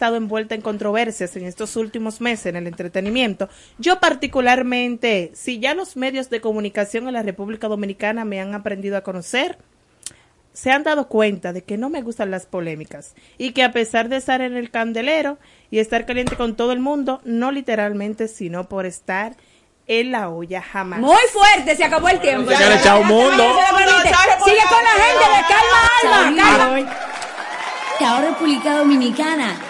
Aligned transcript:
estado 0.00 0.16
envuelta 0.16 0.54
en 0.54 0.62
controversias 0.62 1.36
en 1.36 1.44
estos 1.44 1.76
últimos 1.76 2.22
meses 2.22 2.46
en 2.46 2.56
el 2.56 2.66
entretenimiento, 2.66 3.50
yo 3.76 4.00
particularmente, 4.00 5.30
si 5.34 5.58
ya 5.58 5.74
los 5.74 5.94
medios 5.94 6.30
de 6.30 6.40
comunicación 6.40 7.06
en 7.06 7.12
la 7.12 7.22
República 7.22 7.68
Dominicana 7.68 8.24
me 8.24 8.40
han 8.40 8.54
aprendido 8.54 8.96
a 8.96 9.02
conocer, 9.02 9.58
se 10.54 10.70
han 10.70 10.84
dado 10.84 11.08
cuenta 11.08 11.52
de 11.52 11.64
que 11.64 11.76
no 11.76 11.90
me 11.90 12.00
gustan 12.00 12.30
las 12.30 12.46
polémicas 12.46 13.14
y 13.36 13.52
que 13.52 13.62
a 13.62 13.72
pesar 13.72 14.08
de 14.08 14.16
estar 14.16 14.40
en 14.40 14.56
el 14.56 14.70
candelero 14.70 15.36
y 15.70 15.80
estar 15.80 16.06
caliente 16.06 16.34
con 16.34 16.56
todo 16.56 16.72
el 16.72 16.80
mundo, 16.80 17.20
no 17.26 17.52
literalmente, 17.52 18.26
sino 18.26 18.70
por 18.70 18.86
estar 18.86 19.36
en 19.86 20.12
la 20.12 20.30
olla 20.30 20.62
jamás. 20.62 21.00
Muy 21.00 21.20
fuerte, 21.30 21.76
se 21.76 21.84
acabó 21.84 22.08
el 22.08 22.20
tiempo. 22.20 22.50
Ya 22.52 22.70
le 22.70 22.76
echado 22.76 23.02
un 23.02 23.06
mundo. 23.06 23.44
Sigue 24.46 24.62
con 24.66 24.82
la 24.82 24.94
gente 25.04 25.26
de 25.28 25.42
Calma 25.46 26.24
Alma. 26.24 26.56
Calma. 26.56 26.96
Chao 27.98 28.22
República 28.22 28.78
Dominicana. 28.78 29.69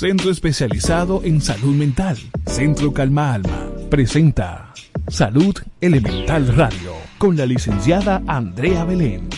Centro 0.00 0.30
especializado 0.30 1.20
en 1.24 1.42
salud 1.42 1.74
mental. 1.74 2.16
Centro 2.46 2.90
Calma 2.90 3.34
Alma. 3.34 3.68
Presenta 3.90 4.72
Salud 5.08 5.54
Elemental 5.78 6.56
Radio 6.56 6.94
con 7.18 7.36
la 7.36 7.44
licenciada 7.44 8.22
Andrea 8.26 8.86
Belén. 8.86 9.28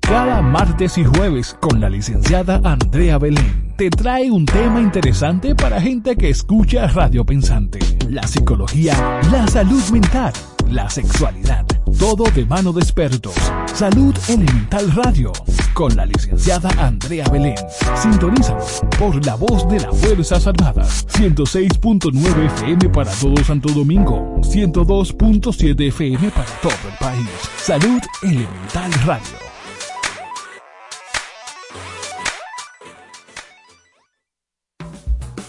Cada 0.00 0.40
martes 0.40 0.96
y 0.96 1.04
jueves 1.04 1.54
con 1.60 1.78
la 1.78 1.90
licenciada 1.90 2.62
Andrea 2.64 3.18
Belén 3.18 3.74
te 3.76 3.90
trae 3.90 4.30
un 4.30 4.46
tema 4.46 4.80
interesante 4.80 5.54
para 5.54 5.82
gente 5.82 6.16
que 6.16 6.30
escucha 6.30 6.86
Radio 6.86 7.26
Pensante. 7.26 7.78
La 8.08 8.26
psicología, 8.26 9.20
la 9.30 9.46
salud 9.48 9.82
mental, 9.90 10.32
la 10.70 10.88
sexualidad, 10.88 11.66
todo 11.98 12.24
de 12.34 12.44
mano 12.44 12.72
de 12.72 12.80
expertos. 12.80 13.34
Salud 13.74 14.14
Elemental 14.28 14.90
Radio 14.92 15.32
con 15.72 15.94
la 15.96 16.06
licenciada 16.06 16.70
Andrea 16.78 17.28
Belén. 17.28 17.56
Sintonízalo 17.94 18.64
por 18.98 19.24
la 19.24 19.34
voz 19.34 19.68
de 19.68 19.80
las 19.80 19.96
Fuerzas 19.96 20.46
Armadas. 20.46 21.06
106.9 21.08 22.46
FM 22.46 22.88
para 22.90 23.10
todo 23.12 23.42
Santo 23.44 23.68
Domingo. 23.70 24.36
102.7 24.40 25.88
FM 25.88 26.30
para 26.30 26.50
todo 26.62 26.72
el 26.90 26.98
país. 26.98 27.28
Salud 27.58 28.00
Elemental 28.22 28.92
Radio. 29.04 29.45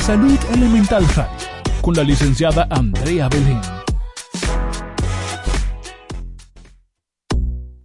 Salud 0.00 0.38
Elemental 0.54 1.06
Radio. 1.14 1.30
Con 1.82 1.94
la 1.94 2.02
licenciada 2.02 2.66
Andrea 2.70 3.28
Belén. 3.28 3.79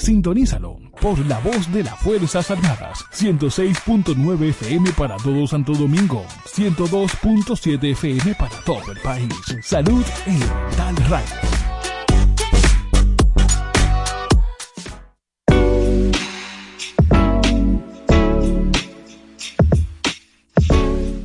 Sintonízalo 0.00 0.78
por 1.00 1.18
la 1.26 1.38
voz 1.40 1.70
de 1.72 1.84
las 1.84 1.98
Fuerzas 2.00 2.50
Armadas. 2.50 3.04
106.9 3.12 4.48
FM 4.48 4.92
para 4.92 5.16
todo 5.16 5.46
Santo 5.46 5.72
Domingo. 5.74 6.24
102.7 6.46 7.92
FM 7.92 8.34
para 8.34 8.56
todo 8.64 8.92
el 8.92 8.98
país. 9.00 9.28
Salud 9.62 10.04
Elemental 10.26 10.96
Radio. 11.08 11.59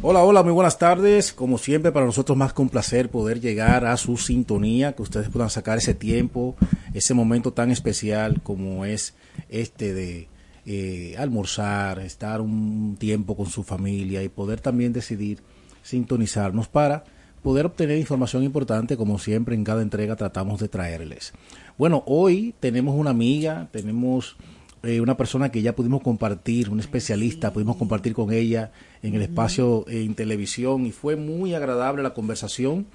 Hola, 0.07 0.23
hola, 0.23 0.43
muy 0.43 0.51
buenas 0.53 0.77
tardes. 0.77 1.33
Como 1.33 1.57
siempre, 1.57 1.91
para 1.91 2.05
nosotros 2.05 2.37
más 2.37 2.53
con 2.53 2.69
placer 2.69 3.09
poder 3.09 3.41
llegar 3.41 3.87
a 3.87 3.97
su 3.97 4.17
sintonía, 4.17 4.93
que 4.93 5.01
ustedes 5.01 5.29
puedan 5.29 5.49
sacar 5.49 5.79
ese 5.79 5.95
tiempo, 5.95 6.55
ese 6.93 7.15
momento 7.15 7.53
tan 7.53 7.71
especial 7.71 8.39
como 8.43 8.85
es 8.85 9.15
este 9.49 9.95
de 9.95 10.27
eh, 10.67 11.15
almorzar, 11.17 11.97
estar 12.01 12.39
un 12.39 12.97
tiempo 12.99 13.35
con 13.35 13.47
su 13.47 13.63
familia 13.63 14.21
y 14.21 14.29
poder 14.29 14.61
también 14.61 14.93
decidir 14.93 15.41
sintonizarnos 15.81 16.67
para 16.67 17.03
poder 17.41 17.65
obtener 17.65 17.97
información 17.97 18.43
importante, 18.43 18.97
como 18.97 19.17
siempre 19.17 19.55
en 19.55 19.63
cada 19.63 19.81
entrega 19.81 20.15
tratamos 20.15 20.59
de 20.59 20.67
traerles. 20.67 21.33
Bueno, 21.79 22.03
hoy 22.05 22.53
tenemos 22.59 22.93
una 22.93 23.09
amiga, 23.09 23.69
tenemos 23.71 24.37
eh, 24.85 25.01
una 25.01 25.17
persona 25.17 25.49
que 25.49 25.61
ya 25.61 25.75
pudimos 25.75 26.01
compartir, 26.01 26.69
un 26.69 26.79
especialista, 26.79 27.51
pudimos 27.51 27.77
compartir 27.77 28.13
con 28.13 28.31
ella 28.31 28.71
en 29.01 29.15
el 29.15 29.21
espacio 29.21 29.85
eh, 29.87 30.03
en 30.03 30.15
televisión 30.15 30.85
y 30.85 30.91
fue 30.91 31.15
muy 31.15 31.53
agradable 31.53 32.03
la 32.03 32.13
conversación. 32.13 32.85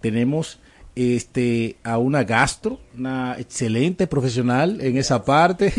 Tenemos 0.00 0.60
este, 0.94 1.76
a 1.82 1.98
una 1.98 2.24
gastro, 2.24 2.80
una 2.96 3.36
excelente 3.38 4.06
profesional 4.06 4.80
en 4.80 4.96
esa 4.96 5.24
parte. 5.24 5.72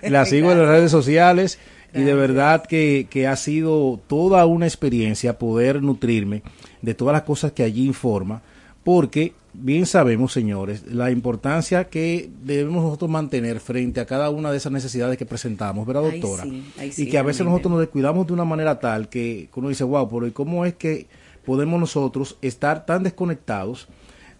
la 0.08 0.24
sigo 0.24 0.52
en 0.52 0.58
las 0.58 0.68
redes 0.68 0.90
sociales 0.90 1.58
y 1.92 2.02
de 2.02 2.14
verdad 2.14 2.64
que, 2.66 3.06
que 3.10 3.26
ha 3.26 3.36
sido 3.36 4.00
toda 4.06 4.46
una 4.46 4.66
experiencia 4.66 5.38
poder 5.38 5.82
nutrirme 5.82 6.42
de 6.82 6.94
todas 6.94 7.12
las 7.12 7.22
cosas 7.22 7.52
que 7.52 7.62
allí 7.62 7.86
informa, 7.86 8.42
porque 8.82 9.32
bien 9.54 9.86
sabemos, 9.86 10.32
señores, 10.32 10.82
la 10.90 11.10
importancia 11.10 11.84
que 11.88 12.28
debemos 12.44 12.82
nosotros 12.84 13.10
mantener 13.10 13.60
frente 13.60 14.00
a 14.00 14.06
cada 14.06 14.30
una 14.30 14.50
de 14.50 14.58
esas 14.58 14.72
necesidades 14.72 15.16
que 15.16 15.26
presentamos, 15.26 15.86
¿verdad, 15.86 16.04
Ay, 16.10 16.20
doctora? 16.20 16.44
sí, 16.44 16.64
ay, 16.78 16.92
y 16.96 17.06
que 17.08 17.18
a 17.18 17.22
veces 17.22 17.40
realmente. 17.40 17.44
nosotros 17.44 17.70
nos 17.72 17.80
descuidamos 17.80 18.26
de 18.26 18.32
una 18.32 18.44
manera 18.44 18.78
tal 18.80 19.08
que 19.08 19.48
uno 19.54 19.68
dice, 19.68 19.84
wow, 19.84 20.08
pero 20.08 20.26
¿y 20.26 20.32
cómo 20.32 20.64
es 20.66 20.74
que 20.74 21.06
podemos 21.46 21.78
nosotros 21.80 22.36
estar 22.42 22.86
tan 22.86 23.02
desconectados 23.02 23.86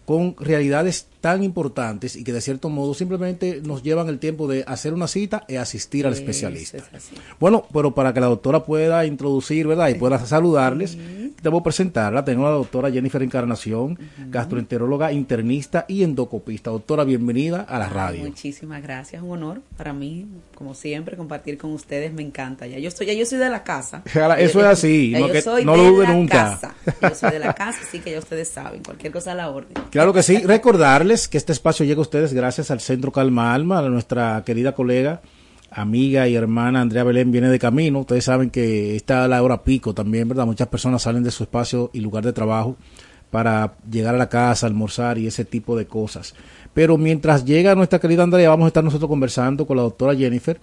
con 0.05 0.35
realidades 0.39 1.07
tan 1.19 1.43
importantes 1.43 2.15
y 2.15 2.23
que 2.23 2.31
de 2.31 2.39
cierto 2.39 2.69
modo 2.69 2.93
simplemente 2.93 3.61
nos 3.65 3.81
llevan 3.81 4.07
el 4.07 4.19
tiempo 4.19 4.47
de 4.47 4.63
hacer 4.67 4.93
una 4.93 5.07
cita 5.07 5.45
y 5.47 5.55
asistir 5.55 6.05
al 6.05 6.13
especialista? 6.13 6.77
es. 6.77 7.09
Bueno, 7.39 7.65
pero 7.73 7.95
para 7.95 8.13
que 8.13 8.19
la 8.19 8.27
doctora 8.27 8.63
pueda 8.63 9.03
introducir, 9.07 9.65
¿verdad? 9.65 9.89
Y 9.89 9.95
pueda 9.95 10.23
saludarles, 10.23 10.95
debo 11.45 11.63
presentarla. 11.63 12.25
Tengo 12.25 12.45
a 12.47 12.49
la 12.49 12.55
doctora 12.57 12.91
Jennifer 12.91 13.21
Encarnación, 13.23 13.97
gastroenteróloga, 14.29 15.11
internista 15.11 15.85
y 15.87 16.03
endocopista. 16.03 16.71
Doctora, 16.71 17.03
bienvenida 17.03 17.61
a 17.61 17.79
la 17.79 17.85
Ay, 17.87 17.93
radio. 17.93 18.23
Muchísimas 18.23 18.81
gracias, 18.83 19.21
un 19.23 19.31
honor 19.31 19.61
para 19.77 19.93
mí, 19.93 20.25
como 20.55 20.73
siempre, 20.73 21.15
compartir 21.15 21.57
con 21.57 21.71
ustedes, 21.71 22.11
me 22.13 22.21
encanta. 22.21 22.67
Ya 22.67 22.79
yo 22.79 22.87
estoy, 22.89 23.07
ya 23.07 23.13
yo 23.13 23.25
soy 23.25 23.37
de 23.39 23.49
la 23.49 23.63
casa. 23.63 24.03
Ahora, 24.15 24.39
eso 24.39 24.59
es 24.59 24.65
así, 24.65 25.11
ya 25.11 25.19
no 25.19 25.27
yo 25.27 25.33
que- 25.33 25.41
soy 25.41 25.63
no 25.65 25.71
de 25.73 25.77
lo 25.77 25.83
dude 25.91 26.07
nunca. 26.07 26.59
casa. 26.59 26.75
Yo 27.01 27.15
soy 27.15 27.31
de 27.31 27.39
la 27.39 27.53
casa, 27.53 27.79
así 27.87 27.99
que 27.99 28.11
ya 28.11 28.19
ustedes 28.19 28.47
saben, 28.49 28.83
cualquier 28.83 29.13
cosa 29.13 29.31
a 29.31 29.35
la 29.35 29.49
orden. 29.49 29.73
Claro 29.91 30.11
que 30.13 30.23
sí. 30.23 30.37
Recordarles 30.39 31.27
que 31.29 31.37
este 31.37 31.53
espacio 31.53 31.85
llega 31.85 31.99
a 31.99 32.01
ustedes 32.01 32.33
gracias 32.33 32.69
al 32.71 32.81
Centro 32.81 33.11
Calma 33.11 33.53
Alma, 33.53 33.79
a 33.79 33.89
nuestra 33.89 34.43
querida 34.45 34.73
colega, 34.73 35.21
amiga 35.75 36.27
y 36.27 36.35
hermana 36.35 36.81
Andrea 36.81 37.03
Belén 37.03 37.31
viene 37.31 37.49
de 37.49 37.59
camino. 37.59 37.99
Ustedes 37.99 38.25
saben 38.25 38.49
que 38.49 38.95
está 38.95 39.25
a 39.25 39.27
la 39.27 39.43
hora 39.43 39.63
pico 39.63 39.93
también, 39.93 40.27
¿verdad? 40.27 40.45
Muchas 40.45 40.69
personas 40.69 41.03
salen 41.03 41.23
de 41.23 41.31
su 41.31 41.43
espacio 41.43 41.91
y 41.93 41.99
lugar 41.99 42.23
de 42.23 42.33
trabajo 42.33 42.77
para 43.29 43.75
llegar 43.91 44.15
a 44.15 44.17
la 44.17 44.29
casa, 44.29 44.65
almorzar 44.65 45.17
y 45.17 45.27
ese 45.27 45.43
tipo 45.43 45.77
de 45.77 45.85
cosas. 45.85 46.33
Pero 46.73 46.97
mientras 46.97 47.45
llega 47.45 47.75
nuestra 47.75 47.99
querida 47.99 48.23
Andrea, 48.23 48.49
vamos 48.49 48.65
a 48.65 48.67
estar 48.67 48.83
nosotros 48.83 49.09
conversando 49.09 49.65
con 49.65 49.77
la 49.77 49.83
doctora 49.83 50.15
Jennifer 50.15 50.59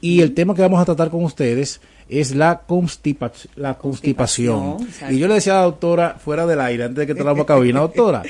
y 0.00 0.20
el 0.20 0.32
tema 0.32 0.54
que 0.54 0.62
vamos 0.62 0.80
a 0.80 0.84
tratar 0.84 1.10
con 1.10 1.24
ustedes 1.24 1.80
es 2.08 2.34
la, 2.34 2.62
constipa 2.66 3.32
la 3.56 3.76
constipación. 3.76 4.76
Constipación, 4.76 5.14
Y 5.14 5.18
yo 5.18 5.28
le 5.28 5.34
decía 5.34 5.54
a 5.54 5.56
la 5.56 5.62
doctora 5.64 6.16
fuera 6.18 6.46
del 6.46 6.60
aire, 6.60 6.84
antes 6.84 6.98
de 6.98 7.06
que 7.06 7.12
entráramos 7.12 7.44
a 7.44 7.46
cabina, 7.46 7.80
doctora, 7.82 8.22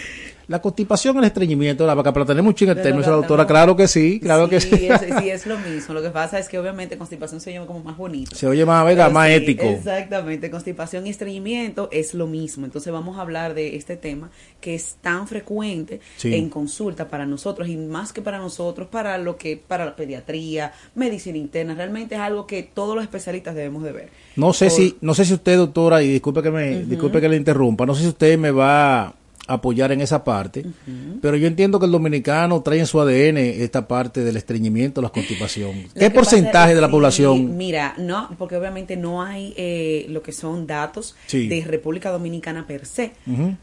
la 0.49 0.61
constipación, 0.61 1.17
el 1.19 1.25
estreñimiento, 1.25 1.87
la 1.87 1.95
vaca, 1.95 2.13
pero 2.13 2.27
tenemos 2.27 2.51
un 2.51 2.55
Pero 2.67 2.75
términos, 2.83 3.07
la- 3.07 3.13
doctora, 3.15 3.47
claro 3.47 3.77
que 3.77 3.89
sí, 3.89 4.21
claro 4.21 4.49
que 4.49 4.61
sí. 4.61 4.87
Es, 4.87 5.01
sí, 5.21 5.31
es 5.31 5.47
lo 5.47 5.59
mismo. 5.59 5.95
Lo 5.95 6.03
que 6.03 6.11
pasa 6.11 6.39
es 6.39 6.49
que 6.49 6.59
obviamente 6.59 6.97
constipación 6.99 7.41
se 7.41 7.53
llama 7.53 7.67
como 7.67 7.81
más 7.83 7.97
bonito. 7.97 8.35
Se 8.37 8.47
oye 8.47 8.65
más, 8.65 8.85
¿verdad? 8.85 9.05
Pero 9.07 9.15
más 9.15 9.29
sí, 9.29 9.35
ético. 9.35 9.65
Exactamente, 9.65 10.51
constipación 10.51 11.07
y 11.07 11.11
estreñimiento 11.11 11.89
es 11.93 12.15
lo 12.15 12.27
mismo. 12.27 12.65
Entonces 12.67 12.93
vamos 12.93 13.17
a 13.19 13.23
hablar 13.23 13.55
de 13.55 13.77
este 13.77 13.97
tema 13.97 14.31
que 14.61 14.75
es 14.75 14.97
tan 15.01 15.27
frecuente 15.29 16.01
Sí. 16.17 16.35
en 16.35 16.49
consulta 16.49 17.09
para 17.09 17.27
nosotros 17.27 17.69
y 17.69 17.77
más 17.77 18.13
que 18.13 18.23
para 18.23 18.39
nosotros, 18.39 18.89
para 18.89 19.19
lo 19.19 19.37
que 19.37 19.57
para 19.57 19.85
la 19.85 19.97
pediatría, 19.97 20.73
medicina 20.95 21.39
interna, 21.39 21.75
realmente 21.75 22.15
es 22.15 22.21
algo 22.21 22.47
que 22.47 22.63
todos 22.63 22.95
los 22.95 23.05
especialistas 23.05 23.55
debemos 23.55 23.83
de 23.83 23.93
ver. 23.93 24.09
No 24.37 24.53
sé 24.53 24.67
Por- 24.67 24.75
si, 24.77 24.97
no 25.01 25.15
sé 25.15 25.25
si 25.25 25.35
usted, 25.35 25.57
doctora, 25.57 26.03
y 26.03 26.09
disculpe 26.09 26.43
que 26.43 26.51
me, 26.51 26.85
disculpe 26.85 27.21
que 27.21 27.29
le 27.29 27.37
interrumpa, 27.37 27.87
no 27.87 27.95
sé 27.95 28.03
si 28.03 28.09
usted 28.09 28.39
me 28.39 28.51
va 28.51 29.15
apoyar 29.47 29.93
en 29.93 30.01
esa 30.01 30.25
parte, 30.25 30.65
pero 31.21 31.37
yo 31.37 31.47
entiendo 31.47 31.79
que 31.79 31.87
el 31.87 31.93
dominicano 31.93 32.63
trae 32.63 32.79
en 32.79 32.87
su 32.87 33.01
ADN 33.01 33.37
esta 33.37 33.87
parte 33.87 34.25
del 34.25 34.37
estreñimiento, 34.37 35.03
la 35.03 35.11
constipación. 35.11 35.85
¿Qué 35.95 36.11
porcentaje 36.11 36.71
es 36.71 36.75
de 36.77 36.81
la 36.81 36.91
población? 36.91 37.57
Mira, 37.57 37.95
no, 37.99 38.31
porque 38.39 38.57
obviamente 38.57 38.97
no 38.97 39.23
hay 39.23 39.53
eh, 39.57 40.07
lo 40.09 40.23
que 40.23 40.33
son 40.33 40.67
datos 40.67 41.15
Sí. 41.27 41.49
de 41.49 41.63
República 41.65 42.11
Dominicana 42.11 42.67
per 42.67 42.87
se. 42.87 43.13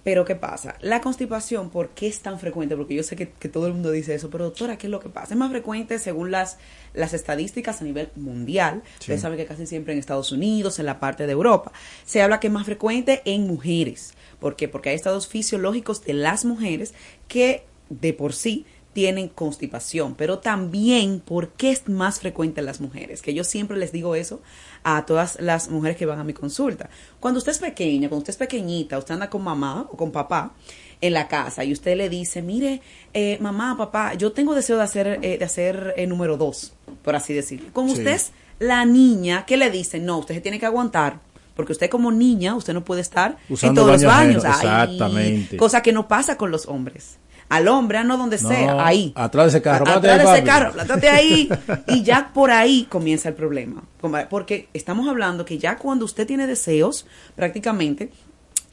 Pero 0.04 0.26
¿qué 0.26 0.36
pasa? 0.36 0.76
La 0.82 1.02
constipación, 1.02 1.70
¿por 1.70 1.90
qué 1.90 2.08
es 2.08 2.20
tan 2.20 2.40
frecuente? 2.40 2.76
Porque 2.76 2.96
yo 2.96 3.04
sé 3.04 3.16
que, 3.16 3.30
que 3.32 3.50
todo 3.50 3.68
el 3.68 3.74
mundo 3.74 3.92
dice 3.92 4.14
eso, 4.14 4.30
pero 4.30 4.46
doctora, 4.46 4.78
¿qué 4.78 4.88
es 4.88 4.92
lo 4.92 5.00
que 5.00 5.10
pasa? 5.10 5.34
Es 5.34 5.38
más 5.40 5.50
frecuente 5.52 5.98
según 6.00 6.32
las, 6.32 6.58
las 6.94 7.14
estadísticas 7.14 7.82
a 7.82 7.84
nivel 7.84 8.10
mundial. 8.16 8.84
Ustedes 9.00 9.22
saben 9.22 9.38
que 9.38 9.46
casi 9.46 9.66
siempre 9.66 9.94
en 9.94 10.00
Estados 10.00 10.32
Unidos, 10.32 10.80
en 10.80 10.86
la 10.86 11.00
parte 11.00 11.26
de 11.26 11.32
Europa, 11.32 11.72
se 12.06 12.22
habla 12.22 12.40
que 12.40 12.48
es 12.48 12.54
más 12.54 12.66
frecuente 12.66 13.22
en 13.26 13.48
mujeres. 13.48 14.14
¿Por 14.40 14.56
qué? 14.56 14.68
Porque 14.68 14.90
hay 14.90 14.96
estados 14.96 15.28
fisiológicos 15.28 16.04
de 16.04 16.14
las 16.14 16.46
mujeres 16.46 16.94
que 17.28 17.64
de 17.90 18.14
por 18.14 18.34
sí 18.34 18.66
tienen 18.94 19.30
constipación, 19.30 20.16
pero 20.16 20.40
también 20.40 21.22
por 21.22 21.50
qué 21.50 21.72
es 21.72 21.88
más 21.88 22.20
frecuente 22.20 22.60
en 22.60 22.66
las 22.66 22.82
mujeres, 22.82 23.22
que 23.22 23.34
yo 23.34 23.44
siempre 23.44 23.78
les 23.78 23.92
digo 23.92 24.16
eso 24.16 24.42
a 24.84 25.06
todas 25.06 25.40
las 25.40 25.70
mujeres 25.70 25.98
que 25.98 26.06
van 26.06 26.20
a 26.20 26.24
mi 26.24 26.34
consulta. 26.34 26.90
Cuando 27.20 27.38
usted 27.38 27.54
es 27.54 27.60
pequeña, 27.60 28.10
cuando 28.10 28.24
usted 28.24 28.32
es 28.32 28.38
pequeñita, 28.38 28.98
usted 28.98 29.14
anda 29.14 29.30
con 29.30 29.44
mamá 29.44 29.88
o 29.90 29.96
con 29.96 30.12
papá 30.12 30.54
en 31.02 31.14
la 31.14 31.28
casa 31.28 31.64
y 31.64 31.74
usted 31.74 31.98
le 31.98 32.10
dice, 32.10 32.42
mire, 32.42 32.82
eh, 33.14 33.38
mamá, 33.42 33.76
papá, 33.78 34.14
yo 34.14 34.32
tengo 34.32 34.54
deseo 34.56 34.78
de 34.78 34.84
hacer, 34.84 35.20
eh, 35.22 35.38
de 35.38 35.46
hacer 35.46 35.94
el 35.98 36.10
número 36.10 36.38
dos, 36.38 36.74
por 37.04 37.16
así 37.16 37.34
decirlo. 37.34 37.70
Como 37.74 37.90
Sí. 37.90 38.00
usted 38.00 38.12
es 38.14 38.32
la 38.60 38.86
niña, 38.86 39.44
¿qué 39.48 39.58
le 39.58 39.72
dicen? 39.72 40.06
No, 40.06 40.20
usted 40.20 40.36
se 40.36 40.42
tiene 40.42 40.60
que 40.60 40.66
aguantar. 40.68 41.20
Porque 41.56 41.74
usted 41.74 41.90
como 41.90 42.12
niña, 42.12 42.56
usted 42.56 42.74
no 42.74 42.84
puede 42.84 43.02
estar 43.02 43.38
Usando 43.50 43.82
en 43.82 43.88
todos 43.88 44.02
los 44.02 44.12
baños 44.12 44.46
Ay, 44.46 44.52
exactamente. 44.54 45.58
cosa 45.58 45.82
que 45.84 45.92
no 45.92 46.08
pasa 46.08 46.38
con 46.38 46.50
los 46.50 46.66
hombres. 46.68 47.18
Al 47.50 47.68
hombre, 47.68 48.02
no 48.06 48.16
donde 48.18 48.40
No, 48.42 48.48
sea, 48.48 48.86
ahí. 48.88 49.12
atrás 49.16 49.46
de 49.52 49.58
ese 49.58 49.62
carro, 49.62 49.86
Atrás 49.86 50.24
de 50.24 50.32
ese 50.34 50.44
carro, 50.46 50.72
plántate 50.72 51.10
ahí. 51.10 51.50
Y 51.88 52.04
ya 52.04 52.32
por 52.34 52.52
ahí 52.52 52.86
comienza 52.90 53.28
el 53.28 53.36
problema. 53.36 53.84
Porque 54.30 54.70
estamos 54.74 55.10
hablando 55.10 55.44
que 55.44 55.58
ya 55.58 55.76
cuando 55.78 56.06
usted 56.06 56.26
tiene 56.26 56.48
deseos, 56.48 57.06
prácticamente, 57.36 58.12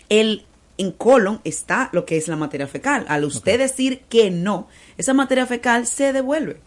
el 0.09 0.45
en 0.79 0.93
colon 0.93 1.41
está 1.45 1.91
lo 1.93 2.07
que 2.07 2.17
es 2.17 2.29
la 2.29 2.37
materia 2.37 2.67
fecal. 2.67 3.05
Al 3.09 3.25
usted 3.25 3.59
decir 3.59 4.01
que 4.09 4.31
no, 4.31 4.69
esa 4.97 5.13
materia 5.13 5.47
fecal 5.47 5.87
se 5.87 6.13
devuelve. 6.13 6.61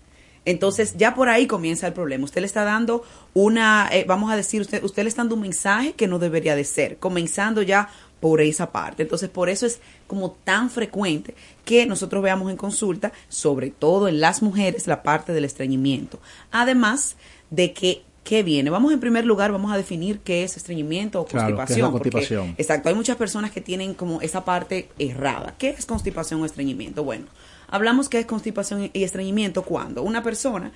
Entonces 0.43 0.95
ya 0.97 1.13
por 1.15 1.29
ahí 1.29 1.47
comienza 1.47 1.87
el 1.87 1.93
problema. 1.93 2.25
Usted 2.25 2.41
le 2.41 2.47
está 2.47 2.63
dando 2.63 3.03
una, 3.33 3.89
eh, 3.91 4.05
vamos 4.07 4.31
a 4.31 4.35
decir, 4.35 4.61
usted, 4.61 4.83
usted 4.83 5.03
le 5.03 5.09
está 5.09 5.21
dando 5.21 5.35
un 5.35 5.41
mensaje 5.41 5.93
que 5.93 6.07
no 6.07 6.19
debería 6.19 6.55
de 6.55 6.63
ser, 6.63 6.97
comenzando 6.97 7.61
ya 7.61 7.89
por 8.19 8.41
esa 8.41 8.71
parte. 8.71 9.03
Entonces 9.03 9.29
por 9.29 9.49
eso 9.49 9.65
es 9.65 9.79
como 10.07 10.31
tan 10.31 10.69
frecuente 10.69 11.35
que 11.63 11.85
nosotros 11.85 12.23
veamos 12.23 12.51
en 12.51 12.57
consulta, 12.57 13.11
sobre 13.29 13.69
todo 13.69 14.07
en 14.07 14.19
las 14.19 14.41
mujeres, 14.41 14.87
la 14.87 15.03
parte 15.03 15.31
del 15.31 15.45
estreñimiento. 15.45 16.19
Además 16.51 17.15
de 17.49 17.73
que 17.73 18.03
¿Qué 18.23 18.43
viene? 18.43 18.69
Vamos 18.69 18.93
en 18.93 18.99
primer 18.99 19.25
lugar, 19.25 19.51
vamos 19.51 19.71
a 19.73 19.77
definir 19.77 20.19
qué 20.19 20.43
es 20.43 20.55
estreñimiento 20.55 21.19
o 21.21 21.25
Claro, 21.25 21.47
¿qué 21.47 21.51
es 21.53 21.57
constipación. 21.57 21.91
porque, 21.91 22.09
constipación? 22.11 22.55
exacto, 22.57 22.89
hay 22.89 22.95
muchas 22.95 23.17
personas 23.17 23.51
que 23.51 23.61
tienen 23.61 23.93
como 23.95 24.21
esa 24.21 24.45
parte 24.45 24.89
errada. 24.99 25.55
¿Qué 25.57 25.69
es 25.69 25.85
constipación 25.85 26.41
o 26.41 26.45
estreñimiento? 26.45 27.03
Bueno, 27.03 27.25
hablamos 27.67 28.09
que 28.09 28.19
es 28.19 28.25
constipación 28.27 28.89
y 28.93 29.03
estreñimiento 29.03 29.63
cuando 29.63 30.03
una 30.03 30.21
persona 30.21 30.71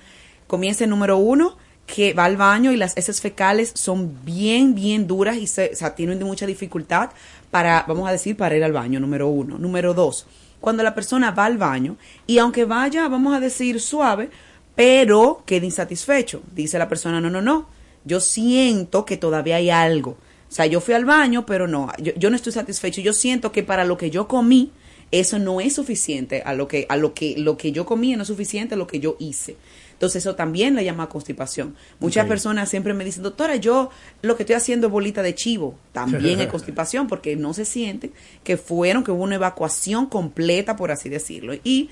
comienza 0.48 0.86
número 0.86 1.16
uno 1.18 1.56
que 1.86 2.14
va 2.14 2.24
al 2.24 2.36
baño 2.36 2.72
y 2.72 2.76
las 2.76 2.96
heces 2.96 3.20
fecales 3.20 3.70
son 3.76 4.18
bien, 4.24 4.74
bien 4.74 5.06
duras 5.06 5.36
y 5.36 5.46
se, 5.46 5.70
o 5.72 5.76
sea, 5.76 5.94
tienen 5.94 6.18
mucha 6.24 6.46
dificultad 6.46 7.10
para, 7.52 7.84
vamos 7.86 8.08
a 8.08 8.12
decir, 8.12 8.36
para 8.36 8.56
ir 8.56 8.64
al 8.64 8.72
baño, 8.72 8.98
número 8.98 9.28
uno. 9.28 9.56
Número 9.56 9.94
dos, 9.94 10.26
cuando 10.60 10.82
la 10.82 10.96
persona 10.96 11.30
va 11.30 11.44
al 11.44 11.58
baño 11.58 11.96
y 12.26 12.38
aunque 12.38 12.64
vaya, 12.64 13.06
vamos 13.06 13.36
a 13.36 13.38
decir, 13.40 13.80
suave, 13.80 14.30
pero 14.76 15.42
queda 15.46 15.64
insatisfecho. 15.64 16.42
Dice 16.54 16.78
la 16.78 16.88
persona, 16.88 17.20
no, 17.20 17.30
no, 17.30 17.42
no, 17.42 17.68
yo 18.04 18.20
siento 18.20 19.04
que 19.04 19.16
todavía 19.16 19.56
hay 19.56 19.70
algo. 19.70 20.10
O 20.12 20.52
sea, 20.56 20.66
yo 20.66 20.80
fui 20.80 20.94
al 20.94 21.04
baño, 21.04 21.44
pero 21.44 21.66
no, 21.66 21.90
yo, 21.98 22.12
yo 22.16 22.30
no 22.30 22.36
estoy 22.36 22.52
satisfecho. 22.52 23.00
Yo 23.00 23.12
siento 23.12 23.50
que 23.50 23.64
para 23.64 23.84
lo 23.84 23.96
que 23.96 24.10
yo 24.10 24.28
comí, 24.28 24.70
eso 25.10 25.38
no 25.38 25.60
es 25.60 25.74
suficiente 25.74 26.42
a 26.44 26.54
lo 26.54 26.68
que, 26.68 26.86
a 26.88 26.96
lo 26.96 27.14
que, 27.14 27.34
lo 27.38 27.56
que 27.56 27.72
yo 27.72 27.86
comí 27.86 28.14
no 28.14 28.22
es 28.22 28.28
suficiente 28.28 28.74
a 28.74 28.78
lo 28.78 28.86
que 28.86 29.00
yo 29.00 29.16
hice. 29.18 29.56
Entonces 29.92 30.22
eso 30.22 30.34
también 30.34 30.74
le 30.74 30.84
llama 30.84 31.08
constipación. 31.08 31.74
Muchas 32.00 32.26
personas 32.26 32.68
siempre 32.68 32.92
me 32.92 33.02
dicen, 33.02 33.22
doctora, 33.22 33.56
yo 33.56 33.88
lo 34.20 34.36
que 34.36 34.42
estoy 34.42 34.54
haciendo 34.54 34.88
es 34.88 34.92
bolita 34.92 35.22
de 35.22 35.34
chivo. 35.34 35.78
También 35.92 36.40
es 36.40 36.46
constipación 36.50 37.06
porque 37.06 37.34
no 37.34 37.54
se 37.54 37.64
sienten 37.64 38.12
que 38.44 38.58
fueron, 38.58 39.04
que 39.04 39.10
hubo 39.10 39.22
una 39.22 39.36
evacuación 39.36 40.06
completa, 40.06 40.76
por 40.76 40.90
así 40.90 41.08
decirlo. 41.08 41.54
Y 41.64 41.88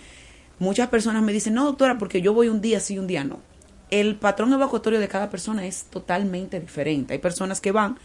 muchas 0.58 0.88
personas 0.88 1.22
me 1.22 1.32
dicen, 1.32 1.54
no, 1.54 1.64
doctora, 1.64 1.98
porque 1.98 2.20
yo 2.20 2.32
voy 2.32 2.48
un 2.48 2.60
día 2.60 2.80
sí, 2.80 2.98
un 2.98 3.06
día 3.06 3.24
no. 3.24 3.40
El 3.90 4.16
patrón 4.16 4.52
evacuatorio 4.52 4.98
de 4.98 5.08
cada 5.08 5.30
persona 5.30 5.66
es 5.66 5.84
totalmente 5.84 6.58
diferente. 6.58 7.12
Hay 7.12 7.18
personas 7.18 7.60
que 7.60 7.72
van 7.72 7.98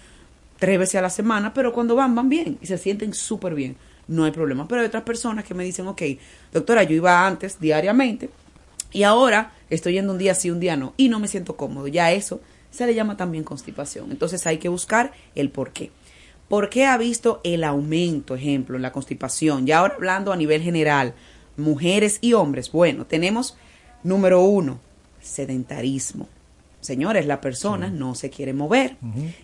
tres 0.60 0.77
veces 0.77 0.96
a 0.96 1.01
la 1.01 1.10
semana, 1.10 1.53
pero 1.53 1.74
cuando 1.74 1.96
van, 1.96 2.13
van 2.15 2.29
bien 2.29 2.58
y 2.62 2.68
se 2.68 2.77
sienten 2.77 3.13
súper 3.13 3.56
bien. 3.56 3.77
No 4.08 4.25
hay 4.25 4.32
problema. 4.32 4.68
Pero 4.68 4.82
hay 4.82 4.88
otras 4.88 5.03
personas 5.03 5.46
que 5.46 5.53
me 5.53 5.63
dicen, 5.63 5.88
ok, 5.88 6.01
doctora, 6.51 6.84
yo 6.84 6.96
iba 6.96 7.25
antes 7.25 7.60
diariamente 7.60 8.29
y 8.91 9.03
ahora 9.03 9.53
estoy 9.70 9.94
yendo 9.94 10.13
un 10.13 10.18
día 10.18 10.36
sí, 10.36 10.50
un 10.50 10.60
día 10.60 10.75
no 10.75 10.94
y 10.98 11.10
no 11.10 11.20
me 11.20 11.27
siento 11.27 11.56
cómodo. 11.56 11.88
Ya 11.88 12.12
eso 12.12 12.41
se 12.72 12.86
le 12.86 12.94
llama 12.94 13.18
también 13.18 13.44
constipación. 13.44 14.12
Entonces 14.12 14.46
hay 14.48 14.58
que 14.58 14.70
buscar 14.70 15.13
el 15.36 15.50
por 15.50 15.72
qué. 15.72 15.91
¿Por 16.48 16.70
qué 16.70 16.86
ha 16.86 16.98
visto 16.98 17.41
el 17.44 17.63
aumento, 17.63 18.34
ejemplo, 18.34 18.75
en 18.75 18.82
la 18.82 18.91
constipación? 18.91 19.68
Ya 19.68 19.79
ahora 19.79 19.94
hablando 19.94 20.34
a 20.34 20.36
nivel 20.36 20.63
general, 20.63 21.13
mujeres 21.59 22.17
y 22.21 22.33
hombres. 22.33 22.71
Bueno, 22.71 23.05
tenemos 23.05 23.55
número 24.03 24.41
uno, 24.43 24.79
sedentarismo. 25.21 26.27
Señores, 26.81 27.25
la 27.25 27.41
persona 27.41 27.89
no 27.89 28.15
se 28.15 28.29
quiere 28.29 28.53
mover 28.53 28.95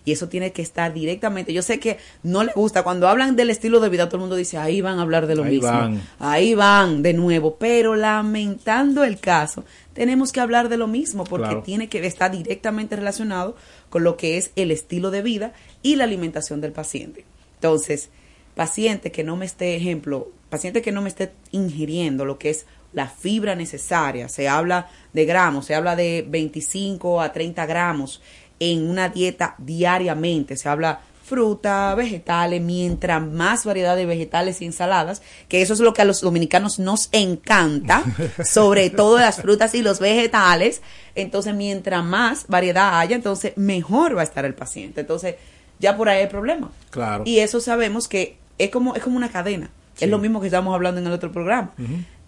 y 0.06 0.12
eso 0.12 0.26
tiene 0.26 0.52
que 0.52 0.62
estar 0.62 0.94
directamente. 0.94 1.52
Yo 1.52 1.60
sé 1.60 1.78
que 1.78 1.98
no 2.22 2.42
le 2.42 2.52
gusta 2.54 2.82
cuando 2.82 3.08
hablan 3.08 3.36
del 3.36 3.50
estilo 3.50 3.78
de 3.80 3.90
vida, 3.90 4.06
todo 4.08 4.16
el 4.16 4.20
mundo 4.22 4.36
dice, 4.36 4.56
ahí 4.56 4.80
van 4.80 4.98
a 4.98 5.02
hablar 5.02 5.26
de 5.26 5.34
lo 5.36 5.44
Ahí 5.44 5.56
mismo. 5.56 5.68
van. 5.68 6.00
Ahí 6.18 6.54
van 6.54 7.02
de 7.02 7.12
nuevo, 7.12 7.56
pero 7.56 7.94
lamentando 7.94 9.04
el 9.04 9.18
caso, 9.20 9.66
tenemos 9.92 10.32
que 10.32 10.40
hablar 10.40 10.70
de 10.70 10.78
lo 10.78 10.86
mismo 10.86 11.24
porque 11.24 11.48
Claro. 11.48 11.62
tiene 11.62 11.90
que 11.90 12.06
estar 12.06 12.30
directamente 12.30 12.96
relacionado 12.96 13.54
con 13.90 14.02
lo 14.02 14.16
que 14.16 14.38
es 14.38 14.50
el 14.56 14.70
estilo 14.70 15.10
de 15.10 15.20
vida 15.20 15.52
y 15.82 15.96
la 15.96 16.04
alimentación 16.04 16.62
del 16.62 16.72
paciente. 16.72 17.26
Entonces, 17.56 18.08
paciente 18.54 19.12
que 19.12 19.24
no 19.24 19.36
me 19.36 19.44
esté, 19.44 19.76
ejemplo, 19.76 20.28
paciente 20.48 20.82
que 20.82 20.92
no 20.92 21.02
me 21.02 21.08
esté 21.08 21.32
ingiriendo 21.52 22.24
lo 22.24 22.38
que 22.38 22.50
es 22.50 22.66
la 22.92 23.08
fibra 23.08 23.54
necesaria, 23.54 24.28
se 24.28 24.48
habla 24.48 24.88
de 25.12 25.26
gramos, 25.26 25.66
se 25.66 25.74
habla 25.74 25.96
de 25.96 26.24
25 26.26 27.20
a 27.20 27.32
30 27.32 27.66
gramos 27.66 28.22
en 28.58 28.88
una 28.88 29.08
dieta 29.08 29.54
diariamente, 29.58 30.56
se 30.56 30.68
habla 30.68 31.00
fruta, 31.26 31.94
vegetales, 31.96 32.62
mientras 32.62 33.20
más 33.20 33.64
variedad 33.64 33.96
de 33.96 34.06
vegetales 34.06 34.62
y 34.62 34.64
ensaladas, 34.64 35.22
que 35.48 35.60
eso 35.60 35.74
es 35.74 35.80
lo 35.80 35.92
que 35.92 36.02
a 36.02 36.04
los 36.04 36.20
dominicanos 36.20 36.78
nos 36.78 37.08
encanta, 37.10 38.04
sobre 38.44 38.90
todo 38.90 39.18
las 39.18 39.42
frutas 39.42 39.74
y 39.74 39.82
los 39.82 39.98
vegetales, 39.98 40.82
entonces 41.16 41.52
mientras 41.54 42.04
más 42.04 42.46
variedad 42.46 43.00
haya, 43.00 43.16
entonces 43.16 43.54
mejor 43.56 44.16
va 44.16 44.20
a 44.20 44.24
estar 44.24 44.44
el 44.44 44.54
paciente. 44.54 45.00
Entonces, 45.00 45.34
ya 45.80 45.96
por 45.96 46.08
ahí 46.08 46.20
hay 46.20 46.28
problema. 46.28 46.70
Claro. 46.90 47.24
Y 47.26 47.40
eso 47.40 47.60
sabemos 47.60 48.06
que 48.06 48.36
es 48.58 48.70
como, 48.70 48.94
es 48.94 49.02
como 49.02 49.16
una 49.16 49.30
cadena. 49.30 49.70
Es 49.98 50.10
lo 50.10 50.18
mismo 50.18 50.40
que 50.40 50.46
estábamos 50.46 50.74
hablando 50.74 51.00
en 51.00 51.06
el 51.06 51.12
otro 51.12 51.32
programa. 51.32 51.72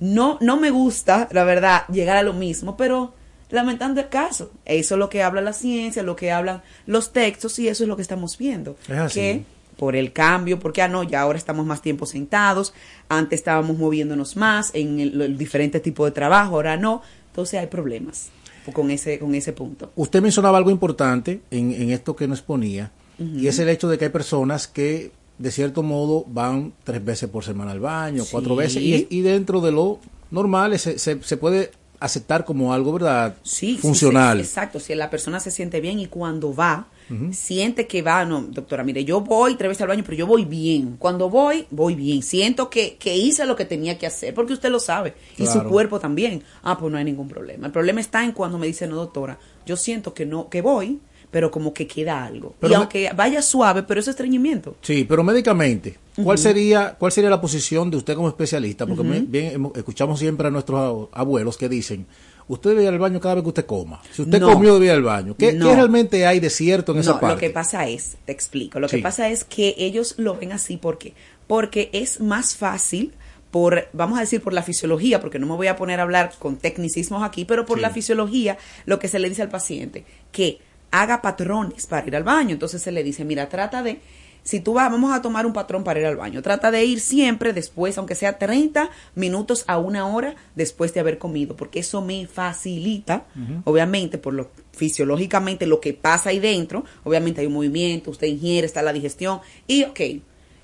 No, 0.01 0.39
no 0.41 0.57
me 0.57 0.71
gusta, 0.71 1.29
la 1.33 1.45
verdad, 1.45 1.83
llegar 1.89 2.17
a 2.17 2.23
lo 2.23 2.33
mismo, 2.33 2.77
pero 2.77 3.15
lamentando 3.51 4.01
el 4.01 4.09
caso. 4.09 4.53
Eso 4.65 4.95
es 4.95 4.99
lo 4.99 5.09
que 5.09 5.23
habla 5.23 5.41
la 5.41 5.53
ciencia, 5.53 6.03
lo 6.03 6.17
que 6.17 6.31
hablan 6.31 6.63
los 6.87 7.13
textos 7.13 7.59
y 7.59 7.69
eso 7.69 7.85
es 7.85 7.89
lo 7.89 7.97
que 7.97 8.03
estamos 8.03 8.39
viendo. 8.39 8.77
Es 8.89 8.99
así. 8.99 9.21
Que 9.21 9.45
por 9.77 9.95
el 9.95 10.13
cambio, 10.13 10.59
porque 10.59 10.83
ah, 10.83 10.89
no, 10.89 11.05
ya 11.05 11.21
ahora 11.21 11.39
estamos 11.39 11.65
más 11.65 11.81
tiempo 11.81 12.05
sentados, 12.05 12.75
antes 13.09 13.39
estábamos 13.39 13.79
moviéndonos 13.79 14.37
más 14.37 14.73
en 14.75 14.99
el, 14.99 15.21
el 15.23 15.39
diferente 15.39 15.79
tipo 15.79 16.05
de 16.05 16.11
trabajo, 16.11 16.57
ahora 16.57 16.77
no. 16.77 17.01
Entonces 17.31 17.61
hay 17.61 17.69
problemas 17.69 18.31
con 18.73 18.91
ese, 18.91 19.19
con 19.19 19.35
ese 19.35 19.53
punto. 19.53 19.93
Usted 19.95 20.21
mencionaba 20.21 20.59
algo 20.59 20.71
importante 20.71 21.41
en, 21.51 21.73
en 21.73 21.91
esto 21.91 22.17
que 22.17 22.27
nos 22.27 22.43
ponía, 22.43 22.91
y 23.19 23.49
es 23.49 23.59
el 23.59 23.69
hecho 23.69 23.89
de 23.89 23.99
que 23.99 24.07
hay 24.07 24.11
personas 24.11 24.69
que, 24.69 25.11
de 25.39 25.51
cierto 25.51 25.83
modo, 25.83 26.25
van 26.29 26.73
tres 26.85 27.05
veces 27.05 27.29
por 27.29 27.45
semana 27.45 27.71
al 27.73 27.81
baño, 27.81 28.25
cuatro 28.31 28.57
veces, 28.57 28.83
y, 28.83 29.07
y 29.11 29.21
dentro 29.21 29.61
de 29.61 29.73
lo 29.73 29.99
normal 30.31 30.79
se, 30.79 30.99
se, 30.99 31.23
se 31.23 31.37
puede 31.37 31.71
aceptar 32.01 32.45
como 32.45 32.73
algo, 32.73 32.93
¿verdad? 32.93 33.37
Sí, 33.43 33.77
Funcional. 33.79 34.39
sí, 34.39 34.45
exacto. 34.45 34.79
Si 34.81 34.95
la 34.95 35.11
persona 35.11 35.41
se 35.41 35.51
siente 35.51 35.81
bien 35.81 35.99
y 35.99 36.07
cuando 36.07 36.55
va, 36.55 36.89
siente 37.33 37.87
que 37.87 38.03
va, 38.03 38.25
no, 38.27 38.43
doctora, 38.43 38.85
mire, 38.85 39.03
yo 39.05 39.23
voy 39.23 39.57
tres 39.57 39.71
veces 39.71 39.83
al 39.83 39.89
baño, 39.89 40.03
pero 40.05 40.17
yo 40.17 40.27
voy 40.27 40.45
bien. 40.45 40.97
Cuando 40.99 41.31
voy, 41.31 41.67
voy 41.71 41.95
bien. 41.95 42.23
Siento 42.23 42.69
que, 42.69 42.97
que 42.99 43.17
hice 43.17 43.47
lo 43.47 43.57
que 43.57 43.65
tenía 43.65 43.99
que 43.99 44.07
hacer, 44.07 44.35
porque 44.35 44.53
usted 44.53 44.71
lo 44.71 44.79
sabe. 44.79 45.15
Y 45.39 45.47
su 45.47 45.65
cuerpo 45.65 45.99
también. 45.99 46.43
Ah, 46.63 46.77
pues 46.79 46.93
no 46.93 46.99
hay 46.99 47.05
ningún 47.05 47.27
problema. 47.29 47.67
El 47.67 47.73
problema 47.73 48.01
está 48.01 48.23
en 48.25 48.33
cuando 48.33 48.59
me 48.59 48.67
dice, 48.67 48.87
no, 48.87 48.97
doctora, 48.97 49.39
yo 49.67 49.77
siento 49.77 50.13
que 50.15 50.27
no, 50.27 50.49
que 50.51 50.61
voy, 50.61 51.01
pero 51.31 51.51
como 51.51 51.73
que 51.75 51.87
queda 51.87 52.25
algo. 52.25 52.55
Pero 52.61 52.73
y 52.73 52.77
aunque 52.77 53.11
vaya 53.15 53.43
suave, 53.43 53.83
pero 53.83 54.01
eso 54.01 54.11
es 54.11 54.15
estreñimiento. 54.15 54.77
Sí, 54.83 55.05
pero 55.09 55.23
médicamente, 55.23 55.97
¿cuál 56.23 56.39
sería 56.39 56.97
cuál 56.99 57.13
sería 57.13 57.31
la 57.31 57.41
posición 57.41 57.91
de 57.91 57.97
usted 57.99 58.15
como 58.15 58.29
especialista? 58.29 58.87
Porque 58.87 59.03
bien, 59.03 59.71
escuchamos 59.75 60.19
siempre 60.19 60.49
a 60.49 60.51
nuestros 60.51 61.09
abuelos 61.13 61.57
que 61.59 61.69
dicen, 61.69 62.07
usted 62.49 62.71
debe 62.71 62.85
ir 62.85 62.89
al 62.89 62.99
baño 62.99 63.21
cada 63.21 63.35
vez 63.37 63.43
que 63.45 63.49
usted 63.49 63.67
coma. 63.67 64.01
Si 64.11 64.23
usted 64.23 64.41
No. 64.41 64.53
comió, 64.55 64.75
debe 64.75 64.87
ir 64.87 64.93
al 64.93 65.03
baño. 65.03 65.37
¿Qué, 65.39 65.53
No. 65.53 65.69
qué 65.69 65.75
realmente 65.75 66.27
hay 66.27 66.41
de 66.41 66.49
cierto 66.51 66.93
en 66.93 66.99
esa 67.01 67.13
no, 67.15 67.21
parte? 67.21 67.35
lo 67.35 67.41
que 67.41 67.51
pasa 67.51 67.87
es, 67.87 68.17
te 68.25 68.33
explico, 68.33 68.81
lo 68.81 68.89
que 68.89 68.99
pasa 68.99 69.29
es 69.29 69.45
que 69.45 69.75
ellos 69.79 70.15
lo 70.19 70.37
ven 70.37 70.53
así 70.53 70.77
porque 70.79 71.15
porque 71.47 71.89
es 71.93 72.21
más 72.21 72.57
fácil 72.57 73.13
por 73.51 73.89
vamos 73.95 74.19
a 74.19 74.21
decir 74.21 74.43
por 74.43 74.53
la 74.53 74.63
fisiología, 74.63 75.21
porque 75.21 75.39
no 75.39 75.47
me 75.47 75.55
voy 75.57 75.67
a 75.69 75.77
poner 75.77 76.01
a 76.01 76.03
hablar 76.03 76.33
con 76.39 76.57
tecnicismos 76.57 77.23
aquí, 77.23 77.47
pero 77.47 77.65
por 77.65 77.79
Sí. 77.79 77.83
la 77.83 77.91
fisiología 77.91 78.59
lo 78.85 78.99
que 78.99 79.09
se 79.09 79.19
le 79.19 79.29
dice 79.31 79.41
al 79.43 79.49
paciente 79.49 80.05
que 80.33 80.59
haga 80.91 81.23
patrones 81.23 81.87
para 81.87 82.07
ir 82.07 82.17
al 82.17 82.25
baño, 82.25 82.53
entonces 82.53 82.83
se 82.83 82.93
le 82.93 83.03
dice, 83.03 83.25
mira, 83.25 83.49
trata 83.49 83.83
de 83.83 84.01
si 84.49 84.61
tú 84.61 84.73
vas, 84.73 84.91
vamos 84.91 85.13
a 85.13 85.21
tomar 85.21 85.45
un 85.45 85.53
patrón 85.53 85.85
para 85.85 86.01
ir 86.01 86.07
al 86.07 86.17
baño. 86.17 86.41
Trata 86.41 86.71
de 86.71 86.83
ir 86.83 87.01
siempre 87.01 87.53
después, 87.53 87.99
aunque 87.99 88.15
sea 88.15 88.39
30 88.39 88.89
minutos 89.15 89.63
a 89.67 89.77
una 89.77 90.07
hora 90.07 90.37
después 90.55 90.95
de 90.95 91.01
haber 91.01 91.19
comido, 91.19 91.55
porque 91.55 91.81
eso 91.81 92.01
me 92.01 92.27
facilita, 92.27 93.27
obviamente, 93.65 94.17
por 94.17 94.33
lo 94.33 94.51
fisiológicamente 94.73 95.67
lo 95.67 95.81
que 95.81 95.93
pasa 95.93 96.31
ahí 96.31 96.39
dentro. 96.39 96.87
Obviamente 97.05 97.43
hay 97.43 97.47
un 97.47 97.53
movimiento, 97.53 98.11
usted 98.11 98.27
ingiere, 98.27 98.67
está 98.67 98.81
la 98.81 98.95
digestión 98.95 99.41
y, 99.67 99.85
ok, 99.85 100.01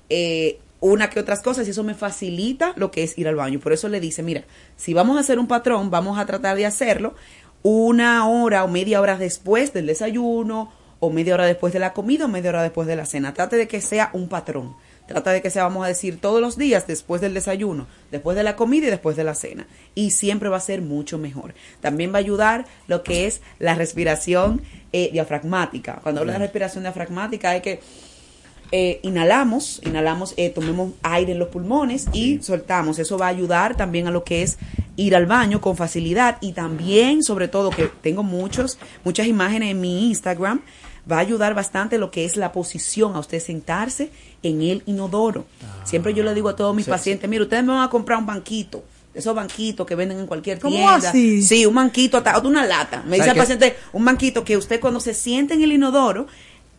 eh, 0.09 0.59
una 0.79 1.09
que 1.09 1.19
otras 1.19 1.41
cosas 1.41 1.67
y 1.67 1.71
eso 1.71 1.83
me 1.83 1.93
facilita 1.93 2.73
lo 2.77 2.91
que 2.91 3.03
es 3.03 3.17
ir 3.17 3.27
al 3.27 3.35
baño. 3.35 3.59
Por 3.59 3.73
eso 3.73 3.87
le 3.87 3.99
dice, 3.99 4.23
mira, 4.23 4.45
si 4.75 4.93
vamos 4.93 5.17
a 5.17 5.19
hacer 5.19 5.37
un 5.37 5.47
patrón, 5.47 5.89
vamos 5.89 6.17
a 6.17 6.25
tratar 6.25 6.57
de 6.57 6.65
hacerlo 6.65 7.15
una 7.67 8.29
hora 8.29 8.63
o 8.63 8.67
media 8.67 9.01
hora 9.01 9.17
después 9.17 9.73
del 9.73 9.87
desayuno 9.87 10.71
o 10.99 11.09
media 11.09 11.33
hora 11.33 11.47
después 11.47 11.73
de 11.73 11.79
la 11.79 11.93
comida 11.93 12.25
o 12.25 12.27
media 12.27 12.51
hora 12.51 12.61
después 12.61 12.87
de 12.87 12.95
la 12.95 13.07
cena. 13.07 13.33
Trate 13.33 13.55
de 13.55 13.67
que 13.67 13.81
sea 13.81 14.11
un 14.13 14.29
patrón. 14.29 14.75
Trata 15.07 15.31
de 15.31 15.41
que 15.41 15.49
sea, 15.49 15.63
vamos 15.63 15.83
a 15.83 15.87
decir, 15.87 16.21
todos 16.21 16.39
los 16.41 16.59
días 16.59 16.85
después 16.85 17.21
del 17.21 17.33
desayuno, 17.33 17.87
después 18.11 18.37
de 18.37 18.43
la 18.43 18.55
comida 18.55 18.85
y 18.85 18.91
después 18.91 19.17
de 19.17 19.23
la 19.23 19.33
cena. 19.33 19.65
Y 19.95 20.11
siempre 20.11 20.47
va 20.47 20.57
a 20.57 20.59
ser 20.59 20.81
mucho 20.81 21.17
mejor. 21.17 21.55
También 21.81 22.11
va 22.11 22.17
a 22.17 22.19
ayudar 22.19 22.65
lo 22.85 23.01
que 23.01 23.25
es 23.25 23.41
la 23.57 23.73
respiración 23.73 24.61
eh, 24.93 25.09
diafragmática. 25.11 26.01
Cuando 26.03 26.21
hablo 26.21 26.33
de 26.33 26.39
respiración 26.39 26.83
diafragmática 26.83 27.49
hay 27.49 27.61
que 27.61 27.79
eh, 28.71 28.99
inhalamos, 29.03 29.81
inhalamos, 29.85 30.33
eh, 30.37 30.49
tomemos 30.49 30.91
aire 31.03 31.31
en 31.33 31.39
los 31.39 31.49
pulmones 31.49 32.07
y 32.13 32.41
soltamos. 32.41 32.99
Eso 32.99 33.17
va 33.17 33.27
a 33.27 33.29
ayudar 33.29 33.75
también 33.77 34.07
a 34.07 34.11
lo 34.11 34.23
que 34.23 34.41
es 34.43 34.57
ir 34.95 35.15
al 35.15 35.25
baño 35.25 35.61
con 35.61 35.75
facilidad 35.77 36.37
y 36.41 36.53
también, 36.53 37.23
sobre 37.23 37.47
todo, 37.47 37.69
que 37.69 37.89
tengo 38.01 38.23
muchos, 38.23 38.77
muchas 39.03 39.27
imágenes 39.27 39.71
en 39.71 39.81
mi 39.81 40.07
Instagram, 40.07 40.61
va 41.09 41.17
a 41.17 41.19
ayudar 41.19 41.53
bastante 41.53 41.97
lo 41.97 42.09
que 42.09 42.25
es 42.25 42.35
la 42.35 42.51
posición 42.51 43.15
a 43.15 43.19
usted 43.19 43.39
sentarse 43.39 44.09
en 44.41 44.61
el 44.61 44.83
inodoro. 44.85 45.45
Siempre 45.83 46.13
yo 46.13 46.23
le 46.23 46.33
digo 46.33 46.49
a 46.49 46.55
todos 46.55 46.75
mis 46.75 46.85
Sí, 46.85 46.91
pacientes, 46.91 47.29
mire, 47.29 47.43
ustedes 47.43 47.63
me 47.63 47.73
van 47.73 47.83
a 47.83 47.89
comprar 47.89 48.17
un 48.19 48.25
banquito. 48.25 48.83
Esos 49.13 49.33
banquitos 49.33 49.87
que 49.87 49.95
venden 49.95 50.19
en 50.19 50.27
cualquier 50.27 50.59
¿Cómo 50.59 50.75
tienda. 50.75 51.09
así? 51.09 51.41
Sí, 51.41 51.65
un 51.65 51.75
banquito, 51.75 52.21
una 52.43 52.65
lata. 52.65 53.01
Me 53.07 53.15
dice 53.15 53.27
¿Sabe 53.27 53.31
el 53.31 53.37
paciente, 53.43 53.75
un 53.93 54.03
banquito 54.03 54.43
que 54.43 54.57
usted 54.57 54.81
cuando 54.81 54.99
se 54.99 55.13
siente 55.13 55.53
en 55.53 55.61
el 55.63 55.71
inodoro, 55.71 56.27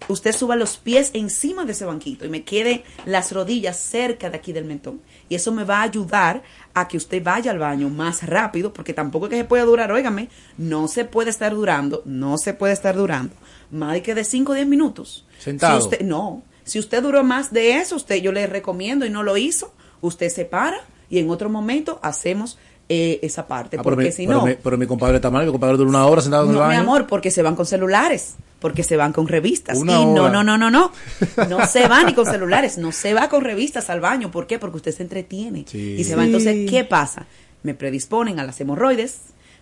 usted 0.09 0.33
suba 0.33 0.57
los 0.57 0.77
pies 0.77 1.11
encima 1.15 1.65
de 1.65 1.73
ese 1.73 1.85
banquito 1.85 2.25
y 2.25 2.29
me 2.29 2.45
quede 2.45 2.85
las 3.07 3.33
rodillas 3.33 3.77
cerca 3.79 4.31
de 4.31 4.37
aquí 4.37 4.53
del 4.53 4.65
mentón. 4.65 5.01
Y 5.29 5.35
eso 5.35 5.53
me 5.53 5.65
va 5.65 5.79
a 5.79 5.83
ayudar 5.83 6.43
a 6.75 6.87
que 6.89 6.97
usted 6.97 7.23
vaya 7.23 7.51
al 7.51 7.59
baño 7.59 7.89
más 7.89 8.23
rápido, 8.25 8.73
porque 8.73 8.93
tampoco 8.95 9.27
es 9.27 9.31
que 9.31 9.37
se 9.39 9.45
pueda 9.45 9.65
durar, 9.65 9.91
óigame, 9.93 10.29
no 10.59 10.87
se 10.89 11.05
puede 11.05 11.31
estar 11.31 11.55
durando, 11.55 12.03
no 12.05 12.39
se 12.39 12.55
puede 12.55 12.73
estar 12.73 12.95
durando 12.97 13.35
más 13.71 13.95
de 13.95 14.03
que 14.03 14.15
de 14.15 14.23
5 14.25 14.53
o 14.53 14.55
10 14.55 14.67
minutos. 14.69 15.25
Sentado. 15.39 15.79
Si 15.81 15.85
usted, 15.85 16.01
no, 16.03 16.43
si 16.63 16.79
usted 16.79 17.03
duró 17.03 17.25
más 17.25 17.53
de 17.53 17.77
eso, 17.79 17.97
usted 17.97 18.17
yo 18.17 18.31
le 18.33 18.47
recomiendo 18.47 19.05
y 19.07 19.11
no 19.11 19.23
lo 19.25 19.37
hizo, 19.37 19.73
usted 20.03 20.29
se 20.29 20.45
para 20.45 20.79
y 21.11 21.19
en 21.19 21.31
otro 21.31 21.49
momento 21.51 21.99
hacemos 22.03 22.59
eh, 22.89 23.19
esa 23.23 23.49
parte, 23.49 23.77
Ah, 23.77 23.83
pero, 23.83 23.97
porque 23.97 24.05
mi, 24.07 24.13
si 24.13 24.27
pero 24.27 24.39
no... 24.39 24.47
mi- 24.47 24.55
pero 24.55 24.79
mi 24.79 24.87
compadre 24.87 25.17
está 25.17 25.31
mal, 25.31 25.45
mi 25.45 25.51
compadre 25.51 25.77
dura 25.79 25.91
una 25.91 26.07
hora 26.07 26.23
sentado 26.23 26.45
en 26.45 26.51
el 26.53 26.57
baño. 26.59 26.71
mi 26.71 26.77
amor, 26.77 27.07
porque 27.09 27.33
se 27.33 27.43
van 27.43 27.57
con 27.57 27.67
celulares, 27.67 28.35
porque 28.61 28.83
se 28.83 28.97
van 28.97 29.13
con 29.13 29.29
revistas. 29.29 29.79
Una 29.79 30.01
y 30.01 30.07
no, 30.07 30.25
hora. 30.25 30.33
no, 30.33 30.45
no, 30.45 30.59
no, 30.59 30.71
no. 30.71 30.93
No 31.49 31.67
se 31.67 31.89
va 31.89 32.03
ni 32.03 32.15
con 32.15 32.27
celulares, 32.27 32.79
no 32.79 32.93
se 32.93 33.15
va 33.15 33.29
con 33.29 33.43
revistas 33.45 33.91
al 33.91 34.01
baño. 34.01 34.31
¿Por 34.31 34.47
qué? 34.47 34.59
Porque 34.59 34.79
usted 34.79 34.95
se 34.95 35.03
entretiene. 35.03 35.65
Sí. 35.69 35.97
Y 35.99 36.05
se 36.05 36.17
va. 36.17 36.25
Entonces, 36.25 36.69
¿qué 36.71 36.85
pasa? 36.85 37.27
Me 37.63 37.75
predisponen 37.75 38.39
a 38.39 38.45
las 38.45 38.61
hemorroides, 38.61 39.21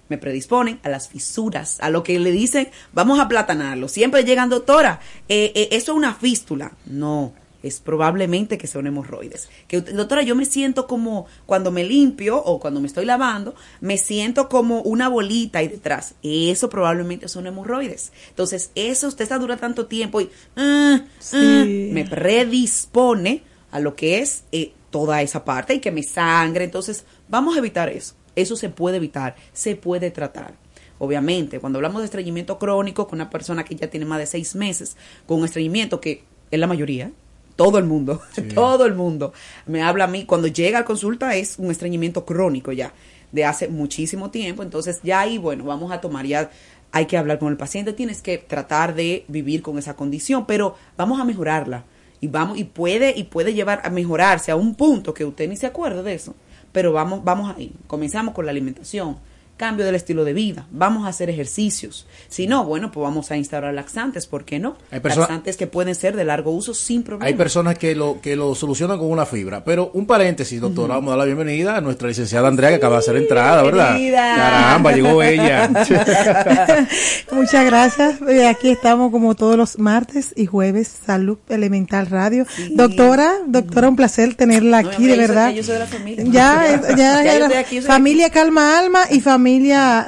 me 0.08 0.18
predisponen 0.18 0.80
a 0.82 0.88
las 0.88 1.08
fisuras, 1.08 1.78
a 1.80 1.90
lo 1.90 2.02
que 2.02 2.18
le 2.18 2.30
dicen, 2.30 2.68
vamos 2.92 3.18
a 3.18 3.28
platanarlo. 3.28 3.88
Siempre 3.88 4.24
llegan, 4.24 4.50
doctora, 4.50 5.00
eh, 5.28 5.52
eh, 5.54 5.68
eso 5.72 5.92
es 5.92 5.96
una 5.96 6.14
fístula. 6.14 6.72
No. 6.86 7.32
Es 7.64 7.80
probablemente 7.80 8.58
que 8.58 8.66
son 8.66 8.86
hemorroides. 8.86 9.48
Que, 9.68 9.80
doctora, 9.80 10.20
yo 10.22 10.36
me 10.36 10.44
siento 10.44 10.86
como 10.86 11.24
cuando 11.46 11.70
me 11.70 11.82
limpio 11.82 12.36
o 12.36 12.60
cuando 12.60 12.78
me 12.78 12.86
estoy 12.86 13.06
lavando, 13.06 13.54
me 13.80 13.96
siento 13.96 14.50
como 14.50 14.82
una 14.82 15.08
bolita 15.08 15.60
ahí 15.60 15.68
detrás. 15.68 16.14
Eso 16.22 16.68
probablemente 16.68 17.26
son 17.26 17.46
hemorroides. 17.46 18.12
Entonces, 18.28 18.70
eso 18.74 19.08
usted 19.08 19.22
está 19.22 19.38
dura 19.38 19.56
tanto 19.56 19.86
tiempo 19.86 20.20
y 20.20 20.28
ah, 20.56 21.00
Sí. 21.18 21.36
ah, 21.40 21.64
me 21.94 22.04
predispone 22.04 23.42
a 23.70 23.80
lo 23.80 23.96
que 23.96 24.18
es 24.18 24.44
eh, 24.52 24.74
toda 24.90 25.22
esa 25.22 25.42
parte 25.46 25.72
y 25.72 25.80
que 25.80 25.90
me 25.90 26.02
sangre. 26.02 26.64
Entonces, 26.64 27.06
vamos 27.28 27.56
a 27.56 27.60
evitar 27.60 27.88
eso. 27.88 28.14
Eso 28.36 28.56
se 28.56 28.68
puede 28.68 28.98
evitar, 28.98 29.36
se 29.54 29.74
puede 29.74 30.10
tratar. 30.10 30.54
Obviamente, 30.98 31.60
cuando 31.60 31.78
hablamos 31.78 32.02
de 32.02 32.06
estreñimiento 32.06 32.58
crónico 32.58 33.06
con 33.06 33.16
una 33.20 33.30
persona 33.30 33.64
que 33.64 33.74
ya 33.74 33.88
tiene 33.88 34.04
más 34.04 34.18
de 34.18 34.26
seis 34.26 34.54
meses, 34.54 34.98
con 35.26 35.38
un 35.38 35.46
estreñimiento 35.46 35.98
que 36.00 36.24
es 36.50 36.60
la 36.60 36.66
mayoría, 36.66 37.10
todo 37.56 37.78
el 37.78 37.84
mundo, 37.84 38.20
todo 38.54 38.86
el 38.86 38.94
mundo 38.94 39.32
me 39.66 39.82
habla 39.82 40.04
a 40.04 40.08
mí. 40.08 40.24
Cuando 40.24 40.48
llega 40.48 40.80
a 40.80 40.84
consulta 40.84 41.34
es 41.36 41.58
un 41.58 41.70
estreñimiento 41.70 42.24
crónico 42.24 42.72
ya, 42.72 42.92
de 43.32 43.44
hace 43.44 43.68
muchísimo 43.68 44.30
tiempo. 44.30 44.62
Entonces 44.62 45.00
ya 45.02 45.20
ahí, 45.20 45.38
bueno, 45.38 45.64
vamos 45.64 45.92
a 45.92 46.00
tomar 46.00 46.26
ya, 46.26 46.50
hay 46.92 47.06
que 47.06 47.18
hablar 47.18 47.38
con 47.38 47.48
el 47.48 47.56
paciente, 47.56 47.92
tienes 47.92 48.22
que 48.22 48.38
tratar 48.38 48.94
de 48.94 49.24
vivir 49.28 49.62
con 49.62 49.78
esa 49.78 49.94
condición, 49.94 50.46
pero 50.46 50.76
vamos 50.96 51.20
a 51.20 51.24
mejorarla. 51.24 51.84
Y 52.20 52.28
vamos, 52.28 52.56
y 52.56 52.64
puede, 52.64 53.12
y 53.16 53.24
puede 53.24 53.52
llevar 53.52 53.82
a 53.84 53.90
mejorarse 53.90 54.50
a 54.50 54.56
un 54.56 54.74
punto 54.74 55.12
que 55.12 55.24
usted 55.24 55.48
ni 55.48 55.56
se 55.56 55.66
acuerde 55.66 56.02
de 56.02 56.14
eso. 56.14 56.34
Pero 56.72 56.92
vamos, 56.92 57.22
vamos 57.22 57.54
ahí. 57.54 57.72
Comenzamos 57.86 58.34
con 58.34 58.46
la 58.46 58.50
alimentación 58.50 59.18
cambio 59.56 59.86
del 59.86 59.94
estilo 59.94 60.24
de 60.24 60.32
vida, 60.32 60.66
vamos 60.72 61.06
a 61.06 61.08
hacer 61.08 61.30
ejercicios. 61.30 62.06
Si 62.28 62.46
no, 62.46 62.64
bueno, 62.64 62.90
pues 62.90 63.04
vamos 63.04 63.30
a 63.30 63.36
instaurar 63.36 63.72
laxantes, 63.72 64.26
¿por 64.26 64.44
qué 64.44 64.58
no? 64.58 64.76
Hay 64.90 65.00
personas- 65.00 65.28
laxantes 65.28 65.56
que 65.56 65.66
pueden 65.68 65.94
ser 65.94 66.16
de 66.16 66.24
largo 66.24 66.50
uso 66.50 66.74
sin 66.74 67.02
problema. 67.04 67.26
Hay 67.26 67.34
personas 67.34 67.78
que 67.78 67.94
lo 67.94 68.20
que 68.20 68.34
lo 68.34 68.54
solucionan 68.54 68.98
con 68.98 69.10
una 69.10 69.26
fibra. 69.26 69.64
Pero 69.64 69.90
un 69.94 70.06
paréntesis, 70.06 70.60
doctora, 70.60 70.94
vamos 70.96 71.08
a 71.08 71.10
dar 71.12 71.18
la 71.18 71.24
bienvenida 71.26 71.76
a 71.76 71.80
nuestra 71.80 72.08
licenciada 72.08 72.48
Andrea, 72.48 72.70
que 72.70 72.76
acaba 72.76 72.94
de 72.96 72.98
hacer 73.00 73.16
entrada, 73.16 73.62
¿verdad? 73.62 73.90
Bienvenida. 73.96 74.34
Caramba, 74.36 74.92
llegó 74.92 75.22
ella. 75.22 75.68
Muchas 77.32 77.64
gracias. 77.64 78.20
Eh, 78.28 78.46
Aquí 78.48 78.70
estamos 78.70 79.10
como 79.10 79.34
todos 79.34 79.56
los 79.56 79.78
martes 79.78 80.32
y 80.36 80.46
jueves, 80.46 80.88
Salud 81.06 81.38
Elemental 81.48 82.06
Radio. 82.06 82.44
Doctora, 82.72 83.34
doctora, 83.46 83.88
un 83.88 83.96
placer 83.96 84.34
tenerla 84.34 84.82
No, 84.82 84.88
aquí, 84.88 84.96
hombre, 85.10 85.12
de 85.12 85.16
yo 85.16 85.26
soy- 85.26 85.28
verdad. 85.28 85.50
yo 85.52 85.62
soy 85.62 85.72
de 85.74 85.78
la 85.80 85.86
familia. 85.86 86.24
Ya, 86.26 86.80
ya, 86.90 86.96
Ya 86.96 87.24
ya 87.24 87.48
la 87.48 87.58
aquí, 87.60 87.80
familia 87.80 88.30
Calma 88.30 88.78
Alma 88.78 89.00
y 89.10 89.20
familia 89.20 89.43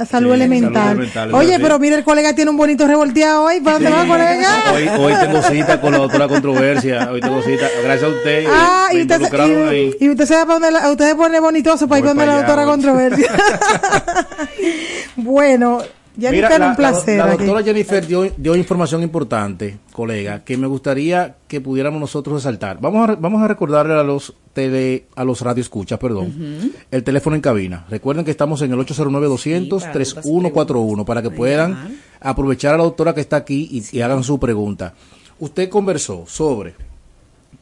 Salud 0.09 0.31
Sí, 0.31 0.35
Elemental. 0.35 0.73
Salud 0.73 0.91
Elemental, 1.03 1.35
Oye, 1.35 1.57
sí. 1.57 1.63
pero 1.63 1.79
mira, 1.79 1.97
el 1.97 2.05
colega 2.05 2.33
tiene 2.35 2.51
un 2.51 2.57
bonito 2.57 2.87
revolteado 2.87 3.43
hoy. 3.45 3.61
¿Para 3.61 3.75
dónde 3.79 3.91
va, 3.91 4.07
colega? 4.07 4.49
Hoy, 4.75 4.89
hoy 4.99 5.13
tengo 5.21 5.43
cita 5.43 5.81
con 5.81 5.93
la 5.93 5.99
doctora 5.99 6.29
Controversia. 6.29 7.09
Hoy 7.13 7.21
tengo 7.21 7.43
cita. 7.43 7.67
Gracias 7.83 8.03
a 8.11 8.15
usted. 8.15 8.39
eh, 8.45 8.49
Ah, 8.51 8.89
y 8.93 9.03
usted, 9.03 9.35
ahí. 9.69 9.97
y, 10.01 10.05
y 10.05 10.11
usted 10.11 10.25
se 10.27 10.35
va 10.35 10.43
para 10.47 10.55
donde 10.59 10.71
la, 10.71 10.91
usted 10.91 11.09
se 11.09 11.15
pone 11.15 11.41
bonitoso 11.41 11.87
para 11.89 11.99
ir 12.01 12.05
donde 12.07 12.27
la 12.27 12.33
para 12.47 12.63
allá 12.63 12.65
doctora. 12.65 12.73
Controversia. 12.73 13.31
bueno, 15.17 15.79
Mira, 16.17 16.31
Jennifer, 16.49 16.61
la, 16.61 16.71
un 16.71 16.77
placer. 16.77 17.19
la- 17.19 17.27
doctora 17.37 17.63
Jennifer 17.63 18.07
dio, 18.07 18.25
dio 18.37 18.57
información 18.57 19.03
importante, 19.03 19.79
colega, 19.93 20.43
que 20.45 20.57
me 20.57 20.67
gustaría 20.67 21.37
que 21.47 21.61
pudiéramos 21.61 22.01
nosotros 22.01 22.37
resaltar. 22.37 22.79
Vamos 22.81 23.05
a, 23.05 23.07
re- 23.13 23.17
vamos 23.21 23.43
a 23.43 23.49
recordarle 23.49 23.93
a 23.95 24.03
los 24.03 24.33
tele, 24.55 25.05
a 25.15 25.25
los 25.25 25.43
radioescuchas, 25.43 25.99
perdón, 25.99 26.73
el 26.91 27.05
teléfono 27.05 27.37
en 27.37 27.43
cabina. 27.43 27.85
Recuerden 27.91 28.25
que 28.25 28.31
estamos 28.31 28.63
en 28.63 28.73
el 28.73 28.79
809-200-3141 28.79 31.05
para 31.05 31.21
que 31.23 31.31
puedan 31.31 31.99
aprovechar 32.21 32.75
a 32.75 32.79
la 32.79 32.85
doctora 32.85 33.15
que 33.15 33.21
está 33.21 33.37
aquí 33.37 33.69
y, 33.71 33.85
y 33.97 34.01
hagan 34.01 34.25
su 34.25 34.41
pregunta. 34.41 34.95
Usted 35.39 35.69
conversó 35.69 36.25
sobre 36.27 36.75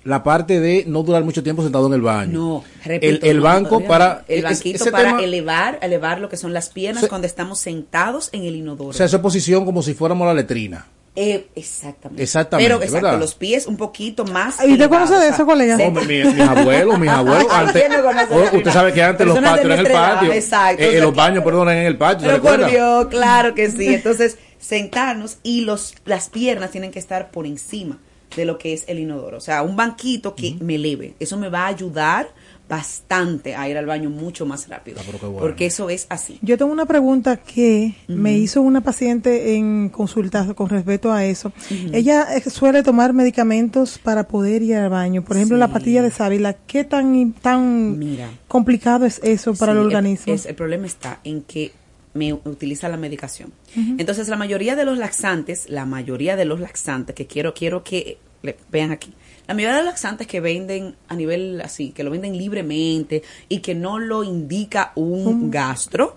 la 0.04 0.22
parte 0.22 0.60
de 0.60 0.84
no 0.86 1.02
durar 1.02 1.24
mucho 1.24 1.42
tiempo 1.42 1.62
sentado 1.62 1.86
en 1.86 1.94
el 1.94 2.02
baño. 2.02 2.32
No, 2.32 2.64
el, 2.84 2.88
repito, 3.00 3.26
el 3.26 3.36
no, 3.38 3.42
banco 3.42 3.80
para 3.84 4.14
no. 4.16 4.20
el 4.28 4.42
banquito 4.42 4.76
ese 4.82 4.92
para 4.92 5.04
tema- 5.10 5.22
elevar, 5.22 5.78
elevar 5.82 6.20
lo 6.20 6.28
que 6.28 6.36
son 6.36 6.52
las 6.52 6.68
piernas 6.68 7.02
Se- 7.04 7.08
cuando 7.08 7.26
estamos 7.26 7.58
sentados 7.58 8.28
en 8.32 8.44
el 8.44 8.56
inodoro. 8.56 8.90
o 8.90 8.92
sea, 8.92 9.06
esa 9.06 9.22
posición 9.22 9.64
como 9.64 9.82
si 9.82 9.94
fuéramos 9.94 10.26
la 10.26 10.34
letrina. 10.34 10.86
Eh, 11.16 11.46
exactamente. 11.54 12.24
Exactamente, 12.24 12.68
Pero 12.68 12.82
exacto, 12.82 13.06
¿verdad? 13.06 13.20
los 13.20 13.34
pies 13.36 13.68
un 13.68 13.76
poquito 13.76 14.24
más. 14.24 14.56
¿Y 14.66 14.72
usted 14.72 14.88
conoce 14.88 15.14
de 15.14 15.28
eso, 15.28 15.46
colega? 15.46 15.76
Hombre, 15.76 16.04
mi- 16.06 16.32
mis 16.32 16.40
abuelos, 16.48 16.98
mis 16.98 17.08
abuelos, 17.10 17.46
Ay, 17.50 17.66
antes, 17.68 17.82
¿quién 17.84 18.02
no 18.02 18.58
usted 18.58 18.72
sabe 18.72 18.92
que 18.92 19.00
antes 19.02 19.24
los 19.24 19.34
Personas 19.36 19.58
patios 19.60 19.72
eran 19.72 19.78
en 19.78 19.86
el 19.86 19.92
patio, 19.92 20.32
exacto, 20.32 20.82
Eh, 20.82 20.88
o 20.88 20.90
sea, 20.90 21.00
los 21.02 21.10
que- 21.12 21.16
baños, 21.16 21.44
perdón, 21.44 21.70
en 21.70 21.78
el 21.86 21.96
patio, 21.96 22.28
¿se 22.28 22.40
Pero 22.40 22.42
por? 22.42 22.68
Dios, 22.70 23.06
claro 23.06 23.54
que 23.54 23.70
sí. 23.70 23.94
Entonces, 23.94 24.38
sentarnos 24.58 25.36
y 25.44 25.60
los 25.60 25.94
las 26.04 26.28
piernas 26.30 26.72
tienen 26.72 26.90
que 26.90 26.98
estar 26.98 27.30
por 27.30 27.46
encima 27.46 27.98
de 28.36 28.44
lo 28.44 28.58
que 28.58 28.72
es 28.72 28.84
el 28.88 28.98
inodoro. 28.98 29.38
O 29.38 29.40
sea, 29.40 29.62
un 29.62 29.76
banquito 29.76 30.34
que 30.34 30.56
me 30.60 30.74
eleve. 30.76 31.14
Eso 31.20 31.36
me 31.36 31.48
va 31.48 31.60
a 31.64 31.66
ayudar 31.68 32.28
bastante 32.68 33.54
a 33.54 33.68
ir 33.68 33.76
al 33.76 33.86
baño 33.86 34.08
mucho 34.10 34.46
más 34.46 34.68
rápido. 34.68 34.98
Ah, 35.00 35.02
pero 35.06 35.18
qué 35.18 35.26
bueno. 35.26 35.40
Porque 35.40 35.66
eso 35.66 35.90
es 35.90 36.06
así. 36.08 36.38
Yo 36.42 36.56
tengo 36.58 36.72
una 36.72 36.86
pregunta 36.86 37.36
que 37.36 37.94
me 38.08 38.36
hizo 38.38 38.62
una 38.62 38.80
paciente 38.80 39.54
en 39.56 39.90
consulta 39.90 40.54
con 40.54 40.68
respecto 40.70 41.12
a 41.12 41.24
eso. 41.24 41.52
Ella 41.92 42.26
eh, 42.36 42.48
suele 42.48 42.82
tomar 42.82 43.12
medicamentos 43.12 43.98
para 43.98 44.26
poder 44.26 44.62
ir 44.62 44.76
al 44.76 44.88
baño. 44.90 45.22
Por 45.22 45.36
ejemplo, 45.36 45.56
la 45.58 45.68
pastilla 45.68 46.02
de 46.02 46.10
sábila. 46.10 46.54
¿Qué 46.66 46.84
tan, 46.84 47.32
tan 47.34 47.98
Mira. 47.98 48.30
complicado 48.48 49.04
es 49.06 49.20
eso 49.22 49.54
para 49.54 49.72
Sí, 49.72 49.78
el 49.78 49.80
el- 49.80 49.86
organismo? 49.86 50.32
es- 50.32 50.46
el 50.46 50.54
problema 50.54 50.86
está 50.86 51.20
en 51.22 51.42
que 51.42 51.72
me 52.14 52.32
utiliza 52.32 52.88
la 52.88 52.96
medicación. 52.96 53.52
Entonces, 53.98 54.28
la 54.28 54.36
mayoría 54.36 54.76
de 54.76 54.84
los 54.84 54.98
laxantes, 54.98 55.68
la 55.68 55.84
mayoría 55.84 56.36
de 56.36 56.44
los 56.44 56.60
laxantes 56.60 57.14
que 57.14 57.26
quiero 57.26 57.54
quiero 57.54 57.82
que 57.84 58.18
le- 58.42 58.56
vean 58.70 58.92
aquí. 58.92 59.12
La 59.46 59.54
mayoría 59.54 59.76
de 59.76 59.82
los 59.82 59.92
laxantes 59.92 60.26
que 60.26 60.40
venden 60.40 60.94
a 61.08 61.16
nivel 61.16 61.60
así, 61.60 61.90
que 61.90 62.04
lo 62.04 62.10
venden 62.10 62.38
libremente 62.38 63.22
y 63.48 63.58
que 63.58 63.74
no 63.74 63.98
lo 63.98 64.22
indica 64.24 64.92
un 64.94 65.50
gastro, 65.50 66.16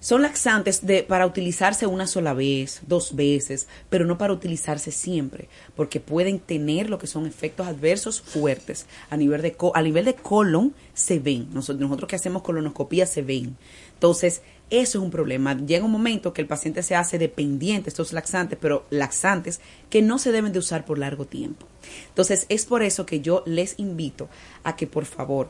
son 0.00 0.20
laxantes 0.20 0.84
de, 0.86 1.02
para 1.02 1.24
utilizarse 1.26 1.86
una 1.86 2.06
sola 2.06 2.34
vez, 2.34 2.82
dos 2.86 3.16
veces, 3.16 3.68
pero 3.88 4.04
no 4.04 4.18
para 4.18 4.34
utilizarse 4.34 4.90
siempre, 4.90 5.48
porque 5.76 5.98
pueden 5.98 6.40
tener 6.40 6.90
lo 6.90 6.98
que 6.98 7.06
son 7.06 7.24
efectos 7.26 7.66
adversos 7.66 8.20
fuertes. 8.20 8.84
A 9.08 9.16
nivel 9.16 9.40
de, 9.40 9.52
co- 9.54 9.72
a 9.74 9.80
nivel 9.80 10.04
de 10.04 10.14
colon 10.14 10.74
se 10.92 11.20
ven, 11.20 11.48
nosotros, 11.54 11.80
nosotros 11.80 12.06
que 12.08 12.16
hacemos 12.16 12.42
colonoscopía 12.42 13.06
se 13.06 13.22
ven. 13.22 13.56
Entonces, 14.04 14.42
eso 14.68 14.98
es 14.98 15.02
un 15.04 15.10
problema. 15.10 15.56
Llega 15.56 15.82
un 15.84 15.90
momento 15.90 16.34
que 16.34 16.42
el 16.42 16.46
paciente 16.46 16.82
se 16.82 16.94
hace 16.94 17.16
dependiente 17.18 17.84
de 17.84 17.88
estos 17.88 18.12
laxantes, 18.12 18.58
pero 18.60 18.84
laxantes 18.90 19.60
que 19.88 20.02
no 20.02 20.18
se 20.18 20.30
deben 20.30 20.52
de 20.52 20.58
usar 20.58 20.84
por 20.84 20.98
largo 20.98 21.24
tiempo. 21.24 21.66
Entonces, 22.08 22.44
es 22.50 22.66
por 22.66 22.82
eso 22.82 23.06
que 23.06 23.20
yo 23.20 23.42
les 23.46 23.78
invito 23.78 24.28
a 24.62 24.76
que 24.76 24.86
por 24.86 25.06
favor 25.06 25.48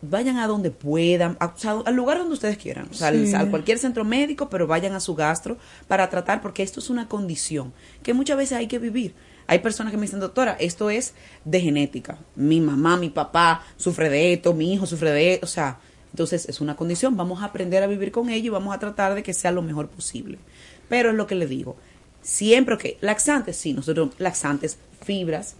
vayan 0.00 0.36
a 0.36 0.46
donde 0.46 0.70
puedan, 0.70 1.36
a- 1.40 1.46
o 1.46 1.58
sea, 1.58 1.72
al 1.84 1.94
lugar 1.96 2.18
donde 2.18 2.34
ustedes 2.34 2.56
quieran, 2.56 2.86
o 2.88 2.94
sea, 2.94 3.08
al- 3.08 3.26
a 3.34 3.50
cualquier 3.50 3.80
centro 3.80 4.04
médico, 4.04 4.48
pero 4.48 4.68
vayan 4.68 4.92
a 4.92 5.00
su 5.00 5.16
gastro 5.16 5.56
para 5.88 6.08
tratar, 6.08 6.40
porque 6.40 6.62
esto 6.62 6.78
es 6.78 6.88
una 6.88 7.08
condición 7.08 7.72
que 8.04 8.14
muchas 8.14 8.36
veces 8.36 8.58
hay 8.58 8.68
que 8.68 8.78
vivir. 8.78 9.12
Hay 9.48 9.58
personas 9.58 9.90
que 9.90 9.96
me 9.96 10.02
dicen, 10.06 10.20
doctora, 10.20 10.56
esto 10.60 10.88
es 10.88 11.14
de 11.44 11.60
genética. 11.60 12.16
Mi 12.36 12.60
mamá, 12.60 12.96
mi 12.96 13.10
papá 13.10 13.64
sufre 13.76 14.08
de 14.08 14.34
esto, 14.34 14.54
mi 14.54 14.72
hijo 14.72 14.86
sufre 14.86 15.10
de 15.10 15.34
esto, 15.34 15.46
o 15.46 15.48
sea, 15.48 15.80
entonces 16.18 16.48
es 16.48 16.60
una 16.60 16.74
condición, 16.74 17.16
vamos 17.16 17.42
a 17.42 17.44
aprender 17.44 17.80
a 17.84 17.86
vivir 17.86 18.10
con 18.10 18.28
ello 18.28 18.46
y 18.46 18.48
vamos 18.48 18.74
a 18.74 18.80
tratar 18.80 19.14
de 19.14 19.22
que 19.22 19.32
sea 19.32 19.52
lo 19.52 19.62
mejor 19.62 19.88
posible. 19.88 20.40
Pero 20.88 21.10
es 21.10 21.14
lo 21.14 21.28
que 21.28 21.36
le 21.36 21.46
digo, 21.46 21.76
siempre 22.22 22.76
que 22.76 22.98
laxantes, 23.00 23.56
sí, 23.56 23.72
nosotros 23.72 24.10
laxantes, 24.18 24.78
fibras, 25.00 25.54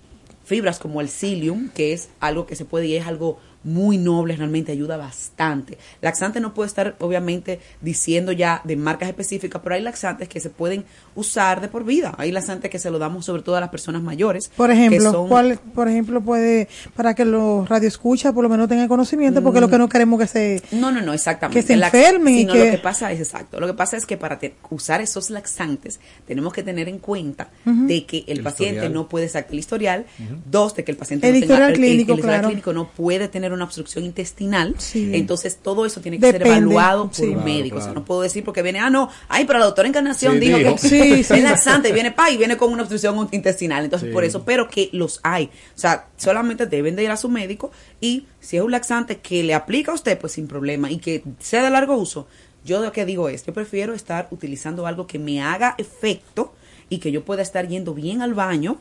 fibras 0.44 0.80
como 0.80 1.00
el 1.00 1.10
psyllium, 1.10 1.68
que 1.68 1.92
es 1.92 2.08
algo 2.18 2.44
que 2.44 2.56
se 2.56 2.64
puede 2.64 2.88
y 2.88 2.96
es 2.96 3.06
algo 3.06 3.38
muy 3.64 3.98
noble, 3.98 4.36
realmente 4.36 4.72
ayuda 4.72 4.96
bastante. 4.96 5.78
Laxante 6.00 6.40
no 6.40 6.54
puedo 6.54 6.66
estar 6.66 6.96
obviamente 7.00 7.60
diciendo 7.80 8.32
ya 8.32 8.60
de 8.64 8.76
marcas 8.76 9.08
específicas, 9.08 9.60
pero 9.62 9.74
hay 9.74 9.82
laxantes 9.82 10.28
que 10.28 10.40
se 10.40 10.48
pueden 10.50 10.84
usar 11.14 11.60
de 11.60 11.68
por 11.68 11.84
vida. 11.84 12.14
Hay 12.18 12.30
laxantes 12.32 12.70
que 12.70 12.78
se 12.78 12.90
lo 12.90 12.98
damos 12.98 13.24
sobre 13.24 13.42
todo 13.42 13.56
a 13.56 13.60
las 13.60 13.68
personas 13.70 14.02
mayores. 14.02 14.50
Por 14.56 14.70
ejemplo, 14.70 15.10
son- 15.12 15.28
¿cuál, 15.28 15.58
por 15.74 15.88
ejemplo, 15.88 16.20
puede, 16.20 16.68
para 16.94 17.14
que 17.14 17.24
los 17.24 17.68
radioescuchas 17.68 18.32
por 18.32 18.42
lo 18.44 18.48
menos 18.48 18.68
tengan 18.68 18.88
conocimiento, 18.88 19.42
porque 19.42 19.60
lo 19.60 19.68
que 19.68 19.78
no 19.78 19.88
queremos 19.88 20.20
que 20.20 20.26
se... 20.26 20.62
No, 20.72 20.92
no, 20.92 21.00
no, 21.00 21.12
exactamente. 21.12 21.60
que 21.60 21.66
se 21.66 21.74
enfermen 21.74 22.34
y 22.38 22.46
que- 22.46 22.64
lo 22.66 22.70
que 22.72 22.78
pasa 22.78 23.10
es 23.12 23.18
exacto. 23.20 23.58
Lo 23.60 23.66
que 23.66 23.74
pasa 23.74 23.96
es 23.96 24.06
que 24.06 24.16
para 24.16 24.38
te- 24.38 24.54
usar 24.70 25.00
esos 25.00 25.30
laxantes 25.30 25.98
tenemos 26.26 26.52
que 26.52 26.62
tener 26.62 26.88
en 26.88 26.98
cuenta 26.98 27.50
de 27.64 28.06
que 28.06 28.24
el, 28.28 28.38
El 28.38 28.44
paciente 28.44 28.74
historial. 28.76 28.92
no 28.94 29.08
puede 29.08 29.28
sacar 29.28 29.52
el 29.52 29.58
historial, 29.58 30.06
dos 30.50 30.74
de 30.76 30.84
que 30.84 30.92
el 30.92 30.96
paciente 30.96 31.26
El 31.28 31.34
no 31.34 31.40
tenga- 31.40 31.44
historial 31.46 31.70
el- 31.70 31.74
el- 31.74 31.80
clínico, 31.80 32.12
el 32.12 32.18
historial 32.18 32.38
claro. 32.40 32.48
clínico 32.48 32.72
no 32.72 32.88
puede 32.90 33.28
tener 33.28 33.47
una 33.52 33.64
obstrucción 33.64 34.04
intestinal, 34.04 34.74
Sí. 34.78 35.10
entonces 35.14 35.56
todo 35.62 35.86
eso 35.86 36.00
tiene 36.00 36.18
que 36.18 36.30
ser 36.30 36.46
evaluado 36.46 37.06
por 37.06 37.14
sí. 37.14 37.22
un 37.24 37.32
Claro, 37.34 37.44
médico. 37.44 37.76
O 37.78 37.80
sea, 37.80 37.92
no 37.92 38.04
puedo 38.04 38.22
decir 38.22 38.44
porque 38.44 38.62
viene, 38.62 38.78
ah, 38.80 38.90
no, 38.90 39.10
ay, 39.28 39.44
pero 39.44 39.58
la 39.58 39.64
doctora 39.66 39.88
Encarnación 39.88 40.34
Sí, 40.34 40.40
dijo, 40.40 40.58
dijo. 40.58 40.72
que 40.76 40.78
Sí, 40.88 41.24
sí. 41.24 41.34
es 41.34 41.42
laxante, 41.42 41.92
viene 41.92 42.10
pa 42.12 42.30
y 42.30 42.36
viene 42.36 42.56
con 42.56 42.72
una 42.72 42.82
obstrucción 42.82 43.28
intestinal. 43.32 43.84
Entonces, 43.84 44.08
Sí. 44.08 44.12
por 44.12 44.24
eso, 44.24 44.44
pero 44.44 44.68
que 44.68 44.88
los 44.92 45.20
hay. 45.22 45.46
O 45.76 45.78
sea, 45.78 46.08
solamente 46.16 46.66
deben 46.66 46.96
de 46.96 47.04
ir 47.04 47.10
a 47.10 47.16
su 47.16 47.28
médico 47.28 47.70
y 48.00 48.26
si 48.40 48.56
es 48.56 48.62
un 48.62 48.70
laxante 48.70 49.18
que 49.18 49.42
le 49.42 49.54
aplica 49.54 49.92
a 49.92 49.94
usted, 49.94 50.18
pues 50.18 50.32
sin 50.32 50.46
problema 50.48 50.90
y 50.90 50.98
que 50.98 51.22
sea 51.38 51.62
de 51.62 51.70
largo 51.70 51.96
uso. 51.96 52.26
Yo 52.64 52.80
lo 52.82 52.92
que 52.92 53.04
digo 53.06 53.28
es, 53.28 53.46
yo 53.46 53.54
prefiero 53.54 53.94
estar 53.94 54.28
utilizando 54.30 54.86
algo 54.86 55.06
que 55.06 55.18
me 55.18 55.40
haga 55.40 55.74
efecto 55.78 56.52
y 56.90 56.98
que 56.98 57.12
yo 57.12 57.24
pueda 57.24 57.42
estar 57.42 57.66
yendo 57.68 57.94
bien 57.94 58.20
al 58.22 58.34
baño 58.34 58.78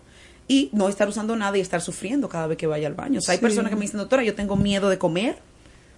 y 0.48 0.70
no 0.74 0.88
estar 0.90 1.08
usando 1.10 1.36
nada 1.36 1.58
y 1.58 1.62
estar 1.62 1.82
sufriendo 1.82 2.30
cada 2.30 2.48
vez 2.48 2.58
que 2.58 2.68
vaya 2.68 2.88
al 2.88 2.94
baño. 2.94 3.20
O 3.20 3.22
sea, 3.22 3.34
hay 3.34 3.38
Sí. 3.40 3.42
personas 3.44 3.70
que 3.70 3.76
me 3.76 3.82
dicen, 3.82 4.00
doctora, 4.00 4.24
yo 4.24 4.34
tengo 4.36 4.56
miedo 4.56 4.90
de 4.90 4.98
comer, 4.98 5.38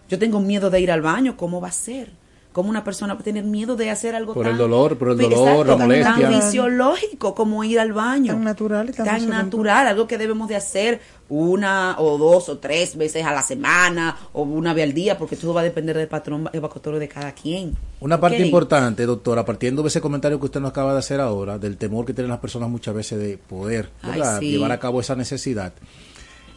yo 0.09 0.17
tengo 0.17 0.39
miedo 0.39 0.69
de 0.69 0.79
ir 0.81 0.91
al 0.91 1.01
baño, 1.01 1.37
¿cómo 1.37 1.61
va 1.61 1.67
a 1.67 1.71
ser? 1.71 2.11
¿Cómo 2.51 2.67
una 2.69 2.83
persona 2.83 3.13
puede 3.13 3.25
tener 3.25 3.43
miedo 3.43 3.75
de 3.75 3.91
hacer 3.91 4.15
algo 4.15 4.33
Por 4.33 4.43
tan... 4.45 4.53
el 4.53 4.57
dolor, 4.57 4.97
por 4.97 5.09
el 5.09 5.21
Exacto, 5.21 5.45
dolor, 5.45 5.67
la 5.67 5.77
molestia. 5.77 6.15
Tan 6.29 6.33
fisiológico 6.41 7.35
como 7.35 7.63
ir 7.63 7.79
al 7.79 7.93
baño. 7.93 8.33
Tan 8.33 8.43
natural 8.43 8.89
y 8.89 8.93
tan 8.93 9.29
natural, 9.29 9.85
algo 9.87 10.07
que 10.07 10.17
debemos 10.17 10.47
de 10.49 10.55
hacer 10.55 10.99
una 11.29 11.95
o 11.99 12.17
dos 12.17 12.49
o 12.49 12.57
tres 12.57 12.97
veces 12.97 13.23
a 13.23 13.31
la 13.31 13.41
semana 13.43 14.17
o 14.33 14.41
una 14.41 14.73
vez 14.73 14.83
al 14.85 14.93
día, 14.93 15.17
porque 15.17 15.35
todo 15.35 15.53
va 15.53 15.61
a 15.61 15.63
depender 15.63 15.95
del 15.95 16.07
patrón 16.07 16.49
evacuatorio 16.51 16.99
de 16.99 17.07
cada 17.07 17.31
quien. 17.33 17.77
Una 17.99 18.19
parte 18.19 18.39
importante, 18.45 19.05
doctora, 19.05 19.45
partiendo 19.45 19.81
de 19.83 19.89
ese 19.89 20.01
comentario 20.01 20.39
que 20.39 20.45
usted 20.45 20.59
nos 20.59 20.71
acaba 20.71 20.93
de 20.93 20.99
hacer 20.99 21.19
ahora, 21.19 21.57
del 21.59 21.77
temor 21.77 22.05
que 22.05 22.13
tienen 22.13 22.29
las 22.31 22.39
personas 22.39 22.69
muchas 22.69 22.95
veces 22.95 23.19
de 23.19 23.37
poder 23.37 23.89
Ay, 24.01 24.11
¿verdad? 24.11 24.39
sí. 24.39 24.51
llevar 24.51 24.71
a 24.71 24.79
cabo 24.79 24.99
esa 24.99 25.15
necesidad. 25.15 25.73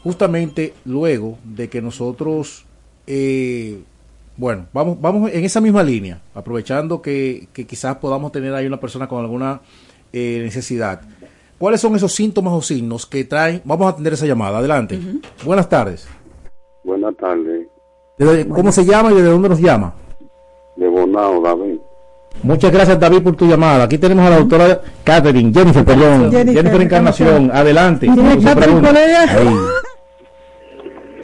justamente 0.02 0.74
luego 0.84 1.38
de 1.44 1.68
que 1.68 1.80
nosotros, 1.80 2.64
eh, 3.06 3.80
bueno, 4.36 4.66
vamos, 4.72 5.00
vamos 5.00 5.30
en 5.32 5.44
esa 5.44 5.60
misma 5.60 5.82
línea, 5.82 6.20
aprovechando 6.34 7.00
que, 7.02 7.48
que 7.52 7.66
quizás 7.66 7.96
podamos 7.96 8.32
tener 8.32 8.54
ahí 8.54 8.66
una 8.66 8.80
persona 8.80 9.06
con 9.06 9.20
alguna 9.20 9.60
eh, 10.12 10.40
necesidad. 10.42 11.02
¿Cuáles 11.62 11.80
son 11.80 11.94
esos 11.94 12.10
síntomas 12.12 12.54
o 12.54 12.60
signos 12.60 13.06
que 13.06 13.22
traen? 13.22 13.62
Vamos 13.64 13.86
a 13.86 13.90
atender 13.90 14.14
esa 14.14 14.26
llamada. 14.26 14.58
Adelante. 14.58 14.98
Buenas 15.44 15.68
tardes. 15.68 16.08
Buenas 16.82 17.16
tardes. 17.16 17.68
¿Desde- 18.18 18.48
¿Cómo 18.48 18.72
se 18.72 18.84
llama 18.84 19.12
y 19.12 19.14
desde 19.14 19.28
dónde 19.28 19.48
nos 19.48 19.60
llama? 19.60 19.94
De 20.74 20.88
Bonao, 20.88 21.40
David. 21.40 21.78
Muchas 22.42 22.72
gracias, 22.72 22.98
David, 22.98 23.22
por 23.22 23.36
tu 23.36 23.46
llamada. 23.46 23.84
Aquí 23.84 23.96
tenemos 23.96 24.26
a 24.26 24.30
la 24.30 24.38
doctora 24.40 24.80
Catherine, 25.04 25.52
Jennifer, 25.54 25.84
perdón. 25.84 26.32
Jennifer, 26.32 26.52
Jennifer, 26.64 26.82
Encarnación. 26.82 27.50
Adelante. 27.52 28.08
Sí, 28.08 28.12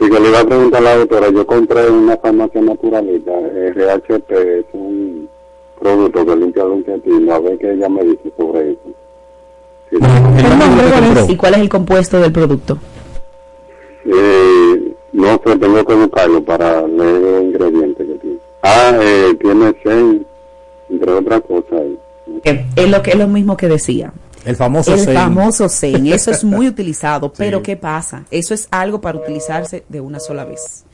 que 0.09 0.19
le 0.21 0.29
iba 0.29 0.39
a 0.39 0.45
preguntar 0.45 0.79
a 0.79 0.83
la 0.85 0.95
doctora, 0.95 1.29
yo 1.31 1.45
compré 1.45 1.85
en 1.85 1.93
una 1.95 2.15
farmacia 2.15 2.61
naturalista, 2.61 3.31
RHP, 3.33 4.31
es 4.59 4.65
un 4.71 5.27
producto 5.81 6.25
que 6.25 6.35
limpia 6.37 6.63
el 6.63 6.73
intestino, 6.75 7.33
a 7.33 7.39
ver 7.39 7.57
qué 7.57 7.73
ella 7.73 7.89
me 7.89 8.05
dice 8.05 8.31
sobre 8.37 8.71
eso. 8.71 8.98
El 9.91 9.99
nombre 10.59 10.83
que 10.85 10.99
compró. 10.99 11.25
¿Y 11.29 11.35
cuál 11.35 11.53
es 11.55 11.59
el 11.61 11.69
compuesto 11.69 12.19
del 12.19 12.31
producto? 12.31 12.77
eh, 14.05 14.93
no 15.13 15.41
sé, 15.45 15.57
tengo 15.57 15.83
que 15.85 15.93
buscarlo 15.95 16.43
para 16.43 16.81
leer 16.87 17.21
los 17.21 17.43
ingredientes 17.43 18.07
que 18.07 18.13
tiene. 18.15 18.37
Ah, 18.63 18.91
eh, 18.99 19.37
tiene 19.41 19.75
seis, 19.83 20.21
entre 20.89 21.11
otras 21.13 21.41
cosas. 21.41 21.71
ahí. 21.73 21.99
Eh, 22.43 22.65
Es 22.75 22.89
lo 22.89 23.01
que 23.01 23.11
es 23.11 23.17
lo 23.17 23.27
mismo 23.27 23.57
que 23.57 23.67
decía. 23.67 24.13
El 24.45 24.55
famoso 24.55 24.93
el 24.93 24.99
Zen. 25.01 25.13
famoso 25.15 25.67
Zen, 25.67 26.07
eso 26.07 26.31
es 26.31 26.43
muy 26.43 26.67
utilizado, 26.69 27.31
pero 27.33 27.57
Sí. 27.57 27.63
¿qué 27.63 27.75
pasa? 27.77 28.23
Eso 28.31 28.53
es 28.53 28.67
algo 28.71 29.01
para 29.01 29.17
utilizarse 29.17 29.83
de 29.89 29.99
una 29.99 30.19
sola 30.19 30.45
vez. 30.45 30.85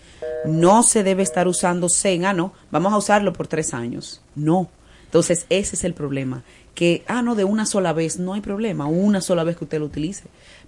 No 0.45 0.81
se 0.83 1.03
debe 1.03 1.21
estar 1.23 1.47
usando 1.47 1.87
Zen, 1.89 2.25
ah, 2.25 2.33
no, 2.33 2.53
vamos 2.71 2.93
a 2.93 2.97
usarlo 2.97 3.33
por 3.33 3.47
tres 3.47 3.73
años. 3.73 4.21
No. 4.35 4.67
Entonces, 5.05 5.45
ese 5.49 5.75
es 5.75 5.83
el 5.83 5.93
problema. 5.93 6.43
Que, 6.75 7.03
ah, 7.07 7.21
no, 7.23 7.33
de 7.35 7.43
una 7.45 7.65
sola 7.65 7.93
vez, 7.93 8.19
no 8.19 8.33
hay 8.33 8.41
problema, 8.41 8.85
una 8.85 9.21
sola 9.21 9.43
vez 9.43 9.57
que 9.57 9.63
usted 9.63 9.79
lo 9.79 9.85
utilice. 9.85 10.25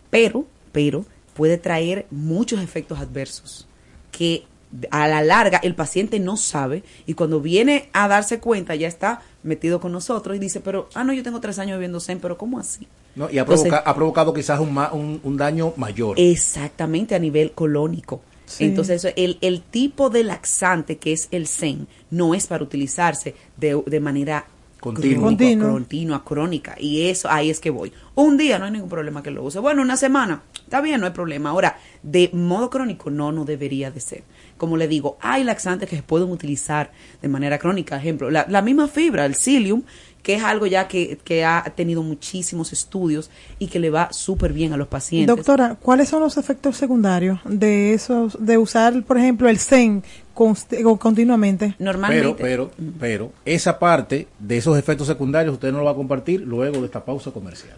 Pero, 0.10 0.46
pero, 0.72 1.06
puede 1.36 1.58
traer 1.60 2.08
muchos 2.10 2.62
efectos 2.62 2.98
adversos 3.00 3.68
que 4.12 4.46
a 4.92 5.08
la 5.08 5.22
larga 5.22 5.60
el 5.64 5.76
paciente 5.76 6.20
no 6.20 6.36
sabe 6.36 6.84
y 7.06 7.14
cuando 7.14 7.40
viene 7.40 7.90
a 7.94 8.08
darse 8.10 8.40
cuenta 8.40 8.76
ya 8.76 8.88
está 8.88 9.22
metido 9.44 9.80
con 9.80 9.92
nosotros 9.92 10.36
y 10.36 10.40
dice, 10.40 10.60
pero, 10.62 10.90
ah, 10.96 11.04
no, 11.04 11.14
yo 11.14 11.24
tengo 11.24 11.40
tres 11.40 11.60
años 11.60 11.78
viviendo 11.78 12.00
Zen, 12.00 12.20
pero 12.20 12.38
¿cómo 12.38 12.58
así? 12.60 12.88
No, 13.16 13.30
y 13.30 13.38
ha, 13.38 13.42
Entonces- 13.42 13.68
provoca- 13.68 13.90
ha 13.90 13.96
provocado 13.96 14.34
quizás 14.34 14.60
un, 14.60 14.74
ma- 14.74 14.92
un, 14.92 15.20
un 15.24 15.38
daño 15.38 15.74
mayor. 15.78 16.20
Exactamente, 16.20 17.16
a 17.16 17.20
nivel 17.20 17.52
colónico. 17.52 18.22
Sí. 18.46 18.64
Entonces, 18.66 19.04
eso, 19.04 19.14
el, 19.18 19.38
el 19.42 19.62
tipo 19.62 20.10
de 20.10 20.24
laxante 20.24 20.98
que 20.98 21.12
es 21.14 21.28
el 21.32 21.48
Zen 21.48 21.88
no 22.12 22.34
es 22.34 22.48
para 22.48 22.64
utilizarse 22.64 23.36
de, 23.58 23.82
de 23.86 24.00
manera 24.00 24.46
Continua. 24.80 25.20
crónica, 25.20 25.44
Continua. 25.44 25.72
continua, 25.72 26.24
crónica. 26.24 26.76
Y 26.80 27.10
eso, 27.10 27.30
ahí 27.30 27.50
es 27.50 27.60
que 27.60 27.70
voy. 27.70 27.92
Un 28.16 28.38
día 28.38 28.60
no 28.60 28.66
hay 28.66 28.72
ningún 28.72 28.90
problema 28.90 29.24
que 29.24 29.32
lo 29.32 29.44
use. 29.44 29.60
Bueno, 29.60 29.82
una 29.82 29.98
semana, 29.98 30.44
está 30.64 30.82
bien, 30.82 31.00
no 31.00 31.08
hay 31.08 31.14
problema. 31.14 31.50
Ahora, 31.50 31.78
de 32.04 32.30
modo 32.34 32.70
crónico, 32.70 33.10
no, 33.10 33.32
no 33.32 33.44
debería 33.44 33.92
de 33.92 34.00
ser. 34.00 34.24
Como 34.58 34.78
le 34.78 34.88
digo, 34.88 35.18
hay 35.20 35.44
laxantes 35.44 35.90
que 35.90 35.96
se 35.96 36.04
pueden 36.04 36.30
utilizar 36.30 36.92
de 37.22 37.28
manera 37.28 37.58
crónica. 37.58 37.98
Ejemplo, 37.98 38.30
la, 38.30 38.46
la 38.50 38.62
misma 38.62 38.88
fibra, 38.88 39.26
el 39.26 39.36
psyllium, 39.36 39.84
que 40.24 40.36
es 40.36 40.44
algo 40.44 40.66
ya 40.66 40.88
que, 40.88 41.18
que 41.24 41.46
ha 41.46 41.64
tenido 41.76 42.04
muchísimos 42.04 42.74
estudios 42.74 43.30
y 43.60 43.68
que 43.68 43.80
le 43.80 43.90
va 43.90 44.12
súper 44.12 44.52
bien 44.52 44.74
a 44.74 44.78
los 44.78 44.88
pacientes. 44.88 45.36
Doctora, 45.36 45.78
¿cuáles 45.82 46.10
son 46.10 46.22
los 46.22 46.38
efectos 46.38 46.76
secundarios 46.78 47.40
de 47.46 47.94
esos, 47.94 48.38
de 48.46 48.58
usar, 48.58 49.04
por 49.04 49.18
ejemplo, 49.18 49.48
el 49.48 49.58
Zen 49.58 50.04
const- 50.38 50.74
o 50.86 50.98
continuamente? 50.98 51.74
Pero, 51.78 51.84
Normalmente. 51.92 52.36
pero, 52.44 52.72
pero, 53.00 53.32
esa 53.44 53.80
parte 53.80 54.28
de 54.40 54.58
esos 54.58 54.78
efectos 54.78 55.08
secundarios 55.08 55.54
usted 55.56 55.72
no 55.72 55.80
lo 55.80 55.86
va 55.86 55.92
a 55.92 55.96
compartir 55.96 56.42
luego 56.42 56.80
de 56.80 56.86
esta 56.86 57.04
pausa 57.04 57.32
comercial. 57.32 57.76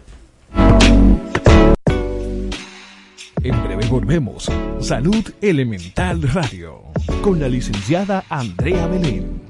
En 3.42 3.62
breve 3.64 3.86
volvemos. 3.88 4.50
Salud 4.80 5.24
Elemental 5.40 6.20
Radio. 6.22 6.82
Con 7.22 7.40
la 7.40 7.48
licenciada 7.48 8.24
Andrea 8.28 8.86
Belén. 8.86 9.49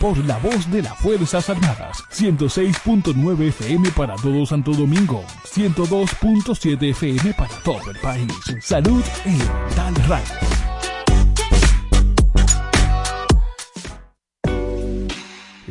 por 0.00 0.18
la 0.24 0.38
voz 0.38 0.70
de 0.70 0.82
las 0.82 0.96
Fuerzas 0.98 1.48
Armadas. 1.50 2.02
106.9 2.10 3.48
FM 3.48 3.90
para 3.90 4.16
todo 4.16 4.44
Santo 4.46 4.72
Domingo. 4.72 5.24
102.7 5.44 6.90
FM 6.90 7.34
para 7.34 7.54
todo 7.64 7.90
el 7.90 7.98
país. 7.98 8.32
Salud 8.60 9.02
Elemental 9.24 9.94
Radio. 10.08 10.62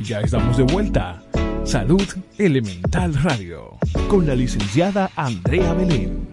Ya 0.03 0.19
estamos 0.21 0.57
de 0.57 0.63
vuelta. 0.63 1.21
Salud 1.63 2.03
Elemental 2.37 3.13
Radio. 3.23 3.77
Con 4.09 4.25
la 4.25 4.35
licenciada 4.35 5.11
Andrea 5.15 5.73
Belén. 5.73 6.27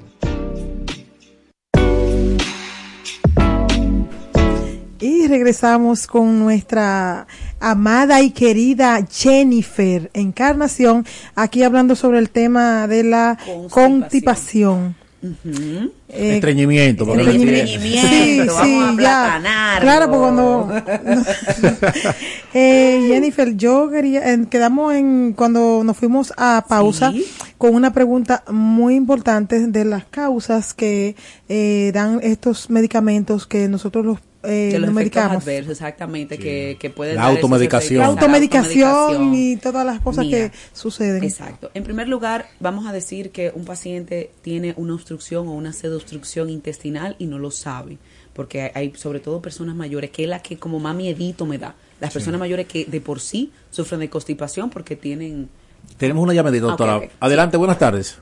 Y 5.00 5.28
regresamos 5.28 6.08
con 6.08 6.40
nuestra 6.40 7.26
amada 7.60 8.20
y 8.22 8.30
querida 8.30 9.00
Jennifer 9.10 10.10
Encarnación, 10.14 11.04
aquí 11.34 11.62
hablando 11.62 11.96
sobre 11.96 12.18
el 12.18 12.30
tema 12.30 12.86
de 12.86 13.04
la 13.04 13.36
Constipación. 13.68 13.68
constipación. 13.70 14.96
Ujú. 15.20 15.90
Eh, 16.10 16.34
Estreñimiento. 16.36 17.04
porque 17.04 17.22
Estreñimiento. 17.22 17.82
entiende. 17.82 18.46
vamos 18.52 18.84
a 18.84 18.90
aplatanarlo. 18.92 19.80
Claro, 19.80 20.08
pues 20.08 20.20
cuando 20.20 20.68
eh, 22.54 23.04
Jennifer, 23.08 23.56
yo 23.56 23.90
quería 23.90 24.32
eh, 24.32 24.44
quedamos 24.48 24.94
en 24.94 25.32
cuando 25.32 25.82
nos 25.84 25.96
fuimos 25.96 26.32
a 26.36 26.64
pausa 26.68 27.10
Sí. 27.12 27.24
con 27.58 27.74
una 27.74 27.92
pregunta 27.92 28.44
muy 28.50 28.94
importante 28.94 29.66
de 29.66 29.84
las 29.84 30.04
causas 30.04 30.72
que 30.72 31.16
eh, 31.48 31.90
dan 31.92 32.20
estos 32.22 32.70
medicamentos 32.70 33.46
que 33.46 33.68
nosotros 33.68 34.04
los 34.06 34.18
eh, 34.42 34.70
de 34.72 34.78
los 34.78 34.90
efectos 34.90 34.94
medicamos. 34.94 35.42
adversos, 35.42 35.72
exactamente, 35.72 36.38
que, 36.38 36.76
que 36.78 36.90
pueden 36.90 37.16
La 37.16 37.22
dar 37.22 37.30
automedicación. 37.32 38.00
La 38.00 38.06
automedicación 38.06 38.88
automedicación. 38.88 39.34
y 39.34 39.56
todas 39.56 39.84
las 39.84 40.00
cosas 40.00 40.24
Mira, 40.26 40.50
que 40.50 40.56
suceden. 40.72 41.24
Exacto. 41.24 41.70
En 41.74 41.82
primer 41.84 42.08
lugar, 42.08 42.46
vamos 42.60 42.86
a 42.86 42.92
decir 42.92 43.30
que 43.32 43.52
un 43.54 43.64
paciente 43.64 44.30
tiene 44.42 44.74
una 44.76 44.94
obstrucción 44.94 45.48
o 45.48 45.52
una 45.52 45.72
pseudoobstrucción 45.72 46.50
intestinal 46.50 47.16
y 47.18 47.26
no 47.26 47.38
lo 47.38 47.50
sabe, 47.50 47.98
porque 48.32 48.62
hay, 48.62 48.70
hay 48.74 48.92
sobre 48.94 49.20
todo 49.20 49.42
personas 49.42 49.74
mayores, 49.74 50.10
que 50.10 50.22
es 50.24 50.28
la 50.28 50.40
que 50.40 50.56
como 50.58 50.78
más 50.78 50.94
miedito 50.94 51.44
me 51.46 51.58
da. 51.58 51.74
Las 52.00 52.12
personas 52.12 52.38
mayores 52.38 52.66
que 52.68 52.84
de 52.84 53.00
por 53.00 53.18
sí 53.20 53.52
sufren 53.70 53.98
de 54.00 54.08
constipación 54.08 54.70
porque 54.70 54.94
tienen... 54.94 55.48
Tenemos 55.96 56.22
una 56.22 56.32
llamadita, 56.32 56.66
doctora. 56.66 56.96
Ok, 56.98 57.04
ok. 57.04 57.10
Adelante, 57.20 57.56
buenas 57.56 57.78
tardes. 57.78 58.18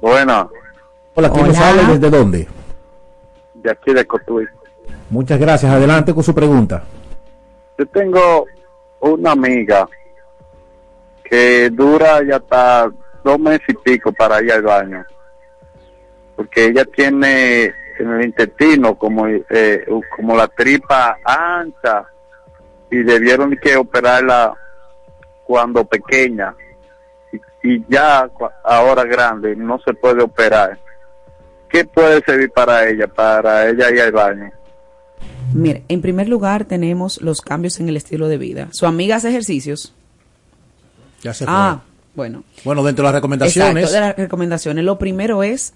Buena, 0.00 0.48
Hola, 1.16 1.30
¿quién 1.30 1.46
nos 1.48 1.56
habla 1.56 1.82
y 1.82 1.86
desde 1.98 2.10
dónde? 2.16 2.48
de 3.54 3.70
aquí 3.70 3.94
de 3.94 4.04
Cotuí. 4.04 4.44
Muchas 5.10 5.38
gracias. 5.38 5.72
Adelante 5.72 6.14
con 6.14 6.22
su 6.22 6.34
pregunta. 6.34 6.82
Yo 7.78 7.86
tengo 7.86 8.46
una 9.00 9.32
amiga 9.32 9.88
que 11.24 11.70
dura 11.70 12.22
ya 12.22 12.36
hasta 12.36 12.90
dos 13.22 13.38
meses 13.38 13.68
y 13.68 13.74
pico 13.74 14.12
para 14.12 14.42
ir 14.42 14.52
al 14.52 14.62
baño. 14.62 15.04
Porque 16.36 16.66
ella 16.66 16.84
tiene 16.84 17.72
en 17.98 18.10
el 18.10 18.24
intestino 18.24 18.96
como, 18.96 19.26
eh, 19.26 19.86
como 20.16 20.36
la 20.36 20.48
tripa 20.48 21.18
ancha 21.24 22.04
y 22.90 22.98
debieron 23.02 23.56
que 23.56 23.76
operarla 23.76 24.54
cuando 25.44 25.84
pequeña. 25.84 26.54
Y, 27.32 27.40
y 27.62 27.84
ya 27.88 28.28
ahora 28.62 29.04
grande 29.04 29.54
no 29.56 29.78
se 29.80 29.94
puede 29.94 30.22
operar. 30.22 30.78
¿Qué 31.68 31.84
puede 31.84 32.20
servir 32.22 32.52
para 32.52 32.88
ella, 32.88 33.06
para 33.08 33.68
ella 33.68 33.90
ir 33.90 34.00
al 34.00 34.12
baño? 34.12 34.52
Mire, 35.52 35.84
en 35.88 36.00
primer 36.00 36.28
lugar 36.28 36.64
tenemos 36.64 37.20
los 37.20 37.40
cambios 37.40 37.78
en 37.78 37.88
el 37.88 37.96
estilo 37.96 38.28
de 38.28 38.38
vida. 38.38 38.68
Su 38.72 38.86
amiga 38.86 39.16
hace 39.16 39.28
ejercicios. 39.28 39.92
Ya 41.22 41.32
se 41.32 41.44
fue. 41.44 41.54
Ah, 41.56 41.82
bueno. 42.14 42.44
Bueno, 42.64 42.82
dentro 42.82 43.02
de 43.02 43.06
las 43.06 43.14
recomendaciones. 43.14 43.84
Exacto, 43.84 43.94
de 43.94 44.00
las 44.00 44.16
recomendaciones. 44.16 44.84
Lo 44.84 44.98
primero 44.98 45.42
es 45.42 45.74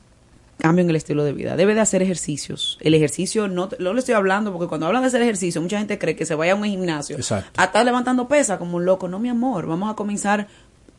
cambio 0.59 0.83
en 0.83 0.91
el 0.91 0.97
estilo 0.97 1.25
de 1.25 1.33
vida. 1.33 1.57
Debe 1.57 1.75
de 1.75 1.81
hacer 1.81 2.03
ejercicios. 2.03 2.79
El 2.81 2.95
ejercicio, 2.95 3.49
no, 3.49 3.69
no 3.79 3.93
le 3.93 4.01
estoy 4.01 4.15
hablando 4.15 4.53
porque 4.53 4.69
cuando 4.69 4.87
hablan 4.87 5.03
de 5.03 5.09
hacer 5.09 5.23
ejercicio, 5.23 5.63
mucha 5.63 5.79
gente 5.79 5.99
cree 5.99 6.17
que 6.17 6.27
se 6.27 6.35
vaya 6.35 6.53
a 6.53 6.57
un 6.57 6.65
gimnasio 6.65 7.17
Exacto. 7.17 7.61
a 7.61 7.65
estar 7.65 7.85
levantando 7.85 8.29
pesa 8.29 8.59
como 8.59 8.77
un 8.77 8.85
loco. 8.85 9.09
No, 9.09 9.19
mi 9.19 9.29
amor, 9.29 9.67
vamos 9.67 9.91
a 9.91 9.95
comenzar 9.95 10.49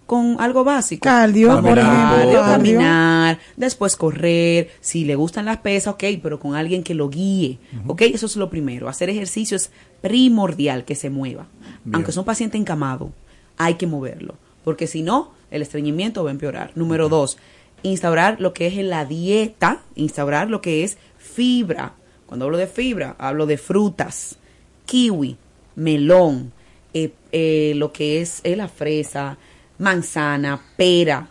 con 0.09 0.37
algo 0.39 0.63
básico. 0.63 1.03
Cardio, 1.03 1.61
por 1.61 1.77
ejemplo. 1.77 2.09
cardio, 2.09 2.41
caminar, 2.41 3.37
después 3.55 3.95
correr. 3.95 4.71
Si 4.81 5.05
le 5.05 5.13
gustan 5.13 5.45
las 5.45 5.57
pesas, 5.57 5.93
ok, 5.93 6.03
pero 6.23 6.39
con 6.39 6.55
alguien 6.55 6.81
que 6.81 6.95
lo 6.95 7.11
guíe. 7.11 7.59
Ok, 7.85 8.01
eso 8.01 8.25
es 8.25 8.35
lo 8.35 8.49
primero. 8.49 8.89
Hacer 8.89 9.11
ejercicio 9.11 9.55
es 9.55 9.69
primordial 10.01 10.83
que 10.83 10.95
se 10.95 11.11
mueva. 11.11 11.45
Aunque 11.93 12.09
es 12.09 12.17
un 12.17 12.25
paciente 12.25 12.57
encamado, 12.57 13.11
hay 13.55 13.75
que 13.75 13.85
moverlo. 13.85 14.33
Porque 14.63 14.87
si 14.87 15.03
no, 15.03 15.31
el 15.51 15.61
estreñimiento 15.61 16.23
va 16.23 16.31
a 16.31 16.33
empeorar. 16.33 16.71
Número 16.73 17.07
dos, 17.07 17.37
instaurar 17.83 18.41
lo 18.41 18.51
que 18.51 18.65
es 18.65 18.79
en 18.79 18.89
la 18.89 19.05
dieta, 19.05 19.83
instaurar 19.93 20.49
lo 20.49 20.59
que 20.59 20.83
es 20.83 20.97
fibra. 21.19 21.93
Cuando 22.25 22.45
hablo 22.45 22.57
de 22.57 22.65
fibra, 22.65 23.15
hablo 23.19 23.45
de 23.45 23.59
frutas, 23.59 24.39
kiwi, 24.87 25.37
melón, 25.75 26.51
eh, 26.95 27.11
eh, 27.31 27.73
lo 27.75 27.93
que 27.93 28.21
es 28.21 28.41
eh, 28.43 28.55
la 28.55 28.69
fresa, 28.69 29.37
manzana, 29.79 30.61
pera. 30.77 31.29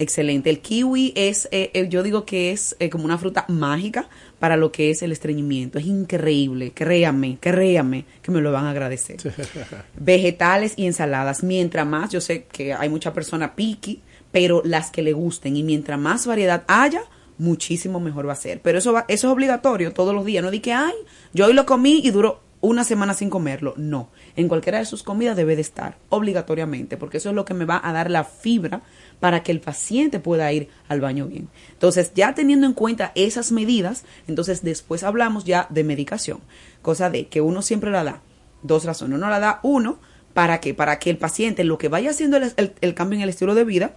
Excelente. 0.00 0.48
El 0.48 0.60
kiwi 0.60 1.12
es, 1.14 1.46
eh, 1.52 1.70
eh, 1.74 1.86
yo 1.90 2.02
digo 2.02 2.24
que 2.24 2.52
es 2.52 2.74
eh, 2.80 2.88
como 2.88 3.04
una 3.04 3.18
fruta 3.18 3.44
mágica 3.48 4.08
para 4.38 4.56
lo 4.56 4.72
que 4.72 4.90
es 4.90 5.02
el 5.02 5.12
estreñimiento. 5.12 5.78
Es 5.78 5.84
increíble. 5.84 6.72
Créanme, 6.72 7.36
créanme 7.38 8.06
que 8.22 8.32
me 8.32 8.40
lo 8.40 8.50
van 8.50 8.64
a 8.64 8.70
agradecer. 8.70 9.18
Vegetales 9.98 10.72
y 10.76 10.86
ensaladas. 10.86 11.42
Mientras 11.42 11.86
más, 11.86 12.10
yo 12.10 12.22
sé 12.22 12.44
que 12.44 12.72
hay 12.72 12.88
mucha 12.88 13.12
persona 13.12 13.54
piqui, 13.54 14.00
pero 14.32 14.62
las 14.64 14.90
que 14.90 15.02
le 15.02 15.12
gusten. 15.12 15.54
Y 15.58 15.62
mientras 15.62 16.00
más 16.00 16.26
variedad 16.26 16.64
haya, 16.66 17.02
muchísimo 17.36 18.00
mejor 18.00 18.26
va 18.26 18.32
a 18.32 18.36
ser. 18.36 18.62
Pero 18.62 18.78
eso, 18.78 18.94
va, 18.94 19.04
eso 19.06 19.26
es 19.28 19.32
obligatorio 19.32 19.92
todos 19.92 20.14
los 20.14 20.24
días. 20.24 20.42
No 20.42 20.50
di 20.50 20.60
que, 20.60 20.72
ay, 20.72 20.94
yo 21.34 21.44
hoy 21.44 21.52
lo 21.52 21.66
comí 21.66 22.00
y 22.02 22.10
duró 22.10 22.40
una 22.62 22.84
semana 22.84 23.12
sin 23.12 23.28
comerlo. 23.28 23.74
No. 23.76 24.08
En 24.36 24.48
cualquiera 24.48 24.78
de 24.78 24.84
sus 24.84 25.02
comidas 25.02 25.36
debe 25.36 25.56
de 25.56 25.62
estar, 25.62 25.96
obligatoriamente, 26.08 26.96
porque 26.96 27.16
eso 27.18 27.30
es 27.30 27.34
lo 27.34 27.44
que 27.44 27.54
me 27.54 27.64
va 27.64 27.80
a 27.82 27.92
dar 27.92 28.10
la 28.10 28.24
fibra 28.24 28.82
para 29.18 29.42
que 29.42 29.52
el 29.52 29.60
paciente 29.60 30.20
pueda 30.20 30.52
ir 30.52 30.68
al 30.88 31.00
baño 31.00 31.26
bien. 31.26 31.48
Entonces, 31.72 32.12
ya 32.14 32.34
teniendo 32.34 32.66
en 32.66 32.72
cuenta 32.72 33.12
esas 33.14 33.52
medidas, 33.52 34.04
entonces 34.28 34.62
después 34.62 35.02
hablamos 35.02 35.44
ya 35.44 35.66
de 35.70 35.84
medicación. 35.84 36.40
Cosa 36.82 37.10
de 37.10 37.26
que 37.28 37.40
uno 37.40 37.60
siempre 37.62 37.90
la 37.90 38.04
da. 38.04 38.22
Dos 38.62 38.84
razones. 38.84 39.16
Uno 39.18 39.28
la 39.28 39.40
da, 39.40 39.60
uno, 39.62 39.98
para 40.32 40.60
que, 40.60 40.74
para 40.74 40.98
que 40.98 41.10
el 41.10 41.18
paciente, 41.18 41.64
lo 41.64 41.76
que 41.78 41.88
vaya 41.88 42.10
haciendo 42.10 42.36
el, 42.36 42.52
el- 42.56 42.72
el 42.80 42.94
cambio 42.94 43.16
en 43.18 43.22
el 43.24 43.28
estilo 43.30 43.54
de 43.54 43.64
vida, 43.64 43.96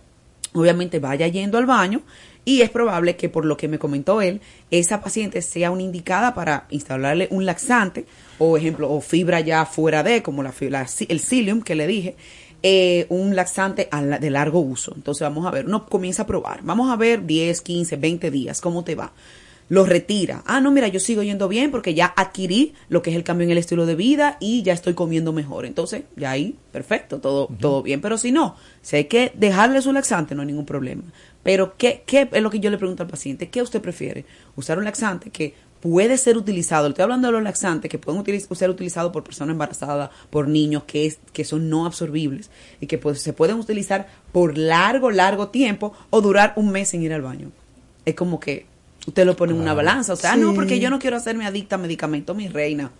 obviamente 0.53 0.99
vaya 0.99 1.27
yendo 1.27 1.57
al 1.57 1.65
baño 1.65 2.01
y 2.45 2.61
es 2.61 2.69
probable 2.69 3.15
que 3.15 3.29
por 3.29 3.45
lo 3.45 3.55
que 3.57 3.67
me 3.67 3.79
comentó 3.79 4.21
él, 4.21 4.41
esa 4.71 5.01
paciente 5.01 5.41
sea 5.41 5.71
una 5.71 5.83
indicada 5.83 6.33
para 6.33 6.65
instalarle 6.69 7.27
un 7.31 7.45
laxante 7.45 8.05
o 8.39 8.57
ejemplo 8.57 8.91
o 8.91 8.99
fibra 9.01 9.39
ya 9.39 9.65
fuera 9.65 10.03
de 10.03 10.21
como 10.21 10.43
la, 10.43 10.53
la 10.69 10.87
el 11.07 11.19
psyllium 11.19 11.61
que 11.61 11.75
le 11.75 11.87
dije, 11.87 12.15
eh, 12.61 13.05
un 13.09 13.35
laxante 13.35 13.87
a 13.91 14.01
la- 14.01 14.19
de 14.19 14.29
largo 14.29 14.59
uso. 14.59 14.93
Entonces 14.95 15.21
vamos 15.21 15.45
a 15.45 15.51
ver, 15.51 15.65
uno 15.65 15.85
comienza 15.85 16.23
a 16.23 16.27
probar, 16.27 16.61
vamos 16.63 16.91
a 16.91 16.95
ver 16.95 17.25
10, 17.25 17.61
15, 17.61 17.95
20 17.97 18.31
días 18.31 18.61
cómo 18.61 18.83
te 18.83 18.95
va. 18.95 19.11
Lo 19.69 19.85
retira. 19.85 20.43
Ah, 20.45 20.59
no, 20.59 20.71
mira, 20.71 20.89
yo 20.89 20.99
sigo 20.99 21.23
yendo 21.23 21.47
bien 21.47 21.71
porque 21.71 21.93
ya 21.93 22.13
adquirí 22.17 22.73
lo 22.89 23.01
que 23.01 23.09
es 23.11 23.15
el 23.15 23.23
cambio 23.23 23.45
en 23.45 23.51
el 23.51 23.57
estilo 23.57 23.85
de 23.85 23.95
vida 23.95 24.37
y 24.41 24.61
ya 24.61 24.73
estoy 24.73 24.93
comiendo 24.93 25.31
mejor. 25.31 25.65
Entonces, 25.65 26.03
ya 26.17 26.31
ahí, 26.31 26.55
perfecto, 26.71 27.19
todo, 27.19 27.47
todo 27.59 27.81
bien. 27.81 28.01
Pero 28.01 28.17
si 28.17 28.31
no, 28.33 28.55
si 28.81 28.97
hay 28.97 29.05
que 29.05 29.31
dejarle 29.35 29.81
su 29.81 29.93
laxante, 29.93 30.35
no 30.35 30.41
hay 30.41 30.47
ningún 30.47 30.65
problema. 30.65 31.03
Pero, 31.43 31.75
¿qué, 31.77 32.03
¿qué 32.05 32.29
es 32.31 32.41
lo 32.41 32.49
que 32.49 32.59
yo 32.59 32.69
le 32.71 32.77
pregunto 32.77 33.03
al 33.03 33.09
paciente? 33.09 33.49
¿Qué 33.49 33.61
usted 33.61 33.81
prefiere? 33.81 34.25
¿Usar 34.55 34.77
un 34.77 34.85
laxante 34.85 35.29
que 35.29 35.53
puede 35.81 36.17
ser 36.17 36.37
utilizado? 36.37 36.87
Le 36.87 36.91
estoy 36.93 37.03
hablando 37.03 37.27
de 37.27 37.33
los 37.33 37.43
laxantes 37.43 37.91
que 37.91 37.99
pueden 37.99 38.21
utiliz- 38.23 38.47
ser 38.55 38.69
utilizados 38.69 39.11
por 39.11 39.23
personas 39.23 39.51
embarazadas, 39.53 40.09
por 40.29 40.47
niños 40.47 40.83
que, 40.87 41.05
es, 41.05 41.19
que 41.33 41.43
son 41.43 41.69
no 41.69 41.85
absorbibles 41.85 42.49
y 42.79 42.87
que 42.87 42.97
pues, 42.97 43.21
se 43.21 43.33
pueden 43.33 43.57
utilizar 43.57 44.07
por 44.31 44.57
largo, 44.57 45.11
largo 45.11 45.49
tiempo 45.49 45.93
o 46.09 46.21
durar 46.21 46.53
un 46.55 46.71
mes 46.71 46.89
sin 46.89 47.01
ir 47.03 47.11
al 47.13 47.21
baño. 47.21 47.51
Es 48.05 48.15
como 48.15 48.39
que 48.39 48.65
usted 49.05 49.25
lo 49.25 49.35
pone 49.35 49.51
en 49.51 49.59
una 49.59 49.73
balanza. 49.73 50.13
O 50.13 50.15
sea, 50.15 50.31
ah, 50.33 50.37
no, 50.37 50.53
porque 50.55 50.79
yo 50.79 50.89
no 50.89 50.99
quiero 50.99 51.17
hacerme 51.17 51.45
adicta 51.45 51.75
a 51.75 51.79
medicamentos, 51.79 52.33
mi 52.35 52.47
reina. 52.47 52.91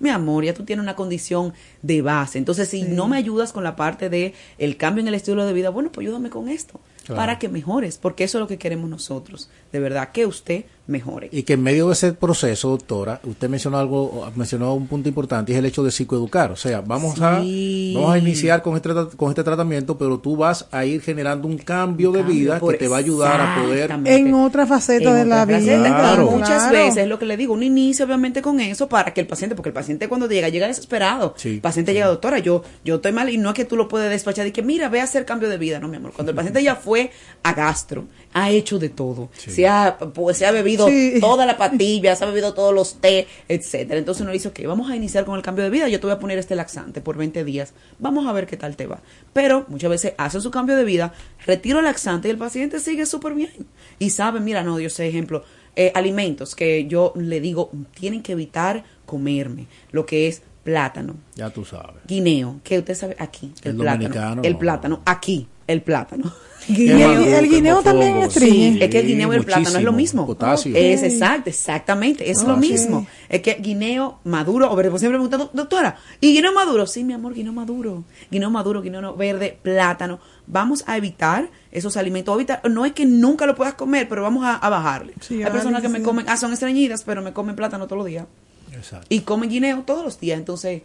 Mi 0.00 0.08
amor, 0.10 0.44
ya 0.44 0.52
tú 0.52 0.64
tienes 0.64 0.82
una 0.82 0.96
condición 0.96 1.52
de 1.82 2.02
base. 2.02 2.38
Entonces, 2.38 2.68
si 2.68 2.82
no 2.82 3.06
me 3.06 3.16
ayudas 3.18 3.52
con 3.52 3.62
la 3.62 3.76
parte 3.76 4.08
de 4.10 4.34
el 4.58 4.76
cambio 4.76 5.00
en 5.02 5.06
el 5.06 5.14
estilo 5.14 5.46
de 5.46 5.52
vida, 5.52 5.70
bueno, 5.70 5.92
pues 5.92 6.04
ayúdame 6.04 6.28
con 6.28 6.48
esto. 6.48 6.80
Claro. 7.04 7.20
Para 7.20 7.38
que 7.38 7.48
mejores, 7.48 7.98
porque 7.98 8.24
eso 8.24 8.38
es 8.38 8.40
lo 8.40 8.48
que 8.48 8.58
queremos 8.58 8.88
nosotros. 8.88 9.50
De 9.72 9.80
verdad, 9.80 10.12
que 10.12 10.26
usted 10.26 10.64
mejore. 10.86 11.28
Y 11.32 11.44
que 11.44 11.52
en 11.54 11.62
medio 11.62 11.86
de 11.88 11.92
ese 11.94 12.12
proceso, 12.12 12.70
doctora, 12.70 13.20
usted 13.24 13.48
mencionó 13.48 13.78
algo, 13.78 14.30
mencionó 14.34 14.74
un 14.74 14.86
punto 14.88 15.08
importante, 15.08 15.52
y 15.52 15.54
es 15.54 15.58
el 15.60 15.66
hecho 15.66 15.82
de 15.84 15.90
psicoeducar. 15.90 16.50
O 16.50 16.56
sea, 16.56 16.80
vamos, 16.80 17.14
Sí. 17.14 17.94
a, 17.96 17.98
vamos 18.00 18.14
a 18.14 18.18
iniciar 18.18 18.62
con 18.62 18.74
este, 18.76 18.90
con 19.16 19.28
este 19.30 19.44
tratamiento, 19.44 19.96
pero 19.96 20.18
tú 20.18 20.36
vas 20.36 20.66
a 20.72 20.84
ir 20.84 21.00
generando 21.00 21.46
un 21.46 21.58
cambio 21.58 22.10
de 22.12 22.20
Cambio, 22.20 22.34
vida 22.36 22.60
que 22.60 22.76
te 22.78 22.88
va 22.88 22.96
a 22.96 22.98
ayudar 23.00 23.40
a 23.40 23.62
poder... 23.62 23.90
En 24.06 24.34
otra 24.34 24.66
faceta 24.66 25.10
En 25.10 25.16
de 25.16 25.24
la 25.26 25.44
vida. 25.46 25.60
Claro. 25.88 26.30
Muchas 26.30 26.68
Claro. 26.68 26.72
veces 26.72 27.04
es 27.04 27.08
lo 27.08 27.18
que 27.18 27.26
le 27.26 27.36
digo, 27.36 27.54
uno 27.54 27.62
inicia 27.64 28.04
obviamente 28.04 28.42
con 28.42 28.60
eso 28.60 28.88
para 28.88 29.12
que 29.14 29.20
el 29.20 29.26
paciente, 29.26 29.54
porque 29.54 29.68
el 29.68 29.74
paciente 29.74 30.08
cuando 30.08 30.26
llega, 30.28 30.48
llega 30.48 30.66
desesperado. 30.66 31.34
Sí, 31.36 31.54
el 31.54 31.60
paciente 31.60 31.92
llega, 31.94 32.06
doctora, 32.06 32.38
yo, 32.40 32.62
yo 32.84 32.96
estoy 32.96 33.12
mal 33.12 33.28
y 33.30 33.38
no 33.38 33.50
es 33.50 33.54
que 33.54 33.64
tú 33.64 33.76
lo 33.76 33.88
puedes 33.88 34.10
despachar 34.10 34.46
y 34.46 34.52
que 34.52 34.62
mira, 34.62 34.88
ve 34.88 35.00
a 35.00 35.04
hacer 35.04 35.24
cambio 35.24 35.48
de 35.48 35.58
vida, 35.58 35.78
no, 35.78 35.88
mi 35.88 35.96
amor. 35.96 36.12
Cuando 36.12 36.30
el 36.30 36.36
paciente 36.36 36.62
ya 36.62 36.74
fue 36.76 37.10
a 37.42 37.52
gastro, 37.54 38.04
ha 38.34 38.50
hecho 38.50 38.78
de 38.78 38.88
todo, 38.88 39.28
se, 39.36 39.66
ha, 39.68 39.98
pues, 39.98 40.38
se 40.38 40.46
ha 40.46 40.50
bebido 40.52 40.86
Sí. 40.88 41.18
toda 41.20 41.44
la 41.46 41.56
patilla, 41.56 42.16
se 42.16 42.24
ha 42.24 42.26
bebido 42.26 42.54
todos 42.54 42.74
los 42.74 42.94
té, 42.94 43.26
etcétera. 43.48 43.98
Entonces 43.98 44.22
uno 44.22 44.32
dice, 44.32 44.48
ok, 44.48 44.60
vamos 44.66 44.90
a 44.90 44.96
iniciar 44.96 45.24
con 45.24 45.36
el 45.36 45.42
cambio 45.42 45.64
de 45.64 45.70
vida, 45.70 45.88
yo 45.88 46.00
te 46.00 46.06
voy 46.06 46.14
a 46.14 46.18
poner 46.18 46.38
este 46.38 46.54
laxante 46.54 47.00
por 47.00 47.16
20 47.16 47.44
días, 47.44 47.74
vamos 47.98 48.26
a 48.26 48.32
ver 48.32 48.46
qué 48.46 48.56
tal 48.56 48.76
te 48.76 48.86
va. 48.86 49.00
Pero 49.32 49.64
muchas 49.68 49.90
veces 49.90 50.14
hacen 50.18 50.40
su 50.40 50.50
cambio 50.50 50.76
de 50.76 50.84
vida, 50.84 51.12
retiro 51.46 51.78
el 51.80 51.84
laxante 51.84 52.28
y 52.28 52.30
el 52.30 52.38
paciente 52.38 52.80
sigue 52.80 53.06
súper 53.06 53.34
bien. 53.34 53.66
Y 53.98 54.10
sabe, 54.10 54.40
mira, 54.40 54.62
no, 54.62 54.80
yo 54.80 54.88
sé, 54.90 55.06
ejemplo, 55.08 55.44
eh, 55.76 55.92
alimentos 55.94 56.54
que 56.54 56.86
yo 56.86 57.12
le 57.16 57.40
digo, 57.40 57.70
tienen 57.98 58.22
que 58.22 58.32
evitar 58.32 58.84
comerme, 59.06 59.66
lo 59.90 60.06
que 60.06 60.28
es 60.28 60.42
plátano, 60.64 61.16
Ya 61.34 61.50
tú 61.50 61.64
sabes. 61.64 61.96
guineo, 62.06 62.60
que 62.62 62.78
usted 62.78 62.94
sabe 62.94 63.16
aquí, 63.18 63.52
el, 63.64 63.72
El 63.72 63.76
plátano, 63.78 64.42
el 64.42 64.52
no. 64.52 64.58
plátano, 64.58 65.02
aquí, 65.04 65.48
el 65.66 65.82
plátano. 65.82 66.32
El, 66.68 66.98
maduro, 66.98 67.36
el 67.38 67.48
qué 67.48 67.54
guineo 67.56 67.82
también 67.82 68.16
estriñe. 68.18 68.72
Sí, 68.74 68.78
es 68.82 68.90
que 68.90 68.98
el 69.00 69.06
guineo 69.06 69.32
y 69.32 69.36
el 69.36 69.44
plátano 69.44 69.78
es 69.78 69.84
lo 69.84 69.92
mismo. 69.92 70.26
Potasio. 70.26 70.74
Es 70.76 71.02
exacto, 71.02 71.50
exactamente, 71.50 72.30
es 72.30 72.42
lo 72.42 72.54
sí. 72.54 72.60
mismo. 72.60 73.06
Es 73.28 73.42
que 73.42 73.54
guineo 73.60 74.18
maduro, 74.24 74.70
o 74.70 74.76
verde, 74.76 74.90
pues 74.90 75.00
siempre 75.00 75.18
me 75.18 75.26
preguntan, 75.28 75.50
doctora, 75.54 75.96
¿y 76.20 76.32
guineo 76.34 76.52
maduro? 76.52 76.86
Sí, 76.86 77.02
mi 77.04 77.12
amor, 77.12 77.34
guineo 77.34 77.52
maduro. 77.52 78.04
Guineo 78.30 78.50
maduro, 78.50 78.82
guineo 78.82 79.00
no- 79.00 79.14
verde, 79.16 79.58
plátano. 79.62 80.20
Vamos 80.46 80.84
a 80.86 80.96
evitar 80.96 81.48
esos 81.70 81.96
alimentos. 81.96 82.34
Evitar, 82.34 82.60
no 82.70 82.84
es 82.84 82.92
que 82.92 83.06
nunca 83.06 83.46
lo 83.46 83.54
puedas 83.54 83.74
comer, 83.74 84.08
pero 84.08 84.22
vamos 84.22 84.44
a, 84.44 84.56
a 84.56 84.68
bajarle. 84.68 85.14
Sí, 85.20 85.42
Hay 85.42 85.50
personas 85.50 85.82
que 85.82 85.88
me 85.88 86.02
comen, 86.02 86.26
ah, 86.28 86.36
son 86.36 86.52
estreñidas, 86.52 87.02
pero 87.04 87.22
me 87.22 87.32
comen 87.32 87.56
plátano 87.56 87.86
todos 87.86 87.98
los 87.98 88.06
días. 88.06 88.26
Exacto. 88.72 89.06
Y 89.08 89.20
comen 89.20 89.50
guineo 89.50 89.82
todos 89.86 90.04
los 90.04 90.18
días. 90.20 90.38
Entonces, 90.38 90.82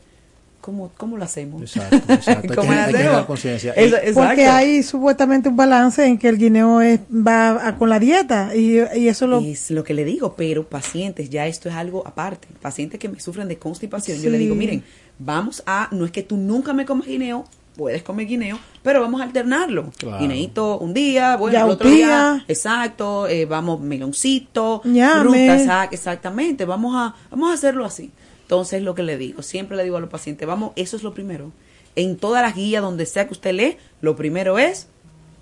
¿cómo, 0.68 0.92
cómo 0.98 1.16
lo 1.16 1.24
hacemos? 1.24 1.62
Exacto, 1.62 1.96
exacto. 2.14 2.50
Hay 2.52 2.56
¿Cómo 2.58 2.70
que- 2.74 2.78
hay 2.78 2.94
que 3.22 3.26
conciencia. 3.26 3.74
Porque 4.14 4.46
hay 4.48 4.84
supuestamente 4.84 5.48
un 5.48 5.56
balance 5.56 6.06
en 6.06 6.18
que 6.18 6.28
el 6.28 6.38
guineo 6.38 6.82
es, 6.82 7.00
va 7.10 7.66
a- 7.70 7.78
con 7.78 7.90
la 7.90 8.00
dieta 8.00 8.54
y, 8.54 8.80
y 8.96 9.08
eso 9.08 9.28
lo... 9.28 9.40
Es 9.40 9.72
lo 9.72 9.86
que 9.86 9.94
le 9.94 10.04
digo, 10.04 10.36
pero 10.36 10.68
pacientes, 10.68 11.30
ya 11.30 11.48
esto 11.48 11.70
es 11.70 11.76
algo 11.76 12.06
aparte. 12.06 12.50
Pacientes 12.62 13.00
que 13.00 13.08
me 13.08 13.22
sufren 13.22 13.48
de 13.48 13.58
constipación, 13.58 14.22
yo 14.22 14.30
le 14.30 14.38
digo, 14.38 14.56
miren, 14.56 14.84
vamos 15.18 15.64
a, 15.66 15.88
no 15.92 16.04
es 16.04 16.12
que 16.12 16.24
tú 16.24 16.36
nunca 16.36 16.74
me 16.74 16.86
comes 16.86 17.08
guineo, 17.08 17.46
puedes 17.78 18.04
comer 18.04 18.26
guineo, 18.28 18.60
pero 18.84 19.00
vamos 19.00 19.22
a 19.22 19.24
alternarlo. 19.24 19.92
Claro. 19.98 20.20
Guineito 20.20 20.80
un 20.80 20.94
día, 20.94 21.38
bueno, 21.38 21.58
el 21.66 21.72
otro 21.72 21.90
día, 21.90 22.44
exacto, 22.50 23.28
eh, 23.30 23.46
vamos 23.46 23.80
meloncito, 23.80 24.82
Ñame. 24.84 25.22
frutas, 25.62 25.88
exactamente, 25.92 26.66
vamos 26.66 26.94
a, 26.96 27.16
vamos 27.32 27.52
a 27.52 27.54
hacerlo 27.54 27.86
así. 27.86 28.12
Entonces, 28.48 28.82
lo 28.82 28.96
que 28.96 29.04
le 29.04 29.18
digo, 29.18 29.42
siempre 29.44 29.76
le 29.76 29.84
digo 29.84 29.98
a 29.98 30.00
los 30.00 30.10
pacientes, 30.10 30.48
vamos, 30.48 30.72
eso 30.78 30.96
es 30.96 31.04
lo 31.04 31.14
primero. 31.14 31.52
En 31.98 32.16
todas 32.16 32.42
las 32.42 32.56
guías, 32.56 32.82
donde 32.82 33.06
sea 33.06 33.28
que 33.28 33.34
usted 33.34 33.52
lee, 33.54 33.76
lo 34.00 34.16
primero 34.16 34.58
es 34.58 34.88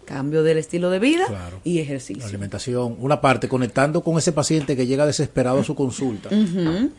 cambio 0.06 0.42
del 0.42 0.58
estilo 0.58 0.90
de 0.90 0.98
vida 1.00 1.26
Claro. 1.28 1.60
y 1.64 1.80
ejercicio. 1.80 2.26
alimentación, 2.26 2.96
una 3.00 3.22
parte, 3.22 3.48
conectando 3.48 4.02
con 4.02 4.18
ese 4.18 4.32
paciente 4.32 4.76
que 4.76 4.88
llega 4.88 5.06
desesperado 5.06 5.60
a 5.60 5.64
su 5.64 5.76
consulta, 5.76 6.30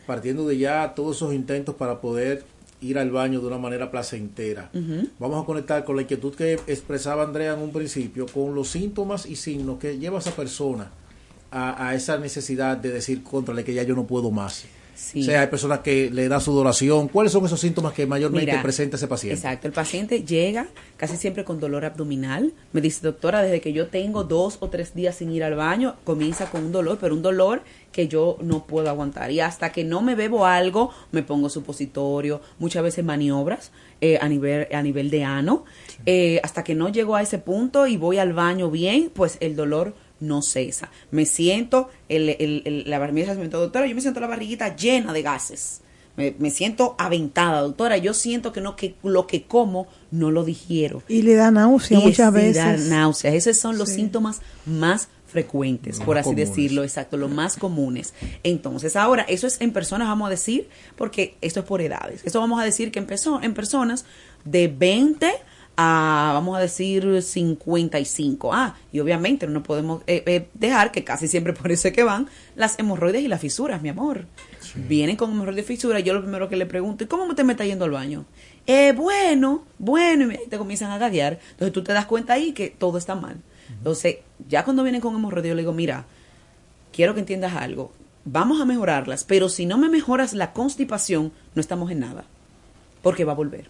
partiendo 0.05 0.47
de 0.47 0.57
ya 0.57 0.93
todos 0.95 1.17
esos 1.17 1.33
intentos 1.33 1.75
para 1.75 1.99
poder 1.99 2.43
ir 2.79 2.97
al 2.99 3.11
baño 3.11 3.41
de 3.41 3.47
una 3.47 3.57
manera 3.57 3.91
placentera. 3.91 4.69
Vamos 5.19 5.43
a 5.43 5.45
conectar 5.45 5.83
con 5.83 5.97
la 5.97 6.03
inquietud 6.03 6.33
que 6.35 6.53
expresaba 6.67 7.23
Andrea 7.23 7.53
en 7.53 7.59
un 7.59 7.71
principio, 7.73 8.27
con 8.27 8.55
los 8.55 8.69
síntomas 8.69 9.25
y 9.25 9.35
signos 9.35 9.77
que 9.79 9.97
lleva 9.97 10.17
a 10.17 10.21
esa 10.21 10.31
persona 10.31 10.91
a, 11.51 11.87
a 11.87 11.95
esa 11.95 12.17
necesidad 12.17 12.77
de 12.77 12.91
decir 12.91 13.23
contra 13.23 13.61
que 13.63 13.73
ya 13.73 13.83
yo 13.83 13.95
no 13.95 14.05
puedo 14.05 14.31
más. 14.31 14.65
Sí. 14.97 15.21
O 15.21 15.25
sea, 15.25 15.41
hay 15.41 15.47
personas 15.47 15.79
que 15.81 16.09
le 16.09 16.27
da 16.27 16.39
sudoración. 16.39 17.07
¿Cuáles 17.07 17.31
son 17.31 17.45
esos 17.45 17.59
síntomas 17.59 17.93
que 17.93 18.07
mayormente 18.07 18.49
Mira, 18.51 18.63
presenta 18.63 18.97
ese 18.97 19.07
paciente? 19.07 19.35
Exacto, 19.35 19.67
el 19.67 19.73
paciente 19.73 20.23
llega 20.23 20.67
casi 20.97 21.17
siempre 21.17 21.43
con 21.43 21.59
dolor 21.59 21.85
abdominal. 21.85 22.51
Me 22.73 22.81
dice, 22.81 23.01
doctora, 23.03 23.43
desde 23.43 23.61
que 23.61 23.73
yo 23.73 23.87
tengo 23.87 24.23
dos 24.23 24.57
o 24.59 24.69
tres 24.69 24.95
días 24.95 25.15
sin 25.15 25.31
ir 25.31 25.43
al 25.43 25.53
baño, 25.53 25.97
comienza 26.03 26.49
con 26.49 26.63
un 26.63 26.71
dolor, 26.71 26.97
pero 26.99 27.13
un 27.13 27.21
dolor 27.21 27.61
que 27.91 28.07
yo 28.07 28.39
no 28.41 28.65
puedo 28.65 28.89
aguantar. 28.89 29.29
Y 29.29 29.39
hasta 29.39 29.71
que 29.71 29.83
no 29.83 30.01
me 30.01 30.15
bebo 30.15 30.47
algo, 30.47 30.89
me 31.11 31.21
pongo 31.21 31.49
supositorio, 31.49 32.41
muchas 32.57 32.81
veces 32.81 33.05
maniobras 33.05 33.71
eh, 34.01 34.17
a, 34.19 34.27
nivel, 34.27 34.67
a 34.73 34.81
nivel 34.81 35.11
de 35.11 35.23
ano. 35.23 35.63
Eh, 36.07 36.39
hasta 36.41 36.63
que 36.63 36.73
no 36.73 36.89
llego 36.89 37.15
a 37.15 37.21
ese 37.21 37.37
punto 37.37 37.85
y 37.85 37.97
voy 37.97 38.17
al 38.17 38.33
baño 38.33 38.71
bien, 38.71 39.11
pues 39.13 39.37
el 39.41 39.55
dolor 39.55 39.93
no 40.19 40.41
cesa. 40.41 40.89
Me 41.11 41.25
siento, 41.25 41.89
el, 42.09 42.29
el, 42.29 42.61
el- 42.65 42.83
la 42.89 42.99
barriguita 42.99 43.33
me 43.35 43.45
dijo, 43.45 43.57
doctora, 43.59 43.87
yo 43.87 43.95
me 43.95 44.01
siento 44.01 44.19
la 44.19 44.27
barriguita 44.27 44.75
llena 44.75 45.13
de 45.13 45.21
gases. 45.21 45.81
Me, 46.15 46.33
me 46.39 46.49
siento 46.49 46.95
aventada, 46.97 47.61
doctora. 47.61 47.97
Yo 47.97 48.13
siento 48.15 48.51
que 48.51 48.59
no 48.59 48.75
que 48.75 48.95
lo 49.03 49.27
que 49.27 49.43
como 49.43 49.87
no 50.09 50.31
lo 50.31 50.43
digiero. 50.43 51.03
Y 51.07 51.21
le 51.21 51.35
da 51.35 51.51
náusea 51.51 51.99
Y 51.99 52.03
muchas 52.03 52.33
es- 52.35 52.43
y 52.51 52.53
da 52.57 52.71
veces. 52.71 52.87
náuseas. 52.89 53.35
Esos 53.35 53.57
son 53.57 53.77
los 53.77 53.89
Sí. 53.89 53.95
síntomas 53.95 54.41
más 54.65 55.09
frecuentes, 55.27 55.97
Los 55.97 56.05
por 56.05 56.15
más 56.15 56.21
así 56.21 56.29
comunes. 56.31 56.49
decirlo, 56.49 56.83
exacto, 56.83 57.17
los 57.17 57.29
más 57.29 57.57
comunes. 57.57 58.13
Entonces, 58.43 58.95
ahora, 58.95 59.23
eso 59.23 59.45
es 59.45 59.59
en 59.61 59.73
personas, 59.73 60.07
vamos 60.07 60.27
a 60.27 60.29
decir, 60.31 60.69
porque 60.95 61.35
esto 61.41 61.59
es 61.59 61.65
por 61.65 61.81
edades. 61.81 62.21
Esto 62.23 62.39
vamos 62.39 62.59
a 62.61 62.63
decir 62.63 62.91
que 62.91 62.99
en, 62.99 63.05
perso- 63.07 63.43
en 63.43 63.53
personas 63.53 64.05
de 64.45 64.69
20 64.69 65.29
a, 65.77 66.31
vamos 66.33 66.57
a 66.57 66.59
decir, 66.59 67.21
55. 67.21 68.53
Ah, 68.53 68.75
y 68.91 68.99
obviamente 68.99 69.45
no 69.47 69.61
podemos 69.61 70.01
eh, 70.07 70.23
eh, 70.25 70.47
dejar 70.55 70.91
que 70.91 71.03
casi 71.03 71.27
siempre 71.27 71.53
por 71.53 71.71
eso 71.71 71.87
es 71.87 71.93
que 71.93 72.03
van 72.03 72.27
las 72.55 72.77
hemorroides 72.79 73.21
y 73.21 73.27
las 73.27 73.39
fisuras, 73.39 73.81
mi 73.81 73.89
amor. 73.89 74.25
Vienen 74.75 75.15
con 75.15 75.31
hemorroides 75.31 75.63
y 75.65 75.67
fisuras, 75.67 76.03
yo 76.03 76.13
lo 76.13 76.21
primero 76.21 76.49
que 76.49 76.57
le 76.57 76.65
pregunto, 76.65 77.03
¿y 77.03 77.07
cómo 77.07 77.33
te 77.35 77.43
me 77.43 77.53
está 77.53 77.63
yendo 77.63 77.85
al 77.85 77.91
baño? 77.91 78.25
Eh, 78.65 78.91
bueno, 78.91 79.63
bueno, 79.77 80.31
y 80.33 80.49
te 80.49 80.57
comienzan 80.57 80.91
a 80.91 80.97
gaguear. 80.97 81.39
Entonces 81.51 81.71
tú 81.71 81.83
te 81.83 81.93
das 81.93 82.07
cuenta 82.07 82.33
ahí 82.33 82.51
que 82.51 82.69
todo 82.69 82.97
está 82.97 83.15
mal. 83.15 83.37
Entonces, 83.69 84.17
ya 84.49 84.63
cuando 84.63 84.83
vienen 84.83 85.01
con 85.01 85.15
hemorroides, 85.15 85.49
yo 85.49 85.55
le 85.55 85.61
digo, 85.61 85.73
mira, 85.73 86.05
quiero 86.91 87.13
que 87.13 87.19
entiendas 87.19 87.53
algo. 87.53 87.93
Vamos 88.25 88.59
a 88.59 88.65
mejorarlas, 88.65 89.23
pero 89.23 89.47
si 89.47 89.65
no 89.65 89.77
me 89.77 89.89
mejoras 89.89 90.33
la 90.33 90.53
constipación, 90.53 91.31
no 91.53 91.61
estamos 91.61 91.91
en 91.91 91.99
nada. 91.99 92.25
Porque 93.01 93.23
va 93.23 93.33
a 93.33 93.35
volver. 93.35 93.69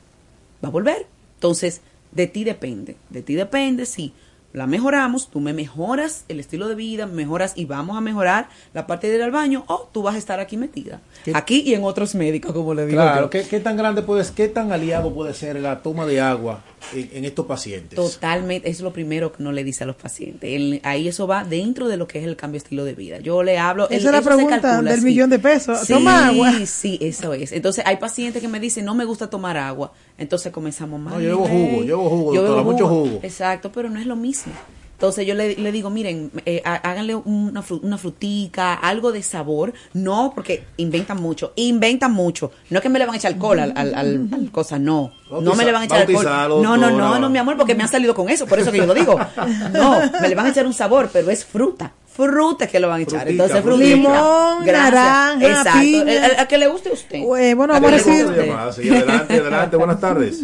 Va 0.64 0.70
a 0.70 0.72
volver. 0.72 1.06
Entonces, 1.36 1.82
de 2.18 2.26
ti 2.32 2.44
depende. 2.44 2.96
De 3.08 3.22
ti 3.22 3.36
depende 3.36 3.86
si 3.86 4.12
la 4.58 4.68
mejoramos, 4.68 5.30
tú 5.30 5.40
me 5.40 5.54
mejoras 5.54 6.26
el 6.28 6.40
estilo 6.40 6.68
de 6.68 6.76
vida, 6.76 7.06
me 7.06 7.14
mejoras 7.14 7.54
y 7.56 7.66
vamos 7.66 7.96
a 7.98 8.02
mejorar 8.02 8.50
la 8.74 8.88
parte 8.88 9.08
de 9.08 9.16
ir 9.16 9.22
al 9.24 9.32
baño, 9.32 9.64
o 9.68 9.88
tú 9.92 10.02
vas 10.02 10.16
a 10.16 10.18
estar 10.18 10.40
aquí 10.40 10.58
metida. 10.58 11.00
¿Qué? 11.24 11.32
Aquí 11.36 11.62
y 11.66 11.74
en 11.76 11.84
otros 11.84 12.16
médicos, 12.16 12.52
como 12.54 12.74
le 12.74 12.86
digo 12.86 13.02
Claro, 13.02 13.22
yo. 13.26 13.30
¿qué, 13.30 13.44
qué 13.44 13.60
tan 13.60 13.78
grande 13.78 14.02
puede, 14.02 14.26
qué 14.36 14.48
tan 14.48 14.72
aliado 14.72 15.14
puede 15.14 15.34
ser 15.34 15.58
la 15.62 15.82
toma 15.82 16.06
de 16.06 16.20
agua 16.20 16.64
en, 16.94 17.10
en 17.14 17.26
estos 17.26 17.46
pacientes? 17.46 17.96
Totalmente, 17.96 18.70
eso 18.70 18.80
es 18.80 18.84
lo 18.84 18.94
primero 18.94 19.32
que 19.32 19.44
no 19.44 19.52
le 19.52 19.64
dice 19.64 19.84
a 19.84 19.88
los 19.88 19.96
pacientes. 19.96 20.50
El- 20.52 20.82
ahí 20.84 21.08
eso 21.08 21.28
va 21.28 21.44
dentro 21.44 21.88
de 21.88 21.98
lo 21.98 22.08
que 22.08 22.20
es 22.20 22.26
el 22.26 22.36
cambio 22.36 22.60
de 22.60 22.64
estilo 22.64 22.84
de 22.84 22.94
vida. 22.94 23.20
Yo 23.20 23.44
le 23.44 23.58
hablo. 23.60 23.86
Esa 23.90 24.08
es 24.08 24.12
la 24.12 24.22
pregunta 24.22 24.60
calcula, 24.60 24.92
del 24.92 25.00
sí. 25.02 25.06
millón 25.06 25.30
de 25.30 25.40
pesos. 25.40 25.80
Sí, 25.82 25.94
Toma 25.94 26.28
agua. 26.28 26.52
Sí, 26.66 26.98
eso 27.02 27.34
es. 27.34 27.52
Entonces 27.52 27.84
hay 27.86 27.98
pacientes 27.98 28.42
que 28.42 28.48
me 28.48 28.60
dicen, 28.60 28.86
no 28.86 28.96
me 28.96 29.06
gusta 29.06 29.30
tomar 29.30 29.56
agua. 29.58 29.92
Entonces 30.18 30.52
comenzamos 30.52 31.00
mal. 31.00 31.14
No, 31.14 31.20
yo 31.22 31.28
bebo 31.30 31.48
jugo, 31.48 31.84
yo 31.84 31.98
bebo 31.98 32.10
jugo, 32.10 32.34
doctora, 32.36 32.62
mucho 32.64 32.88
jugo. 32.88 33.20
Exacto, 33.22 33.72
pero 33.72 33.90
no 33.90 34.00
es 34.00 34.06
lo 34.08 34.16
mismo. 34.16 34.47
Entonces 34.94 35.28
yo 35.28 35.36
le, 35.36 35.56
le 35.56 35.72
digo, 35.72 35.92
miren, 35.92 36.32
eh, 36.48 36.60
há- 36.66 36.78
háganle 36.78 37.14
una, 37.14 37.62
fru- 37.62 37.80
una 37.84 38.00
frutica, 38.00 38.74
algo 38.74 39.12
de 39.12 39.22
sabor. 39.22 39.72
No, 39.94 40.32
porque 40.34 40.64
inventan 40.78 41.22
mucho, 41.22 41.54
inventan 41.56 42.12
mucho. 42.14 42.50
No 42.72 42.80
es 42.80 42.82
que 42.82 42.90
me 42.90 42.98
le 42.98 43.06
van 43.06 43.14
a 43.14 43.18
echar 43.20 43.34
alcohol 43.34 43.60
al, 43.60 43.74
al, 43.76 43.94
al- 43.94 44.28
al 44.34 44.52
cosa, 44.52 44.80
no. 44.80 45.12
no 45.30 45.54
me 45.54 45.66
le 45.66 45.72
van 45.72 45.84
a 45.84 45.86
echar 45.86 46.02
alcohol. 46.02 46.26
No, 46.64 46.76
no, 46.78 46.90
no, 46.90 47.20
no, 47.20 47.30
mi 47.30 47.38
amor, 47.38 47.58
porque 47.58 47.76
me 47.76 47.84
han 47.84 47.90
salido 47.90 48.16
con 48.16 48.28
eso, 48.30 48.48
por 48.48 48.58
eso 48.58 48.72
que 48.72 48.80
yo 48.80 48.88
lo 48.88 48.96
digo. 48.96 49.20
No, 49.74 50.00
me 50.20 50.30
le 50.30 50.34
van 50.34 50.48
a 50.48 50.50
echar 50.50 50.66
un 50.66 50.74
sabor, 50.74 51.12
pero 51.14 51.30
es 51.30 51.46
fruta. 51.46 51.92
Fruta 52.08 52.66
que 52.66 52.80
lo 52.80 52.88
van 52.88 53.02
a 53.02 53.04
echar. 53.04 53.22
Frutica, 53.22 53.44
Entonces, 53.44 53.62
frutica. 53.64 53.86
frutica. 53.92 54.10
Limón, 54.12 54.66
Gracias. 54.66 54.94
naranja, 54.96 55.48
Exacto. 55.48 55.80
piña. 55.80 56.02
El- 56.02 56.32
el- 56.32 56.40
a 56.40 56.48
que 56.48 56.58
le 56.58 56.68
guste 56.70 56.90
a 56.90 56.94
usted. 56.94 57.18
Eh, 57.20 57.54
bueno, 57.54 57.74
vamos 57.74 57.92
a 57.92 57.96
decir- 57.96 58.26
adelante, 58.96 59.34
adelante, 59.40 59.78
buenas 59.78 60.00
tardes. 60.00 60.44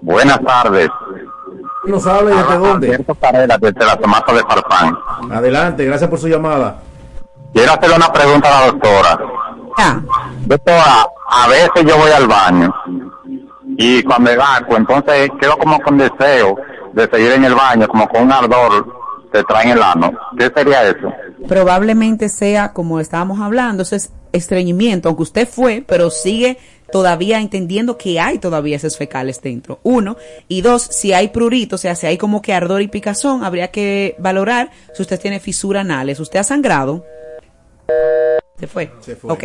Buenas 0.00 0.40
tardes. 0.42 0.88
¿Nos 1.84 2.06
habla 2.06 2.30
y 2.30 2.36
desde 2.38 2.58
dónde? 2.58 2.86
Desde 3.60 3.84
la 3.84 3.96
Tomasa 3.96 4.32
de 4.32 4.40
Farfán. 4.42 4.98
Adelante, 5.30 5.84
gracias 5.84 6.08
por 6.08 6.18
su 6.18 6.28
llamada. 6.28 6.80
Quiero 7.52 7.72
hacerle 7.72 7.96
una 7.96 8.12
pregunta 8.12 8.48
a 8.48 8.60
la 8.60 8.66
doctora. 8.66 9.20
Ah, 9.78 10.00
Doctora, 10.46 11.06
a 11.28 11.48
veces 11.48 11.84
yo 11.86 11.96
voy 11.96 12.10
al 12.10 12.26
baño 12.26 12.74
y 13.78 14.02
cuando 14.02 14.30
evacuo, 14.30 14.76
entonces 14.76 15.30
quedo 15.40 15.56
como 15.56 15.80
con 15.80 15.96
deseo 15.96 16.56
de 16.92 17.08
seguir 17.08 17.32
en 17.32 17.44
el 17.44 17.54
baño, 17.54 17.88
como 17.88 18.06
con 18.08 18.22
un 18.22 18.32
ardor 18.32 18.86
que 19.32 19.42
trae 19.44 19.64
en 19.64 19.70
el 19.70 19.82
ano. 19.82 20.12
¿Qué 20.36 20.50
sería 20.54 20.82
eso? 20.84 21.10
probablemente 21.48 22.28
sea 22.28 22.72
como 22.72 23.00
estábamos 23.00 23.40
hablando, 23.40 23.82
eso 23.82 23.96
es 23.96 24.12
estreñimiento, 24.32 25.08
aunque 25.08 25.22
usted 25.22 25.48
fue, 25.48 25.84
pero 25.86 26.10
sigue 26.10 26.58
todavía 26.92 27.40
entendiendo 27.40 27.98
que 27.98 28.20
hay 28.20 28.38
todavía 28.38 28.76
esos 28.76 28.96
fecales 28.96 29.40
dentro. 29.42 29.80
Uno. 29.82 30.16
Y 30.46 30.60
dos, 30.60 30.82
si 30.82 31.12
hay 31.12 31.28
prurito, 31.28 31.76
o 31.76 31.78
sea, 31.78 31.96
si 31.96 32.06
hay 32.06 32.18
como 32.18 32.42
que 32.42 32.52
ardor 32.52 32.82
y 32.82 32.88
picazón, 32.88 33.42
habría 33.42 33.72
que 33.72 34.14
valorar 34.18 34.70
si 34.94 35.02
usted 35.02 35.18
tiene 35.18 35.40
fisura 35.40 35.80
anales. 35.80 36.20
¿Usted 36.20 36.38
ha 36.38 36.44
sangrado? 36.44 37.04
Se 38.60 38.66
fue. 38.66 38.92
Se 39.00 39.16
fue. 39.16 39.32
Ok. 39.32 39.44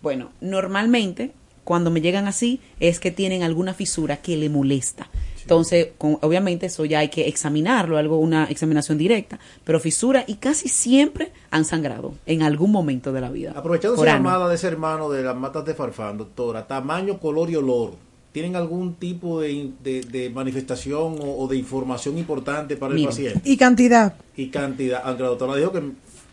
Bueno, 0.00 0.32
normalmente 0.40 1.32
cuando 1.64 1.90
me 1.90 2.00
llegan 2.00 2.28
así 2.28 2.60
es 2.78 3.00
que 3.00 3.10
tienen 3.10 3.42
alguna 3.42 3.74
fisura 3.74 4.18
que 4.18 4.36
le 4.36 4.48
molesta. 4.48 5.08
Entonces, 5.44 5.88
con- 5.98 6.18
obviamente 6.22 6.66
eso 6.66 6.86
ya 6.86 7.00
hay 7.00 7.08
que 7.10 7.28
examinarlo, 7.28 7.98
algo 7.98 8.18
una 8.18 8.46
examinación 8.46 8.96
directa, 8.96 9.38
pero 9.62 9.78
fisura 9.78 10.24
y 10.26 10.36
casi 10.36 10.68
siempre 10.68 11.32
han 11.50 11.66
sangrado 11.66 12.14
en 12.24 12.42
algún 12.42 12.72
momento 12.72 13.12
de 13.12 13.20
la 13.20 13.30
vida. 13.30 13.52
Aprovechando 13.54 13.94
esa 13.96 14.02
llamada 14.30 14.48
de 14.48 14.54
ese 14.54 14.68
hermano 14.68 15.10
de 15.10 15.22
las 15.22 15.36
matas 15.36 15.64
de 15.66 15.74
Farfán, 15.74 16.16
doctora, 16.18 16.66
tamaño, 16.66 17.18
color 17.20 17.50
y 17.50 17.56
olor, 17.56 17.92
¿tienen 18.32 18.56
algún 18.56 18.94
tipo 18.94 19.40
de, 19.42 19.70
de- 19.84 20.00
de 20.00 20.30
manifestación 20.30 21.18
o, 21.20 21.36
o 21.44 21.46
de 21.46 21.56
información 21.56 22.16
importante 22.16 22.76
para 22.76 22.94
el 22.94 23.00
paciente? 23.04 23.42
Y 23.44 23.56
cantidad. 23.58 24.14
Y 24.36 24.48
cantidad, 24.48 25.02
aunque 25.04 25.22
la 25.24 25.28
doctora 25.28 25.56
dijo 25.56 25.72
que 25.72 25.82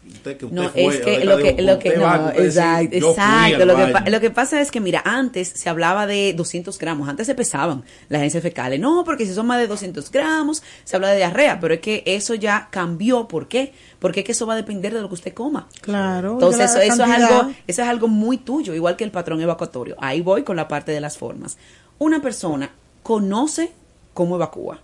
Usted 0.08 0.38
que 0.38 0.45
usted 0.45 0.58
No, 0.58 0.70
fue, 0.70 0.88
es 0.88 0.99
que 0.99 1.26
lo 1.26 1.38
digo, 1.38 1.56
que, 1.56 1.62
lo 1.62 1.80
que, 1.80 1.97
va, 1.97 2.18
no, 2.18 2.30
exacto, 2.32 3.66
Lo 3.66 3.76
que, 3.76 4.10
lo 4.10 4.20
que 4.20 4.32
pasa 4.32 4.60
es 4.60 4.72
que, 4.72 4.80
mira, 4.80 5.02
antes 5.06 5.47
se 5.49 5.70
hablaba 5.70 6.08
de 6.08 6.34
200 6.34 6.78
gramos, 6.80 7.08
antes 7.08 7.28
se 7.28 7.36
pesaban 7.36 7.84
las 8.10 8.20
agencias 8.20 8.41
fecales. 8.41 8.80
No, 8.80 9.04
porque 9.04 9.26
si 9.26 9.34
son 9.34 9.45
más 9.47 9.60
de 9.60 9.68
200 9.68 10.12
gramos, 10.12 10.64
se 10.84 10.95
habla 10.95 11.10
de 11.10 11.18
diarrea, 11.18 11.60
pero 11.60 11.76
es 11.76 11.82
que 11.82 12.04
eso 12.06 12.34
ya 12.34 12.70
cambió. 12.72 13.28
¿Por 13.28 13.47
qué? 13.47 13.74
Porque 13.99 14.22
es 14.22 14.26
que 14.26 14.32
eso 14.32 14.47
va 14.47 14.54
a 14.54 14.58
depender 14.58 14.93
de 14.93 15.02
lo 15.02 15.08
que 15.08 15.16
usted 15.16 15.34
coma. 15.34 15.68
Claro. 15.82 16.34
Entonces, 16.34 16.72
eso, 16.72 16.80
eso 16.80 17.04
es 17.04 17.10
algo, 17.10 17.52
eso 17.68 17.82
es 17.82 17.88
algo 17.88 18.08
muy 18.08 18.38
tuyo, 18.38 18.74
igual 18.74 18.95
que 18.95 19.04
el 19.04 19.12
patrón 19.12 19.39
evacuatorio. 19.41 19.95
Ahí 19.99 20.22
voy 20.22 20.43
con 20.43 20.56
la 20.56 20.68
parte 20.68 20.91
de 20.91 21.02
las 21.02 21.18
formas. 21.18 21.58
Una 21.99 22.22
persona 22.22 22.72
conoce 23.04 23.72
cómo 24.14 24.36
evacúa. 24.36 24.82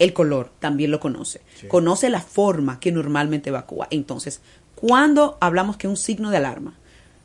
El 0.00 0.12
color 0.12 0.50
también 0.58 0.90
lo 0.90 0.98
conoce. 0.98 1.42
Conoce 1.68 2.10
la 2.10 2.20
forma 2.20 2.80
que 2.80 2.90
normalmente 2.90 3.50
evacúa. 3.50 3.86
Entonces, 3.90 4.40
cuando 4.80 5.36
hablamos 5.40 5.76
que 5.76 5.88
un 5.88 5.96
signo 5.96 6.30
de 6.30 6.38
alarma, 6.38 6.74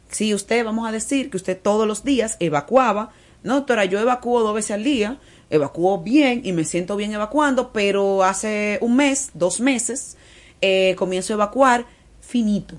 si 0.09 0.33
usted, 0.33 0.63
vamos 0.63 0.87
a 0.87 0.91
decir 0.91 1.29
que 1.29 1.37
usted 1.37 1.59
todos 1.61 1.87
los 1.87 2.03
días 2.03 2.37
evacuaba, 2.39 3.11
no, 3.43 3.55
doctora, 3.55 3.85
yo 3.85 3.99
evacuo 3.99 4.41
dos 4.41 4.55
veces 4.55 4.71
al 4.71 4.83
día, 4.83 5.19
evacuo 5.49 5.99
bien 6.01 6.41
y 6.43 6.51
me 6.51 6.63
siento 6.63 6.95
bien 6.95 7.13
evacuando, 7.13 7.71
pero 7.71 8.23
hace 8.23 8.79
un 8.81 8.95
mes, 8.95 9.31
dos 9.33 9.59
meses, 9.59 10.17
eh, 10.61 10.95
comienzo 10.97 11.33
a 11.33 11.35
evacuar 11.35 11.85
finito. 12.21 12.75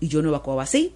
Y 0.00 0.08
yo 0.08 0.22
no 0.22 0.28
evacuaba 0.28 0.62
así. 0.62 0.94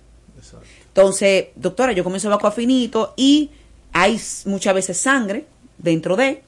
Entonces, 0.88 1.46
doctora, 1.56 1.92
yo 1.92 2.04
comienzo 2.04 2.28
a 2.28 2.32
evacuar 2.32 2.52
finito 2.52 3.14
y 3.16 3.50
hay 3.92 4.20
muchas 4.46 4.74
veces 4.74 4.98
sangre 4.98 5.46
dentro 5.78 6.16
de, 6.16 6.42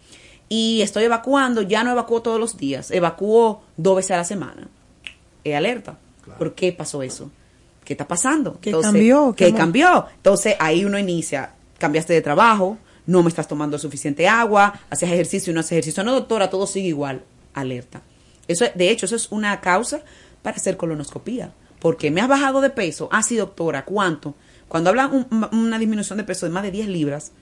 y 0.48 0.80
estoy 0.82 1.04
evacuando, 1.04 1.62
ya 1.62 1.84
no 1.84 1.92
evacuo 1.92 2.22
todos 2.22 2.40
los 2.40 2.56
días, 2.56 2.90
evacuo 2.90 3.62
dos 3.76 3.96
veces 3.96 4.12
a 4.12 4.16
la 4.18 4.24
semana. 4.24 4.68
Es 5.42 5.54
alerta. 5.54 5.98
¿Por 6.38 6.54
qué 6.54 6.72
pasó 6.72 7.02
eso? 7.02 7.30
¿Qué 7.84 7.92
está 7.94 8.08
pasando? 8.08 8.58
¿Qué 8.60 8.72
cambió? 8.72 9.34
¿Qué 9.36 9.46
¿Qué 9.46 9.52
mo- 9.52 9.58
cambió? 9.58 10.06
Entonces 10.16 10.56
ahí 10.58 10.84
uno 10.84 10.98
inicia, 10.98 11.52
cambiaste 11.78 12.12
de 12.14 12.22
trabajo, 12.22 12.78
no 13.06 13.22
me 13.22 13.28
estás 13.28 13.46
tomando 13.46 13.78
suficiente 13.78 14.26
agua, 14.26 14.80
haces 14.88 15.10
ejercicio 15.10 15.50
y 15.50 15.54
no 15.54 15.60
haces 15.60 15.72
ejercicio. 15.72 16.02
No, 16.04 16.12
doctora, 16.12 16.48
todo 16.48 16.66
sigue 16.66 16.88
igual. 16.88 17.22
Alerta. 17.52 18.00
Eso, 18.48 18.64
de 18.74 18.90
hecho, 18.90 19.06
eso 19.06 19.16
es 19.16 19.30
una 19.30 19.60
causa 19.60 20.00
para 20.42 20.56
hacer 20.56 20.76
colonoscopía. 20.76 21.52
Porque 21.78 22.10
me 22.10 22.22
has 22.22 22.28
bajado 22.28 22.62
de 22.62 22.70
peso. 22.70 23.08
Ah, 23.12 23.22
sí, 23.22 23.36
doctora, 23.36 23.84
¿cuánto? 23.84 24.34
Cuando 24.68 24.88
hablan 24.90 25.12
un- 25.30 25.48
una 25.52 25.78
disminución 25.78 26.16
de 26.16 26.24
peso 26.24 26.46
de 26.46 26.52
más 26.52 26.62
de 26.62 26.70
10 26.70 26.88
libras, 26.88 27.32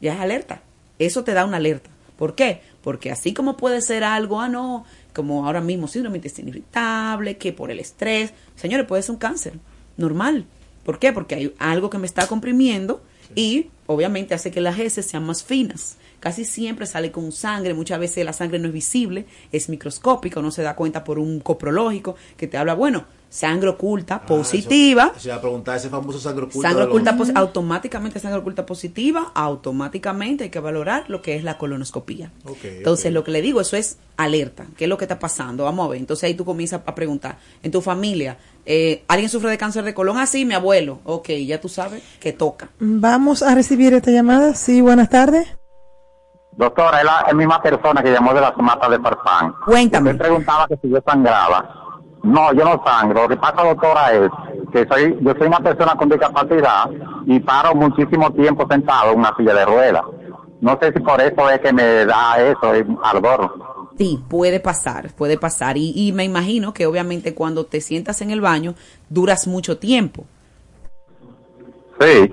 ya 0.00 0.14
es 0.14 0.20
alerta. 0.20 0.62
Eso 1.00 1.24
te 1.24 1.34
da 1.34 1.44
una 1.44 1.56
alerta. 1.56 1.90
¿Por 2.16 2.34
qué? 2.36 2.60
Porque 2.82 3.10
así 3.10 3.34
como 3.34 3.56
puede 3.56 3.82
ser 3.82 4.04
algo, 4.04 4.40
ah, 4.40 4.48
no, 4.48 4.84
como 5.14 5.46
ahora 5.46 5.60
mismo 5.60 5.88
síndrome 5.88 6.14
de 6.14 6.18
intestino 6.18 6.48
irritable, 6.50 7.36
que 7.36 7.52
por 7.52 7.70
el 7.70 7.80
estrés, 7.80 8.32
señores, 8.56 8.86
puede 8.86 9.02
ser 9.02 9.12
un 9.12 9.18
cáncer, 9.18 9.54
normal. 9.96 10.46
¿Por 10.84 10.98
qué? 10.98 11.12
Porque 11.12 11.34
hay 11.34 11.54
algo 11.58 11.90
que 11.90 11.98
me 11.98 12.06
está 12.06 12.26
comprimiendo 12.26 13.02
y 13.34 13.68
obviamente 13.86 14.34
hace 14.34 14.50
que 14.50 14.60
las 14.60 14.78
heces 14.78 15.06
sean 15.06 15.24
más 15.24 15.44
finas. 15.44 15.96
Casi 16.20 16.44
siempre 16.44 16.86
sale 16.86 17.10
con 17.10 17.32
sangre, 17.32 17.74
muchas 17.74 17.98
veces 17.98 18.24
la 18.24 18.32
sangre 18.32 18.58
no 18.58 18.68
es 18.68 18.74
visible, 18.74 19.26
es 19.52 19.68
microscópica, 19.68 20.40
uno 20.40 20.50
se 20.50 20.62
da 20.62 20.76
cuenta 20.76 21.02
por 21.02 21.18
un 21.18 21.40
coprológico 21.40 22.16
que 22.36 22.46
te 22.46 22.58
habla, 22.58 22.74
bueno, 22.74 23.06
sangre 23.30 23.68
oculta, 23.70 24.16
Ah, 24.16 24.26
positiva, 24.26 25.04
eso- 25.04 25.16
eso 25.18 25.28
iba 25.28 25.36
a 25.36 25.40
preguntar 25.40 25.76
ese 25.76 25.88
famoso 25.88 26.18
sangre 26.18 26.44
oculta. 26.46 26.68
Sangre 26.68 26.84
los- 26.84 26.94
oculta, 26.94 27.16
automáticamente 27.40 28.18
sangre 28.18 28.40
oculta 28.40 28.66
positiva, 28.66 29.30
automáticamente 29.34 30.44
hay 30.44 30.50
que 30.50 30.58
valorar 30.60 31.04
lo 31.08 31.22
que 31.22 31.36
es 31.36 31.44
la 31.44 31.56
colonoscopía. 31.56 32.32
Entonces, 32.64 33.12
lo 33.12 33.22
que 33.24 33.30
le 33.30 33.40
digo, 33.40 33.60
eso 33.60 33.76
es 33.76 33.98
alerta. 34.16 34.66
¿Qué 34.76 34.84
es 34.84 34.88
lo 34.90 34.98
que 34.98 35.04
está 35.04 35.18
pasando? 35.18 35.64
Vamos 35.64 35.86
a 35.86 35.90
ver. 35.90 36.00
Entonces, 36.00 36.24
ahí 36.24 36.34
tú 36.34 36.44
comienzas 36.44 36.80
a 36.84 36.94
preguntar. 36.94 37.38
En 37.62 37.70
tu 37.70 37.80
familia, 37.80 38.36
eh, 38.66 39.04
¿alguien 39.08 39.30
sufre 39.30 39.48
de 39.50 39.56
cáncer 39.58 39.84
de 39.84 39.94
colon? 39.94 40.18
Ah, 40.18 40.26
sí, 40.26 40.44
mi 40.44 40.54
abuelo. 40.54 40.98
Ok, 41.04 41.28
ya 41.46 41.60
tú 41.60 41.68
sabes 41.68 42.02
que 42.18 42.32
toca. 42.32 42.68
Vamos 42.80 43.42
a 43.44 43.54
recibir 43.54 43.94
esta 43.94 44.10
llamada. 44.10 44.54
Sí, 44.56 44.80
buenas 44.80 45.08
tardes. 45.08 45.46
Doctora, 46.56 46.98
es 46.98 47.04
la 47.04 47.32
misma 47.32 47.62
persona 47.62 48.02
que 48.02 48.10
llamó 48.10 48.34
de 48.34 48.40
la 48.40 48.52
somata 48.54 48.88
de 48.88 48.98
Farfán. 48.98 49.54
Cuéntame. 49.64 50.10
Usted 50.10 50.22
preguntaba 50.24 50.66
que 50.66 50.76
si 50.82 50.90
yo 50.90 50.98
sangraba. 51.06 51.79
No, 52.22 52.52
yo 52.52 52.64
no 52.64 52.82
sangro. 52.84 53.22
Lo 53.22 53.28
que 53.28 53.36
pasa, 53.36 53.62
doctora, 53.62 54.12
es 54.12 54.30
que 54.72 54.86
soy 54.86 55.16
yo 55.20 55.32
soy 55.38 55.46
una 55.46 55.60
persona 55.60 55.94
con 55.96 56.08
discapacidad 56.08 56.90
y 57.26 57.40
paro 57.40 57.74
muchísimo 57.74 58.32
tiempo 58.32 58.66
sentado 58.70 59.12
en 59.12 59.18
una 59.18 59.34
silla 59.36 59.54
de 59.54 59.64
ruedas. 59.64 60.02
No 60.60 60.78
sé 60.80 60.92
si 60.92 61.00
por 61.00 61.20
eso 61.20 61.48
es 61.48 61.60
que 61.60 61.72
me 61.72 62.04
da 62.04 62.38
eso, 62.38 62.74
el 62.74 62.86
ardor. 63.02 63.54
Sí, 63.96 64.22
puede 64.28 64.60
pasar, 64.60 65.12
puede 65.14 65.38
pasar. 65.38 65.76
Y, 65.76 65.92
y 65.94 66.12
me 66.12 66.24
imagino 66.24 66.74
que 66.74 66.86
obviamente 66.86 67.34
cuando 67.34 67.64
te 67.64 67.80
sientas 67.80 68.20
en 68.20 68.30
el 68.30 68.40
baño, 68.40 68.74
duras 69.08 69.46
mucho 69.46 69.78
tiempo. 69.78 70.26
Sí. 72.00 72.32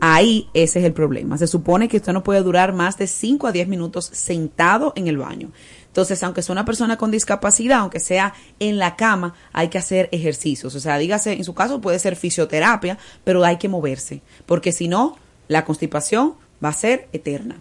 Ahí 0.00 0.48
ese 0.54 0.78
es 0.78 0.84
el 0.84 0.92
problema. 0.92 1.36
Se 1.38 1.46
supone 1.46 1.88
que 1.88 1.98
usted 1.98 2.12
no 2.12 2.22
puede 2.22 2.42
durar 2.42 2.72
más 2.72 2.96
de 2.96 3.06
5 3.06 3.46
a 3.46 3.52
10 3.52 3.68
minutos 3.68 4.06
sentado 4.06 4.92
en 4.96 5.08
el 5.08 5.18
baño. 5.18 5.50
Entonces, 5.98 6.22
aunque 6.22 6.42
sea 6.42 6.52
una 6.52 6.64
persona 6.64 6.96
con 6.96 7.10
discapacidad, 7.10 7.80
aunque 7.80 7.98
sea 7.98 8.32
en 8.60 8.78
la 8.78 8.94
cama, 8.94 9.34
hay 9.52 9.66
que 9.66 9.78
hacer 9.78 10.08
ejercicios. 10.12 10.72
O 10.76 10.78
sea, 10.78 10.96
dígase, 10.96 11.32
en 11.32 11.42
su 11.42 11.54
caso 11.54 11.80
puede 11.80 11.98
ser 11.98 12.14
fisioterapia, 12.14 12.98
pero 13.24 13.44
hay 13.44 13.56
que 13.56 13.68
moverse. 13.68 14.22
Porque 14.46 14.70
si 14.70 14.86
no, 14.86 15.18
la 15.48 15.64
constipación 15.64 16.34
va 16.64 16.68
a 16.68 16.72
ser 16.72 17.08
eterna. 17.12 17.56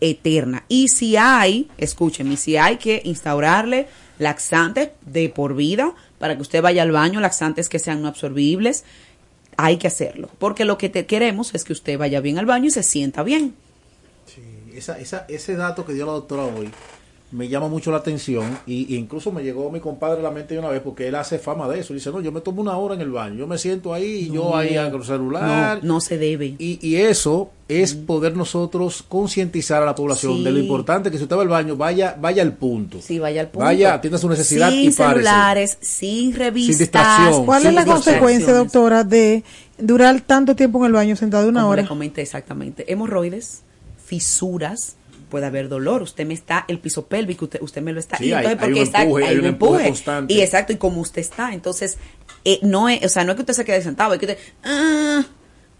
Eterna. 0.00 0.64
Y 0.66 0.88
si 0.88 1.16
hay, 1.16 1.70
escúcheme, 1.78 2.36
si 2.36 2.56
hay 2.56 2.78
que 2.78 3.00
instaurarle 3.04 3.86
laxantes 4.18 4.90
de 5.06 5.28
por 5.28 5.54
vida 5.54 5.94
para 6.18 6.34
que 6.34 6.42
usted 6.42 6.60
vaya 6.60 6.82
al 6.82 6.90
baño, 6.90 7.20
laxantes 7.20 7.68
que 7.68 7.78
sean 7.78 8.02
no 8.02 8.08
absorbibles, 8.08 8.82
hay 9.56 9.76
que 9.76 9.86
hacerlo. 9.86 10.30
Porque 10.40 10.64
lo 10.64 10.78
que 10.78 10.88
te 10.88 11.06
queremos 11.06 11.54
es 11.54 11.62
que 11.62 11.74
usted 11.74 11.96
vaya 11.96 12.20
bien 12.20 12.40
al 12.40 12.46
baño 12.46 12.66
y 12.66 12.70
se 12.72 12.82
sienta 12.82 13.22
bien. 13.22 13.54
Esa, 14.74 14.98
esa, 14.98 15.26
ese 15.28 15.54
dato 15.54 15.86
que 15.86 15.92
dio 15.92 16.06
la 16.06 16.12
doctora 16.12 16.42
hoy 16.42 16.72
me 17.30 17.46
llama 17.48 17.68
mucho 17.68 17.90
la 17.90 17.98
atención 17.98 18.58
y, 18.66 18.94
y 18.94 18.96
incluso 18.96 19.30
me 19.30 19.42
llegó 19.42 19.70
mi 19.70 19.80
compadre 19.80 20.20
a 20.20 20.22
la 20.22 20.30
mente 20.30 20.54
de 20.54 20.60
una 20.60 20.70
vez 20.70 20.80
porque 20.80 21.08
él 21.08 21.14
hace 21.14 21.38
fama 21.38 21.68
de 21.68 21.80
eso. 21.80 21.92
Dice, 21.92 22.10
no, 22.10 22.20
yo 22.22 22.32
me 22.32 22.40
tomo 22.40 22.62
una 22.62 22.76
hora 22.78 22.94
en 22.94 23.02
el 23.02 23.10
baño, 23.10 23.34
yo 23.36 23.46
me 23.46 23.58
siento 23.58 23.92
ahí 23.92 24.28
y 24.28 24.30
yo 24.32 24.56
ahí 24.56 24.76
hago 24.76 24.96
el 24.96 25.04
celular. 25.04 25.80
No, 25.82 25.94
no 25.94 26.00
se 26.00 26.16
debe. 26.16 26.54
Y, 26.58 26.78
y 26.80 26.96
eso 26.96 27.50
es 27.68 27.92
poder 27.94 28.34
nosotros 28.34 29.04
concientizar 29.06 29.82
a 29.82 29.86
la 29.86 29.94
población 29.94 30.38
Sí. 30.38 30.44
de 30.44 30.52
lo 30.52 30.58
importante 30.58 31.10
que 31.10 31.18
si 31.18 31.24
usted 31.24 31.36
va 31.36 31.42
al 31.42 31.48
baño, 31.48 31.76
vaya, 31.76 32.16
vaya 32.18 32.40
al 32.42 32.54
punto. 32.54 32.98
Sí, 33.02 33.18
vaya 33.18 33.42
al 33.42 33.48
punto. 33.48 33.64
Vaya, 33.66 33.92
atienda 33.92 34.16
su 34.18 34.28
necesidad 34.30 34.70
sin 34.70 34.80
y 34.80 34.90
párese. 34.90 35.04
celulares, 35.26 35.78
sin 35.82 36.34
revistas. 36.34 36.78
distracción. 36.78 37.44
¿Cuál 37.44 37.66
es 37.66 37.74
la 37.74 37.84
consecuencia, 37.84 38.54
doctora, 38.54 39.04
de 39.04 39.44
durar 39.76 40.18
tanto 40.22 40.56
tiempo 40.56 40.78
en 40.78 40.86
el 40.86 40.92
baño 40.92 41.14
sentado 41.14 41.46
una 41.46 41.60
Como 41.60 41.72
hora? 41.72 41.82
le 41.82 41.88
comenté 41.88 42.22
exactamente. 42.22 42.90
Hemorroides, 42.90 43.60
fisuras, 44.02 44.96
puede 45.28 45.46
haber 45.46 45.68
dolor. 45.68 46.02
Usted 46.02 46.26
me 46.26 46.34
está, 46.34 46.64
el 46.68 46.78
piso 46.78 47.06
pélvico, 47.06 47.44
usted, 47.46 47.60
usted 47.62 47.82
me 47.82 47.92
lo 47.92 48.00
está. 48.00 48.16
Sí, 48.18 48.26
y 48.26 48.32
hay- 48.32 48.46
entonces, 48.46 48.58
hay 48.62 48.66
porque 48.66 48.80
un 48.80 48.86
está, 48.86 49.02
empuje, 49.02 49.24
hay 49.24 49.30
hay 49.30 49.38
un 49.38 49.44
empuje 49.46 49.84
constante. 49.84 50.34
Y 50.34 50.40
exacto, 50.40 50.72
y 50.72 50.76
como 50.76 51.00
usted 51.00 51.20
está. 51.20 51.52
Entonces, 51.54 51.98
eh, 52.44 52.58
no 52.62 52.88
es, 52.88 53.04
o 53.04 53.08
sea, 53.08 53.24
no 53.24 53.32
es 53.32 53.36
que 53.36 53.42
usted 53.42 53.54
se 53.54 53.64
quede 53.64 53.82
sentado, 53.82 54.14
es 54.14 54.18
que 54.20 54.26
usted, 54.26 54.38
ah, 54.64 55.24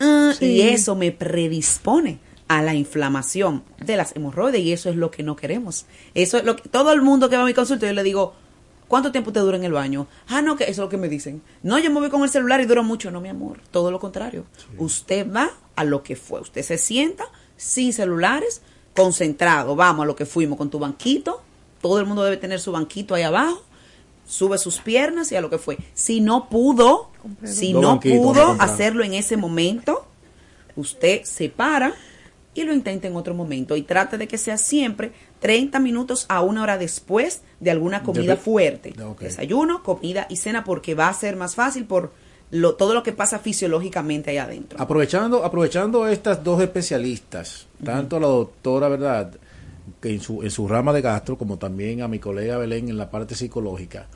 ah, 0.00 0.32
Sí. 0.38 0.46
y 0.46 0.60
eso 0.62 0.94
me 0.94 1.12
predispone 1.12 2.18
a 2.48 2.62
la 2.62 2.74
inflamación 2.74 3.62
de 3.84 3.96
las 3.96 4.16
hemorroides 4.16 4.60
y 4.62 4.72
eso 4.72 4.88
es 4.90 4.96
lo 4.96 5.10
que 5.10 5.22
no 5.22 5.36
queremos. 5.36 5.86
Eso 6.14 6.38
es 6.38 6.44
lo 6.44 6.56
que 6.56 6.68
todo 6.68 6.92
el 6.92 7.02
mundo 7.02 7.28
que 7.28 7.36
va 7.36 7.42
a 7.42 7.46
mi 7.46 7.52
consulta 7.54 7.86
yo 7.86 7.92
le 7.92 8.02
digo, 8.02 8.34
¿cuánto 8.88 9.12
tiempo 9.12 9.32
te 9.32 9.40
dura 9.40 9.58
en 9.58 9.64
el 9.64 9.72
baño? 9.72 10.06
Ah, 10.28 10.40
no, 10.40 10.56
que 10.56 10.64
eso 10.64 10.70
es 10.72 10.78
lo 10.78 10.88
que 10.88 10.96
me 10.96 11.08
dicen. 11.10 11.42
No, 11.62 11.78
yo 11.78 11.90
me 11.90 12.00
voy 12.00 12.08
con 12.08 12.22
el 12.22 12.30
celular 12.30 12.60
y 12.62 12.64
duro 12.64 12.82
mucho, 12.82 13.10
no, 13.10 13.20
mi 13.20 13.28
amor, 13.28 13.60
todo 13.70 13.90
lo 13.90 14.00
contrario. 14.00 14.46
Usted 14.78 15.30
va 15.30 15.50
a 15.76 15.84
lo 15.84 16.02
que 16.02 16.16
fue, 16.16 16.40
usted 16.40 16.62
se 16.62 16.78
sienta 16.78 17.24
sin 17.58 17.92
celulares, 17.92 18.62
concentrado, 18.98 19.76
vamos 19.76 20.02
a 20.02 20.06
lo 20.06 20.16
que 20.16 20.26
fuimos 20.26 20.58
con 20.58 20.70
tu 20.70 20.78
banquito, 20.78 21.40
todo 21.80 22.00
el 22.00 22.06
mundo 22.06 22.24
debe 22.24 22.36
tener 22.36 22.60
su 22.60 22.72
banquito 22.72 23.14
ahí 23.14 23.22
abajo, 23.22 23.62
sube 24.26 24.58
sus 24.58 24.78
piernas 24.78 25.30
y 25.32 25.36
a 25.36 25.40
lo 25.40 25.48
que 25.50 25.58
fue. 25.58 25.78
Si 25.94 26.20
no 26.20 26.48
pudo, 26.48 27.10
si 27.44 27.72
no 27.72 28.00
pudo 28.00 28.56
hacerlo 28.58 29.04
en 29.04 29.14
ese 29.14 29.36
momento, 29.36 30.06
usted 30.76 31.22
se 31.24 31.48
para 31.48 31.94
y 32.54 32.64
lo 32.64 32.74
intenta 32.74 33.06
en 33.06 33.14
otro 33.14 33.34
momento 33.34 33.76
y 33.76 33.82
trate 33.82 34.18
de 34.18 34.26
que 34.26 34.36
sea 34.36 34.58
siempre 34.58 35.12
30 35.40 35.78
minutos 35.78 36.26
a 36.28 36.42
una 36.42 36.62
hora 36.62 36.76
después 36.76 37.42
de 37.60 37.70
alguna 37.70 38.02
comida 38.02 38.36
fuerte. 38.36 38.94
Ok. 39.00 39.20
Desayuno, 39.20 39.82
comida 39.84 40.26
y 40.28 40.36
cena 40.36 40.64
porque 40.64 40.94
va 40.94 41.08
a 41.08 41.14
ser 41.14 41.36
más 41.36 41.54
fácil 41.54 41.84
por 41.84 42.12
lo, 42.50 42.74
todo 42.74 42.94
lo 42.94 43.02
que 43.02 43.12
pasa 43.12 43.38
fisiológicamente 43.38 44.30
ahí 44.30 44.38
adentro. 44.38 44.80
Aprovechando, 44.80 45.44
aprovechando 45.44 46.06
estas 46.08 46.42
dos 46.42 46.62
especialistas, 46.62 47.66
tanto 47.84 48.16
a 48.16 48.20
la 48.20 48.26
doctora, 48.28 48.88
¿verdad? 48.88 49.32
Que 50.00 50.14
en 50.14 50.20
su, 50.20 50.42
en 50.42 50.50
su 50.50 50.66
rama 50.68 50.92
de 50.92 51.02
gastro, 51.02 51.36
como 51.36 51.58
también 51.58 52.02
a 52.02 52.08
mi 52.08 52.18
colega 52.18 52.58
Belén 52.58 52.88
en 52.88 52.96
la 52.96 53.10
parte 53.10 53.34
psicológica. 53.34 54.06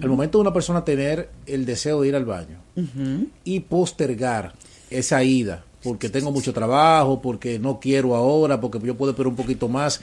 Al 0.00 0.08
momento 0.08 0.38
de 0.38 0.42
una 0.42 0.52
persona 0.52 0.84
tener 0.84 1.30
el 1.46 1.66
deseo 1.66 2.00
de 2.02 2.08
ir 2.08 2.16
al 2.16 2.24
baño 2.24 2.58
y 3.44 3.60
postergar 3.60 4.52
esa 4.88 5.22
ida, 5.24 5.64
porque 5.82 6.08
tengo 6.08 6.30
mucho 6.30 6.52
trabajo, 6.52 7.20
porque 7.20 7.58
no 7.58 7.80
quiero 7.80 8.14
ahora, 8.14 8.60
porque 8.60 8.78
yo 8.80 8.96
puedo 8.96 9.10
esperar 9.12 9.28
un 9.28 9.36
poquito 9.36 9.68
más, 9.68 10.00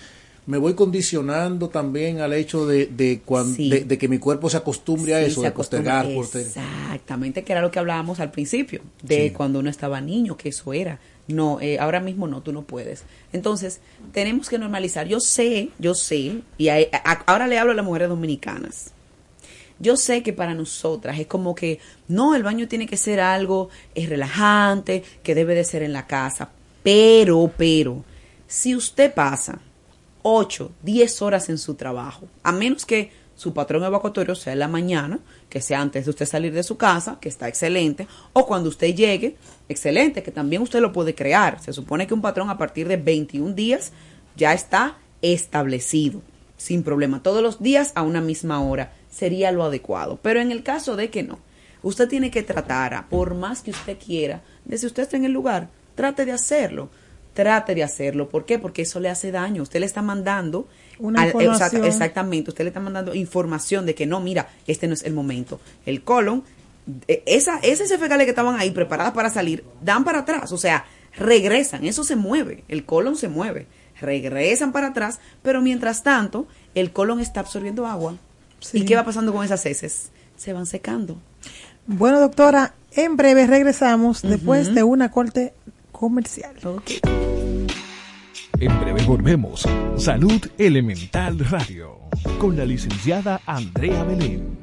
me 0.48 0.58
voy 0.58 0.74
condicionando 0.74 1.70
también 1.70 2.20
al 2.22 2.34
hecho 2.34 2.66
de, 2.66 2.88
de, 2.88 3.22
cuan- 3.24 3.54
Sí. 3.54 3.70
de, 3.70 3.82
de 3.86 3.98
que 3.98 4.08
mi 4.08 4.18
cuerpo 4.18 4.50
se 4.50 4.58
acostumbre 4.58 5.14
a 5.14 5.22
eso, 5.22 5.42
de 5.42 5.52
postergar. 5.52 6.06
Exactamente, 6.08 7.44
que 7.44 7.52
era 7.52 7.62
lo 7.62 7.70
que 7.70 7.80
hablábamos 7.80 8.20
al 8.20 8.32
principio, 8.32 8.82
de 9.04 9.34
cuando 9.34 9.60
uno 9.60 9.70
estaba 9.70 10.02
niño, 10.02 10.36
que 10.38 10.50
eso 10.50 10.74
era. 10.74 11.00
No, 11.28 11.60
eh, 11.60 11.78
ahora 11.80 12.00
mismo 12.00 12.28
no, 12.28 12.42
tú 12.42 12.54
no 12.54 12.62
puedes. 12.64 13.04
Entonces, 13.34 13.82
tenemos 14.14 14.48
que 14.50 14.58
normalizar. 14.58 15.08
Yo 15.08 15.20
sé, 15.20 15.70
yo 15.78 15.94
sé, 15.94 16.42
y 16.58 16.70
a- 16.70 16.78
a- 17.04 17.24
ahora 17.28 17.48
le 17.48 17.60
hablo 17.60 17.74
a 17.74 17.76
las 17.76 17.86
mujeres 17.86 18.08
dominicanas. 18.08 18.92
Yo 19.80 19.98
sé 19.98 20.24
que 20.24 20.34
para 20.34 20.54
nosotras 20.56 21.20
es 21.20 21.28
como 21.28 21.54
que, 21.54 21.80
no, 22.08 22.34
el 22.36 22.44
baño 22.44 22.68
tiene 22.68 22.88
que 22.88 22.98
ser 22.98 23.20
algo 23.20 23.70
es 23.94 24.08
relajante, 24.10 25.04
que 25.22 25.36
debe 25.36 25.54
de 25.54 25.64
ser 25.66 25.84
en 25.84 25.92
la 25.94 26.08
casa. 26.08 26.50
Pero, 26.84 27.52
pero, 27.58 28.04
si 28.48 28.76
usted 28.76 29.14
pasa 29.14 29.60
8, 30.30 30.72
10 30.84 31.22
horas 31.22 31.48
en 31.48 31.58
su 31.58 31.76
trabajo, 31.76 32.28
a 32.44 32.52
menos 32.52 32.86
que 32.86 33.12
su 33.38 33.54
patrón 33.54 33.86
evacuatorio 33.86 34.36
sea 34.36 34.52
en 34.52 34.60
la 34.60 34.68
mañana, 34.68 35.20
que 35.48 35.62
sea 35.62 35.80
antes 35.80 36.04
de 36.04 36.10
usted 36.10 36.26
salir 36.26 36.52
de 36.52 36.64
su 36.64 36.76
casa, 36.76 37.18
que 37.22 37.30
está 37.30 37.48
excelente, 37.48 38.10
o 38.34 38.46
cuando 38.46 38.68
usted 38.68 38.94
llegue, 38.94 39.38
excelente, 39.70 40.24
que 40.24 40.32
también 40.32 40.62
usted 40.62 40.82
lo 40.82 40.92
puede 40.92 41.16
crear. 41.16 41.62
Se 41.62 41.72
supone 41.72 42.08
que 42.08 42.14
un 42.14 42.22
patrón 42.22 42.50
a 42.50 42.58
partir 42.58 42.90
de 42.90 42.98
21 42.98 43.54
días 43.54 43.94
ya 44.36 44.52
está 44.52 44.98
establecido, 45.22 46.22
sin 46.58 46.84
problema. 46.84 47.24
Todos 47.24 47.42
los 47.42 47.62
días 47.62 47.94
a 47.96 48.02
una 48.02 48.20
misma 48.20 48.62
hora 48.62 48.92
sería 49.10 49.54
lo 49.54 49.64
adecuado. 49.64 50.20
Pero 50.22 50.42
en 50.42 50.52
el 50.52 50.62
caso 50.62 50.98
de 50.98 51.10
que 51.10 51.24
no, 51.24 51.40
usted 51.84 52.10
tiene 52.10 52.32
que 52.32 52.44
tratar, 52.44 53.08
por 53.08 53.34
más 53.34 53.62
que 53.62 53.72
usted 53.72 53.98
quiera, 53.98 54.42
de 54.66 54.78
si 54.78 54.88
usted 54.88 55.04
está 55.04 55.16
en 55.16 55.24
el 55.24 55.32
lugar, 55.32 55.70
trate 55.96 56.26
de 56.26 56.34
hacerlo. 56.34 56.90
Trate 57.38 57.76
de 57.76 57.84
hacerlo. 57.84 58.30
¿Por 58.30 58.46
qué? 58.46 58.58
Porque 58.58 58.82
eso 58.82 59.00
le 59.00 59.10
hace 59.10 59.32
daño. 59.32 59.62
Usted 59.62 59.80
le 59.80 59.86
está 59.86 60.02
mandando 60.02 60.68
Una 60.98 61.22
al- 61.22 61.28
información. 61.28 61.84
exact- 61.84 61.86
exactamente, 61.88 62.50
usted 62.50 62.64
le 62.64 62.70
está 62.70 62.80
mandando 62.80 63.14
información 63.14 63.86
de 63.86 63.94
que 63.94 64.08
no, 64.08 64.20
mira, 64.20 64.50
este 64.66 64.88
no 64.88 64.96
es 64.96 65.04
el 65.04 65.14
momento. 65.14 65.60
El 65.86 66.02
colon, 66.02 66.44
eh, 67.08 67.22
esa, 67.28 67.60
esas 67.60 67.90
fecales 68.00 68.26
que 68.26 68.32
estaban 68.32 68.60
ahí 68.60 68.72
preparadas 68.72 69.14
para 69.14 69.30
salir, 69.30 69.64
dan 69.84 70.04
para 70.04 70.20
atrás, 70.20 70.52
o 70.52 70.58
sea, 70.58 70.86
regresan, 71.16 71.86
eso 71.86 72.04
se 72.04 72.16
mueve, 72.16 72.64
el 72.70 72.86
colon 72.86 73.16
se 73.16 73.28
mueve, 73.28 73.68
regresan 74.02 74.72
para 74.72 74.88
atrás, 74.88 75.20
pero 75.44 75.62
mientras 75.62 76.02
tanto, 76.02 76.48
el 76.74 76.92
colon 76.92 77.20
está 77.20 77.42
absorbiendo 77.42 77.86
agua. 77.86 78.16
¿Y 78.74 78.84
qué 78.86 78.96
va 78.96 79.06
pasando 79.06 79.32
con 79.32 79.46
esas 79.46 79.64
heces? 79.68 80.10
Se 80.38 80.54
van 80.54 80.66
secando. 80.66 81.18
Bueno, 81.86 82.20
doctora, 82.20 82.74
en 82.94 83.16
breve 83.16 83.46
regresamos 83.46 84.24
después 84.24 84.74
de 84.74 84.82
una 84.82 85.12
corte 85.12 85.54
comercial. 85.92 86.56
En 88.60 88.80
breve 88.80 89.04
volvemos. 89.04 89.68
Salud 89.98 90.42
Elemental 90.58 91.38
Radio. 91.40 92.00
Con 92.40 92.58
la 92.58 92.66
licenciada 92.66 93.40
Andrea 93.46 94.04
Belén. 94.04 94.58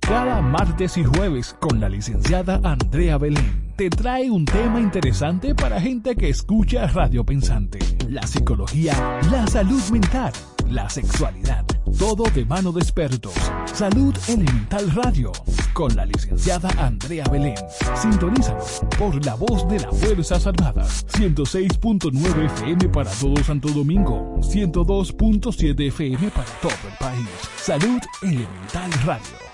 Cada 0.00 0.42
martes 0.42 0.98
y 0.98 1.04
jueves 1.04 1.56
con 1.60 1.80
la 1.80 1.88
licenciada 1.88 2.60
Andrea 2.62 3.16
Belén 3.16 3.72
te 3.76 3.88
trae 3.88 4.30
un 4.30 4.44
tema 4.44 4.78
interesante 4.78 5.54
para 5.54 5.80
gente 5.80 6.14
que 6.14 6.28
escucha 6.28 6.86
Radio 6.88 7.24
Pensante. 7.24 7.78
La 8.08 8.26
psicología, 8.26 9.20
la 9.30 9.46
salud 9.46 9.82
mental, 9.90 10.32
la 10.68 10.88
sexualidad. 10.90 11.64
Todo 11.98 12.24
de 12.34 12.44
mano 12.44 12.72
de 12.72 12.80
expertos. 12.80 13.32
Salud 13.72 14.14
Elemental 14.28 14.90
Radio. 14.92 15.32
Con 15.72 15.96
la 15.96 16.04
licenciada 16.04 16.68
Andrea 16.76 17.24
Belén. 17.30 17.56
Sintonízalo 17.94 18.62
por 18.98 19.24
la 19.24 19.34
voz 19.34 19.66
de 19.68 19.80
las 19.80 19.96
Fuerzas 19.98 20.46
Armadas. 20.46 21.06
106.9 21.12 22.44
FM 22.44 22.88
para 22.90 23.10
todo 23.10 23.42
Santo 23.42 23.68
Domingo. 23.68 24.36
102.7 24.40 25.88
FM 25.88 26.30
para 26.30 26.50
todo 26.60 26.72
el 26.86 26.98
país. 26.98 27.28
Salud 27.56 28.00
Elemental 28.20 28.92
Radio. 29.04 29.46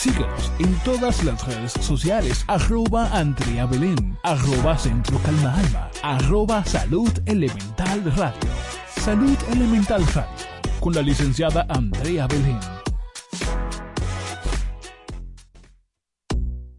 Síguenos 0.00 0.50
en 0.58 0.74
todas 0.76 1.22
las 1.24 1.46
redes 1.46 1.72
sociales. 1.72 2.42
Arroba 2.46 3.10
Andrea 3.12 3.66
Belén. 3.66 4.16
Arroba 4.22 4.78
Centro 4.78 5.18
Calma 5.18 5.54
Alma. 5.54 5.90
Arroba 6.02 6.64
Salud 6.64 7.10
Elemental 7.26 8.02
Radio. 8.16 8.50
Salud 8.96 9.36
Elemental 9.52 10.02
Radio. 10.14 10.46
Con 10.80 10.94
la 10.94 11.02
licenciada 11.02 11.66
Andrea 11.68 12.26
Belén. 12.26 12.58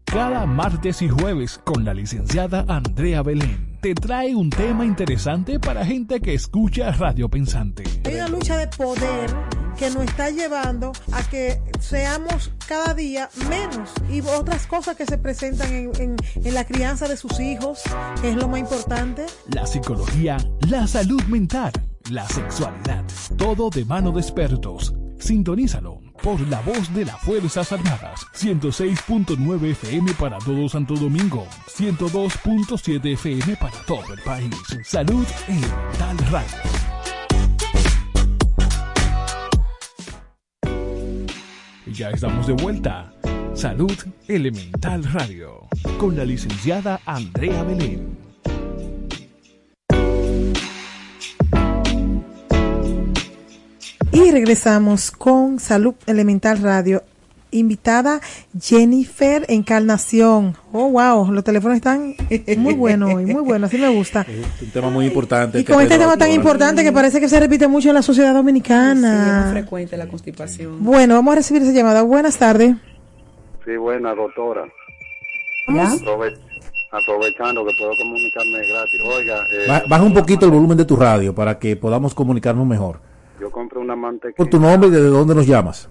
Cada 0.04 0.44
martes 0.44 1.00
y 1.00 1.08
jueves 1.08 1.60
con 1.62 1.84
la 1.84 1.94
licenciada 1.94 2.64
Andrea 2.66 3.22
Belén 3.22 3.71
te 3.82 3.94
trae 3.96 4.32
un 4.36 4.48
tema 4.48 4.84
interesante 4.86 5.58
para 5.58 5.84
gente 5.84 6.20
que 6.20 6.34
escucha 6.34 6.92
Radio 6.92 7.28
Pensante. 7.28 7.82
Hay 8.04 8.14
una 8.14 8.28
lucha 8.28 8.56
de 8.56 8.68
poder 8.68 9.28
que 9.76 9.90
nos 9.90 10.04
está 10.04 10.30
llevando 10.30 10.92
a 11.10 11.22
que 11.28 11.60
seamos 11.80 12.52
cada 12.68 12.94
día 12.94 13.28
menos 13.48 13.90
y 14.08 14.20
otras 14.20 14.68
cosas 14.68 14.94
que 14.96 15.04
se 15.04 15.18
presentan 15.18 15.72
en, 15.72 15.90
en- 16.00 16.16
en 16.44 16.54
la 16.54 16.64
crianza 16.64 17.08
de 17.08 17.16
sus 17.16 17.40
hijos, 17.40 17.80
que 18.20 18.30
es 18.30 18.36
lo 18.36 18.46
más 18.46 18.60
importante. 18.60 19.26
La 19.52 19.66
psicología, 19.66 20.36
la 20.68 20.86
salud 20.86 21.22
mental, 21.24 21.72
la 22.08 22.24
sexualidad, 22.28 23.02
todo 23.36 23.68
de 23.68 23.84
mano 23.84 24.12
de 24.12 24.20
expertos. 24.20 24.94
Sintonízalo 25.18 26.01
por 26.22 26.40
la 26.48 26.60
voz 26.60 26.92
de 26.94 27.04
las 27.04 27.20
Fuerzas 27.20 27.72
Armadas. 27.72 28.26
106.9 28.34 29.70
FM 29.72 30.12
para 30.14 30.38
todo 30.38 30.68
Santo 30.68 30.94
Domingo. 30.94 31.46
102.7 31.66 33.12
FM 33.12 33.56
para 33.56 33.76
todo 33.86 34.14
el 34.14 34.20
país. 34.22 34.54
Salud 34.84 35.26
Elemental 35.48 36.18
Radio. 36.30 36.58
Y 41.86 41.92
ya 41.92 42.10
estamos 42.10 42.46
de 42.46 42.52
vuelta. 42.54 43.12
Salud 43.54 43.96
Elemental 44.28 45.04
Radio. 45.04 45.68
Con 45.98 46.16
la 46.16 46.24
licenciada 46.24 47.00
Andrea 47.04 47.62
Belén. 47.64 48.21
Y 54.12 54.30
regresamos 54.30 55.10
con 55.10 55.58
Salud 55.58 55.94
Elemental 56.06 56.58
Radio. 56.58 57.02
Invitada 57.54 58.20
Jennifer 58.58 59.44
Encarnación. 59.48 60.56
Oh, 60.72 60.88
wow, 60.90 61.30
los 61.32 61.44
teléfonos 61.44 61.76
están 61.76 62.14
muy 62.56 62.72
buenos 62.72 63.12
hoy, 63.12 63.26
muy 63.26 63.42
buenos, 63.42 63.68
así 63.68 63.76
me 63.78 63.90
gusta. 63.90 64.22
Es 64.22 64.62
un 64.62 64.70
tema 64.70 64.88
muy 64.88 65.04
importante. 65.06 65.60
Y 65.60 65.64
con 65.64 65.82
este 65.82 65.98
tema 65.98 66.16
tan 66.16 66.30
importante 66.30 66.82
que 66.82 66.92
parece 66.92 67.20
que 67.20 67.28
se 67.28 67.38
repite 67.38 67.68
mucho 67.68 67.90
en 67.90 67.94
la 67.94 68.00
sociedad 68.02 68.28
Sí, 68.28 68.30
es 68.30 68.34
muy 68.42 68.52
dominicana. 68.52 69.48
frecuente 69.52 69.98
la 69.98 70.08
constipación. 70.08 70.82
Bueno, 70.82 71.14
vamos 71.16 71.32
a 71.32 71.36
recibir 71.36 71.62
esa 71.62 71.72
llamada. 71.72 72.00
Buenas 72.02 72.38
tardes. 72.38 72.74
Sí, 73.66 73.76
buena, 73.76 74.14
doctora. 74.14 74.64
Aprove- 75.68 76.38
aprovechando 76.90 77.66
que 77.66 77.72
puedo 77.78 77.92
comunicarme 77.98 78.66
gratis. 78.66 79.00
Oiga, 79.04 79.36
eh, 79.52 79.68
Ba- 79.68 79.82
Baja 79.90 80.02
un 80.04 80.14
poquito 80.14 80.46
el 80.46 80.52
volumen 80.52 80.78
de 80.78 80.86
tu 80.86 80.96
radio 80.96 81.34
para 81.34 81.58
que 81.58 81.76
podamos 81.76 82.14
comunicarnos 82.14 82.66
mejor. 82.66 83.11
Yo 83.42 83.50
compré 83.50 83.80
una 83.80 83.96
mantequilla. 83.96 84.36
Por 84.36 84.46
tu 84.46 84.60
nombre 84.60 84.88
y 84.88 84.92
desde 84.92 85.08
dónde 85.08 85.34
nos 85.34 85.46
llamas. 85.48 85.90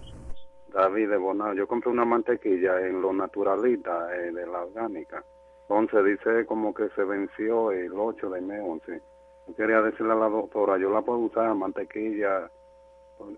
David 0.74 1.10
de 1.10 1.18
Bonao. 1.18 1.54
Yo 1.54 1.68
compré 1.68 1.92
una 1.92 2.06
mantequilla 2.06 2.80
en 2.80 3.02
lo 3.02 3.12
naturalita, 3.12 4.08
eh, 4.16 4.32
de 4.32 4.48
la 4.48 4.64
orgánica. 4.64 5.22
Entonces 5.68 6.06
dice 6.06 6.46
como 6.46 6.74
que 6.74 6.88
se 6.96 7.04
venció 7.04 7.72
el 7.72 7.92
8 7.94 8.30
de 8.30 8.42
mes 8.42 8.62
11. 8.66 9.02
Yo 9.48 9.56
quería 9.56 9.82
decirle 9.82 10.14
a 10.14 10.16
la 10.16 10.30
doctora, 10.30 10.78
yo 10.78 10.90
la 10.92 11.02
puedo 11.02 11.20
usar 11.20 11.54
mantequilla 11.54 12.50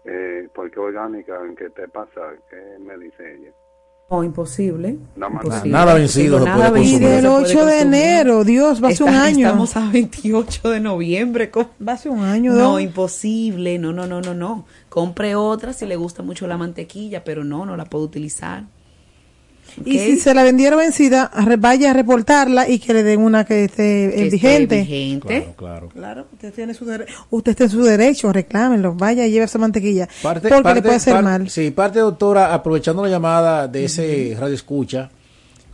eh, 0.05 0.47
porque 0.53 0.79
orgánica, 0.79 1.43
¿en 1.43 1.55
qué 1.55 1.71
te 1.71 1.87
pasa? 1.87 2.35
¿Qué 2.51 2.77
me 2.79 2.95
dice 2.99 3.35
ella? 3.35 3.51
No, 4.11 4.23
imposible. 4.23 4.97
Imposible. 5.17 5.69
Nada 5.71 5.93
vencido 5.95 6.39
se 6.39 6.45
Nada 6.45 6.69
puede 6.69 6.83
Y 6.83 6.91
consumir. 6.91 7.07
del 7.09 7.21
se 7.21 7.27
puede 7.29 7.43
8 7.45 7.65
de 7.65 7.79
enero, 7.81 8.43
Dios, 8.43 8.83
va 8.83 8.89
a 8.89 8.91
ser 8.91 9.07
un 9.07 9.15
año. 9.15 9.47
Estamos 9.47 9.75
a 9.75 9.89
28 9.89 10.69
de 10.69 10.79
noviembre. 10.79 11.51
Va 11.85 11.93
a 11.93 11.97
ser 11.97 12.11
un 12.11 12.23
año, 12.23 12.53
No, 12.53 12.79
imposible. 12.79 13.79
No, 13.79 13.91
no, 13.91 14.05
no, 14.05 14.21
no, 14.21 14.33
no. 14.35 14.65
Compre 14.89 15.35
otra 15.35 15.73
si 15.73 15.85
le 15.87 15.95
gusta 15.95 16.21
mucho 16.21 16.45
la 16.45 16.57
mantequilla, 16.57 17.23
pero 17.23 17.43
no, 17.43 17.65
no 17.65 17.75
la 17.75 17.85
puedo 17.85 18.03
utilizar. 18.05 18.65
Y 19.85 19.97
si 19.99 20.17
se 20.17 20.33
la 20.33 20.43
vendiera 20.43 20.75
vencida, 20.75 21.31
vaya 21.59 21.91
a 21.91 21.93
reportarla 21.93 22.67
y 22.69 22.79
que 22.79 22.93
le 22.93 23.03
den 23.03 23.21
una 23.21 23.43
que 23.45 23.65
esté 23.65 24.05
eh, 24.05 24.11
Que 24.25 24.29
vigente. 24.29 24.81
vigente. 24.81 25.27
Claro, 25.27 25.53
claro. 25.55 25.89
Claro, 25.89 26.27
usted 26.33 26.53
tiene 26.53 26.73
su 26.73 26.85
usted 27.29 27.51
está 27.51 27.63
en 27.65 27.69
su 27.69 27.83
derecho, 27.83 28.31
reclámenlo, 28.31 28.93
vaya 28.93 29.25
y 29.25 29.31
lleve 29.31 29.45
esa 29.45 29.57
mantequilla. 29.59 30.07
Parte, 30.21 30.47
porque 30.49 30.63
parte- 30.63 30.75
le 30.75 30.81
puede 30.83 30.95
hacer 30.97 31.13
par- 31.13 31.23
mal. 31.23 31.49
Sí, 31.49 31.71
parte, 31.71 31.99
doctora, 31.99 32.53
aprovechando 32.53 33.01
la 33.03 33.09
llamada 33.09 33.67
de 33.67 33.85
ese 33.85 34.35
radio 34.39 34.53
escucha, 34.55 35.09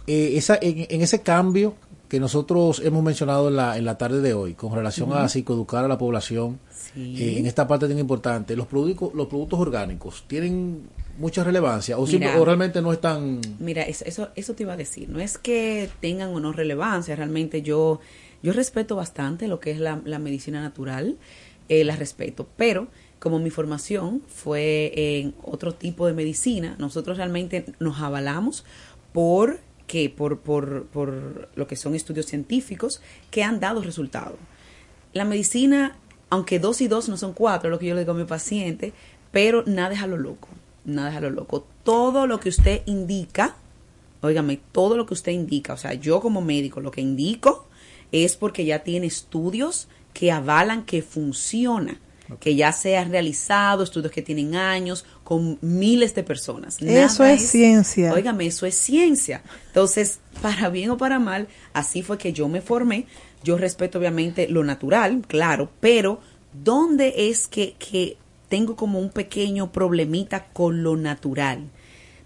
eh, 0.08 0.34
esa, 0.36 0.58
en, 0.62 0.86
en 0.90 1.02
ese 1.02 1.22
cambio 1.22 1.76
que 2.10 2.20
nosotros 2.20 2.82
hemos 2.84 3.04
mencionado 3.04 3.48
en 3.50 3.56
la, 3.56 3.78
en 3.78 3.86
la 3.86 3.98
tarde 3.98 4.20
de 4.22 4.34
hoy, 4.34 4.56
con 4.56 4.74
relación 4.76 5.14
a 5.14 5.30
psicoeducar 5.30 5.86
a 5.86 5.88
la 5.88 5.98
población, 5.98 6.60
eh, 6.96 7.36
en 7.38 7.46
esta 7.46 7.68
parte 7.68 7.88
tan 7.88 8.00
importante, 8.00 8.56
los 8.56 8.66
productos, 8.68 9.14
los 9.14 9.28
productos 9.28 9.60
orgánicos 9.60 10.24
tienen 10.28 10.82
mucha 11.20 11.44
relevancia 11.44 11.98
o, 11.98 12.08
simple- 12.08 12.30
Mira. 12.30 12.42
o 12.42 12.46
realmente 12.46 12.82
no 12.82 12.92
están... 12.92 13.40
Mira, 13.60 13.84
eso, 13.84 14.06
eso, 14.06 14.30
eso 14.36 14.54
te 14.56 14.64
iba 14.64 14.74
a 14.74 14.78
decir. 14.78 15.08
No 15.10 15.20
es 15.20 15.38
que 15.38 15.90
tengan 16.02 16.30
o 16.30 16.40
no 16.40 16.52
relevancia. 16.52 17.16
Realmente 17.16 17.62
yo, 17.62 18.00
yo 18.42 18.54
respeto 18.54 18.96
bastante 18.96 19.48
lo 19.48 19.60
que 19.60 19.72
es 19.72 19.80
la, 19.80 20.02
la 20.06 20.18
medicina 20.18 20.62
natural. 20.62 21.18
eh, 21.68 21.84
la 21.84 21.96
respeto. 21.96 22.48
Pero 22.58 22.88
como 23.20 23.38
mi 23.38 23.50
formación 23.52 24.24
fue 24.28 24.92
en 24.96 25.36
otro 25.44 25.74
tipo 25.76 26.08
de 26.08 26.14
medicina, 26.14 26.76
nosotros 26.80 27.18
realmente 27.18 27.66
nos 27.80 28.00
avalamos 28.00 28.64
por 29.14 29.60
que 29.90 30.08
por, 30.12 30.40
por, 30.40 30.86
por 30.86 31.50
lo 31.56 31.68
que 31.68 31.76
son 31.76 31.96
estudios 31.96 32.28
científicos 32.28 33.02
que 33.32 33.44
han 33.44 33.60
dado 33.60 33.82
resultados. 33.82 34.38
La 35.14 35.26
medicina, 35.26 35.98
aunque 36.30 36.60
dos 36.60 36.80
y 36.82 36.88
dos 36.88 37.10
no 37.10 37.18
son 37.18 37.34
cuatro, 37.34 37.72
lo 37.72 37.80
que 37.80 37.88
yo 37.88 37.96
le 37.96 38.02
digo 38.02 38.12
a 38.12 38.16
mi 38.16 38.26
paciente, 38.26 38.94
pero 39.32 39.64
nada 39.66 39.96
es 39.96 40.02
a 40.02 40.06
lo 40.06 40.18
loco, 40.18 40.48
nada 40.86 41.10
es 41.10 41.18
a 41.18 41.22
lo 41.22 41.32
loco. 41.32 41.66
Todo 41.84 42.28
lo 42.28 42.40
que 42.40 42.50
usted 42.50 42.84
indica, 42.86 43.56
óigame, 44.22 44.60
todo 44.72 44.96
lo 44.96 45.08
que 45.08 45.16
usted 45.16 45.32
indica, 45.32 45.74
o 45.74 45.78
sea, 45.78 45.96
yo 45.96 46.22
como 46.22 46.42
médico 46.42 46.82
lo 46.82 46.92
que 46.92 47.02
indico 47.02 47.68
es 48.12 48.36
porque 48.36 48.66
ya 48.66 48.84
tiene 48.84 49.08
estudios 49.08 49.88
que 50.14 50.32
avalan 50.32 50.86
que 50.86 51.02
funciona, 51.02 52.00
que 52.40 52.56
ya 52.56 52.74
se 52.74 52.96
han 52.96 53.10
realizado, 53.10 53.84
estudios 53.84 54.12
que 54.12 54.22
tienen 54.22 54.54
años, 54.54 55.04
con 55.30 55.60
miles 55.62 56.16
de 56.16 56.24
personas. 56.24 56.82
Eso 56.82 57.24
es 57.24 57.52
ciencia. 57.52 58.12
Óigame, 58.14 58.48
eso 58.48 58.66
es 58.66 58.74
ciencia. 58.74 59.44
Entonces, 59.68 60.22
para 60.42 60.70
bien 60.70 60.90
o 60.90 60.98
para 60.98 61.20
mal, 61.20 61.48
así 61.72 62.02
fue 62.02 62.18
que 62.18 62.34
yo 62.34 62.48
me 62.48 62.62
formé. 62.62 63.06
Yo 63.44 63.56
respeto 63.56 64.00
obviamente 64.00 64.48
lo 64.48 64.64
natural, 64.64 65.22
claro, 65.28 65.70
pero 65.82 66.20
¿dónde 66.52 67.30
es 67.30 67.48
que, 67.48 67.76
que 67.78 68.18
tengo 68.48 68.76
como 68.76 68.98
un 68.98 69.12
pequeño 69.12 69.72
problemita 69.72 70.46
con 70.46 70.82
lo 70.82 70.98
natural? 70.98 71.70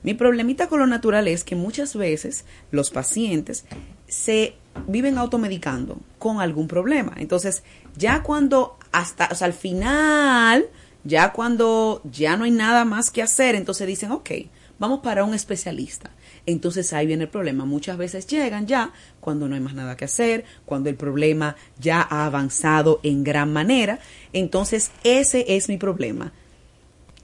Mi 0.01 0.13
problemita 0.13 0.69
con 0.69 0.79
lo 0.79 0.87
natural 0.87 1.27
es 1.27 1.43
que 1.43 1.57
muchas 1.57 1.97
veces 1.97 2.45
los 2.71 2.89
pacientes 2.89 3.65
se 4.07 4.55
viven 4.87 5.17
automedicando 5.17 5.97
con 6.19 6.39
algún 6.39 6.69
problema. 6.69 7.15
Entonces, 7.17 7.63
ya 7.97 8.23
cuando 8.23 8.77
hasta, 8.93 9.27
o 9.29 9.35
sea, 9.35 9.47
al 9.47 9.53
final, 9.53 10.67
ya 11.03 11.33
cuando 11.33 12.01
ya 12.03 12.37
no 12.37 12.45
hay 12.45 12.51
nada 12.51 12.85
más 12.85 13.11
que 13.11 13.21
hacer, 13.21 13.55
entonces 13.55 13.87
dicen, 13.87 14.11
ok, 14.11 14.31
vamos 14.79 14.99
para 15.01 15.23
un 15.23 15.33
especialista. 15.33 16.11
Entonces 16.45 16.91
ahí 16.93 17.07
viene 17.07 17.23
el 17.23 17.29
problema. 17.29 17.65
Muchas 17.65 17.97
veces 17.97 18.27
llegan 18.27 18.67
ya 18.67 18.91
cuando 19.19 19.47
no 19.47 19.55
hay 19.55 19.61
más 19.61 19.73
nada 19.73 19.95
que 19.95 20.05
hacer, 20.05 20.43
cuando 20.65 20.89
el 20.89 20.95
problema 20.95 21.55
ya 21.79 22.01
ha 22.01 22.25
avanzado 22.25 22.99
en 23.03 23.23
gran 23.23 23.53
manera. 23.53 23.99
Entonces 24.33 24.91
ese 25.03 25.55
es 25.55 25.69
mi 25.69 25.77
problema 25.77 26.33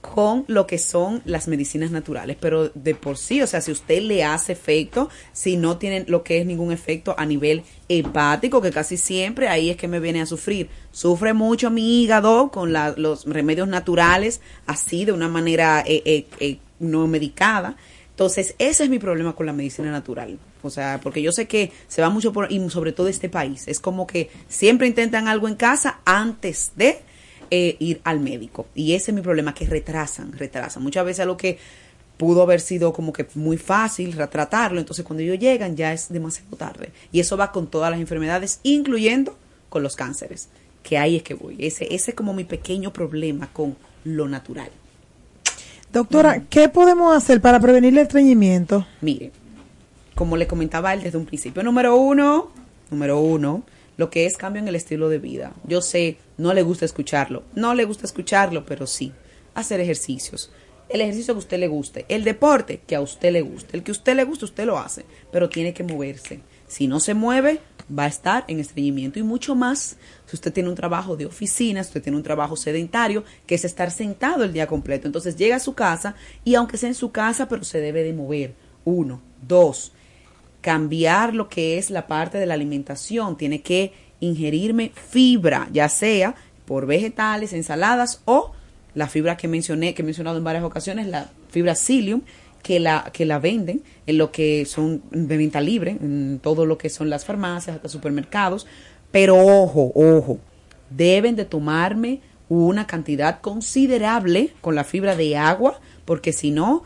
con 0.02 0.46
lo 0.48 0.66
que 0.66 0.78
son 0.78 1.22
las 1.26 1.48
medicinas 1.48 1.92
naturales, 1.92 2.38
pero 2.40 2.70
de 2.70 2.96
por 2.96 3.18
sí, 3.18 3.42
o 3.42 3.48
sea, 3.48 3.60
si 3.62 3.72
usted 3.72 4.02
le 4.02 4.24
hace 4.24 4.54
efecto, 4.54 5.10
si 5.34 5.58
no 5.58 5.78
tienen 5.78 6.06
lo 6.08 6.24
que 6.24 6.40
es 6.40 6.46
ningún 6.46 6.72
efecto 6.72 7.16
a 7.18 7.26
nivel 7.26 7.64
hepático, 7.90 8.62
que 8.62 8.72
casi 8.72 8.96
siempre 8.98 9.48
ahí 9.50 9.70
es 9.70 9.78
que 9.78 9.88
me 9.88 10.00
viene 10.00 10.22
a 10.22 10.26
sufrir. 10.26 10.70
Sufre 10.92 11.34
mucho 11.34 11.70
mi 11.70 12.02
hígado 12.02 12.50
con 12.50 12.72
la- 12.72 12.94
los 12.98 13.26
remedios 13.26 13.68
naturales, 13.68 14.40
así 14.68 15.04
de 15.06 15.12
una 15.12 15.28
manera 15.28 15.84
eh, 15.86 16.02
eh, 16.06 16.26
eh, 16.40 16.60
no 16.80 17.08
medicada. 17.08 17.76
Entonces, 18.12 18.56
ese 18.60 18.84
es 18.84 18.90
mi 18.90 19.00
problema 19.00 19.34
con 19.36 19.46
la 19.46 19.54
medicina 19.54 19.92
natural. 19.92 20.38
O 20.62 20.70
sea, 20.70 21.00
porque 21.02 21.22
yo 21.22 21.32
sé 21.32 21.48
que 21.48 21.72
se 21.88 22.02
va 22.02 22.10
mucho 22.10 22.34
por, 22.34 22.52
y 22.52 22.70
sobre 22.70 22.92
todo 22.92 23.08
este 23.08 23.30
país, 23.30 23.68
es 23.68 23.80
como 23.80 24.06
que 24.08 24.30
siempre 24.50 24.88
intentan 24.88 25.28
algo 25.28 25.48
en 25.48 25.56
casa 25.56 26.00
antes 26.06 26.74
de 26.76 27.00
eh, 27.52 27.76
ir 27.80 28.02
al 28.04 28.20
médico. 28.20 28.68
Y 28.76 28.94
ese 28.94 29.12
es 29.12 29.16
mi 29.16 29.22
problema, 29.22 29.54
que 29.54 29.66
retrasan, 29.66 30.32
retrasan. 30.34 30.84
Muchas 30.84 31.06
veces 31.06 31.26
lo 31.26 31.38
que 31.38 31.58
pudo 32.18 32.42
haber 32.42 32.60
sido 32.60 32.92
como 32.92 33.14
que 33.14 33.26
muy 33.36 33.58
fácil 33.58 34.16
tratarlo, 34.16 34.80
entonces 34.80 35.06
cuando 35.06 35.24
ellos 35.24 35.40
llegan 35.40 35.78
ya 35.78 35.94
es 35.94 36.10
demasiado 36.10 36.58
tarde. 36.58 36.92
Y 37.12 37.22
eso 37.22 37.38
va 37.38 37.52
con 37.52 37.68
todas 37.68 37.92
las 37.92 38.00
enfermedades, 38.00 38.60
incluyendo 38.64 39.38
con 39.70 39.84
los 39.84 39.96
cánceres, 39.96 40.50
que 40.84 40.98
ahí 40.98 41.16
es 41.16 41.24
que 41.24 41.34
voy. 41.34 41.56
Ese, 41.60 41.94
ese 41.96 42.12
es 42.12 42.16
como 42.16 42.34
mi 42.34 42.44
pequeño 42.44 42.92
problema 42.92 43.48
con 43.54 43.78
lo 44.04 44.28
natural. 44.28 44.70
Doctora, 45.94 46.44
¿qué 46.50 46.70
podemos 46.70 47.16
hacer 47.16 47.42
para 47.42 47.60
prevenir 47.60 47.94
el 47.94 48.00
estreñimiento? 48.00 48.86
Mire, 49.02 49.32
como 50.14 50.36
le 50.36 50.46
comentaba 50.46 50.94
él 50.94 51.02
desde 51.02 51.18
un 51.18 51.26
principio, 51.26 51.64
número 51.64 51.96
uno, 51.96 52.52
número 52.92 53.20
uno, 53.22 53.64
lo 54.00 54.10
que 54.10 54.26
es 54.26 54.38
cambio 54.38 54.62
en 54.62 54.70
el 54.70 54.78
estilo 54.78 55.10
de 55.10 55.20
vida. 55.20 55.52
Yo 55.66 55.82
sé, 55.82 56.16
no 56.38 56.54
le 56.54 56.62
gusta 56.62 56.86
escucharlo, 56.86 57.44
no 57.54 57.74
le 57.74 57.84
gusta 57.84 58.06
escucharlo, 58.06 58.66
pero 58.66 58.88
sí, 58.88 59.12
hacer 59.56 59.82
ejercicios. 59.82 60.52
El 60.88 61.02
ejercicio 61.02 61.34
que 61.34 61.40
a 61.40 61.40
usted 61.40 61.60
le 61.60 61.68
guste, 61.68 62.06
el 62.08 62.24
deporte 62.24 62.80
que 62.88 62.96
a 62.96 63.02
usted 63.02 63.34
le 63.34 63.42
guste, 63.42 63.76
el 63.76 63.84
que 63.84 63.92
a 63.92 64.00
usted 64.00 64.16
le 64.16 64.24
guste, 64.24 64.46
usted 64.46 64.66
lo 64.66 64.80
hace, 64.80 65.04
pero 65.34 65.50
tiene 65.50 65.74
que 65.74 65.84
moverse. 65.84 66.40
Si 66.66 66.88
no 66.88 67.02
se 67.02 67.14
mueve, 67.14 67.60
va 67.92 68.06
a 68.06 68.08
estar 68.08 68.46
en 68.48 68.62
estreñimiento 68.62 69.20
y 69.20 69.24
mucho 69.24 69.54
más 69.54 69.98
si 70.28 70.36
usted 70.38 70.54
tiene 70.54 70.70
un 70.70 70.76
trabajo 70.76 71.18
de 71.18 71.26
oficina, 71.26 71.84
si 71.84 71.90
usted 71.90 72.04
tiene 72.04 72.18
un 72.18 72.24
trabajo 72.24 72.56
sedentario, 72.56 73.26
que 73.46 73.56
es 73.56 73.66
estar 73.66 73.92
sentado 73.92 74.46
el 74.46 74.54
día 74.54 74.68
completo. 74.68 75.08
Entonces 75.08 75.36
llega 75.36 75.58
a 75.58 75.60
su 75.60 75.74
casa 75.74 76.16
y 76.46 76.56
aunque 76.56 76.78
sea 76.78 76.88
en 76.88 76.96
su 76.96 77.12
casa, 77.12 77.50
pero 77.50 77.66
se 77.66 77.82
debe 77.82 78.02
de 78.04 78.14
mover. 78.14 78.54
Uno, 78.86 79.22
dos, 79.46 79.92
cambiar 80.62 81.34
lo 81.34 81.50
que 81.50 81.78
es 81.78 81.90
la 81.90 82.08
parte 82.08 82.38
de 82.38 82.46
la 82.46 82.54
alimentación. 82.54 83.38
Tiene 83.38 83.62
que 83.62 83.94
ingerirme 84.20 84.92
fibra, 84.94 85.70
ya 85.72 85.90
sea 85.90 86.36
por 86.66 86.86
vegetales, 86.86 87.54
ensaladas 87.54 88.22
o 88.26 88.52
la 88.94 89.08
fibra 89.08 89.38
que 89.38 89.48
mencioné, 89.48 89.94
que 89.94 90.02
he 90.02 90.06
mencionado 90.06 90.38
en 90.38 90.44
varias 90.44 90.64
ocasiones, 90.64 91.08
la 91.08 91.30
fibra 91.50 91.76
psyllium, 91.76 92.22
que 92.62 92.80
la, 92.80 93.10
que 93.14 93.26
la 93.26 93.40
venden 93.40 93.82
en 94.06 94.18
lo 94.18 94.32
que 94.32 94.66
son 94.66 95.02
de 95.12 95.38
venta 95.38 95.62
libre, 95.62 95.92
en 95.92 96.40
todo 96.42 96.66
lo 96.66 96.78
que 96.78 96.90
son 96.90 97.10
las 97.10 97.26
farmacias, 97.26 97.78
hasta 97.78 97.90
supermercados. 97.90 98.68
Pero 99.12 99.38
ojo, 99.38 99.92
ojo, 99.96 100.40
deben 100.90 101.36
de 101.36 101.46
tomarme 101.46 102.22
una 102.50 102.88
cantidad 102.88 103.42
considerable 103.42 104.54
con 104.62 104.76
la 104.76 104.84
fibra 104.84 105.16
de 105.16 105.38
agua, 105.38 105.80
porque 106.06 106.34
si 106.34 106.52
no, 106.52 106.84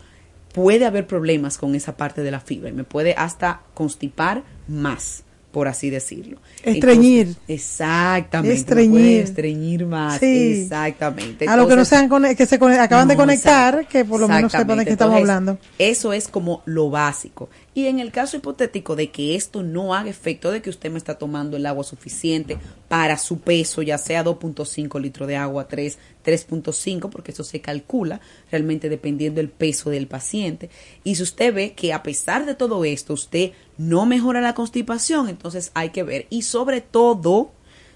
puede 0.53 0.85
haber 0.85 1.07
problemas 1.07 1.57
con 1.57 1.75
esa 1.75 1.97
parte 1.97 2.23
de 2.23 2.31
la 2.31 2.39
fibra 2.39 2.69
y 2.69 2.73
me 2.73 2.83
puede 2.83 3.13
hasta 3.17 3.61
constipar 3.73 4.43
más, 4.67 5.23
por 5.51 5.67
así 5.67 5.89
decirlo. 5.89 6.37
Estreñir. 6.63 7.27
Entonces, 7.27 7.43
exactamente. 7.47 8.47
me 8.47 8.59
Estreñir. 8.59 8.91
puede 8.91 9.19
estreñir 9.21 9.85
más. 9.85 10.19
Sí. 10.19 10.61
Exactamente. 10.63 11.47
a 11.47 11.57
los 11.57 11.67
que 11.67 11.75
no 11.75 11.85
sean 11.85 12.09
que 12.35 12.45
se 12.45 12.55
acaban 12.55 13.07
de 13.07 13.15
conectar, 13.15 13.87
que 13.87 14.05
por 14.05 14.19
lo 14.19 14.27
menos 14.27 14.51
sepan 14.51 14.77
de 14.77 14.85
qué 14.85 14.91
estamos 14.91 15.17
hablando. 15.17 15.57
Eso 15.77 16.13
es 16.13 16.27
como 16.27 16.61
lo 16.65 16.89
básico. 16.89 17.49
Y 17.75 17.87
en 17.87 17.99
el 17.99 18.11
caso 18.11 18.37
hipotético 18.37 18.95
de 18.95 19.09
que 19.09 19.35
esto 19.35 19.63
no 19.63 19.95
haga 19.95 20.09
efecto, 20.09 20.51
de 20.51 20.61
que 20.61 20.69
usted 20.69 20.91
me 20.91 20.99
está 20.99 21.17
tomando 21.17 21.57
el 21.57 21.65
agua 21.65 21.83
suficiente 21.83 22.57
para 22.87 23.17
su 23.17 23.39
peso, 23.39 23.81
ya 23.81 23.97
sea 23.97 24.23
2.5 24.23 25.01
litros 25.01 25.27
de 25.27 25.37
agua, 25.37 25.67
3, 25.67 25.97
3.5, 26.23 27.09
porque 27.09 27.31
eso 27.31 27.43
se 27.43 27.61
calcula 27.61 28.21
realmente 28.51 28.89
dependiendo 28.89 29.37
del 29.37 29.49
peso 29.49 29.89
del 29.89 30.07
paciente. 30.07 30.69
Y 31.03 31.15
si 31.15 31.23
usted 31.23 31.51
ve 31.51 31.73
que 31.73 31.93
a 31.93 32.03
pesar 32.03 32.45
de 32.45 32.53
todo 32.53 32.85
esto, 32.85 33.13
usted 33.13 33.53
no 33.77 34.05
mejora 34.05 34.39
la 34.39 34.53
constipación, 34.53 35.27
entonces 35.27 35.71
hay 35.73 35.89
que 35.89 36.03
ver. 36.03 36.27
Y 36.29 36.43
sobre 36.43 36.81
todo, 36.81 37.53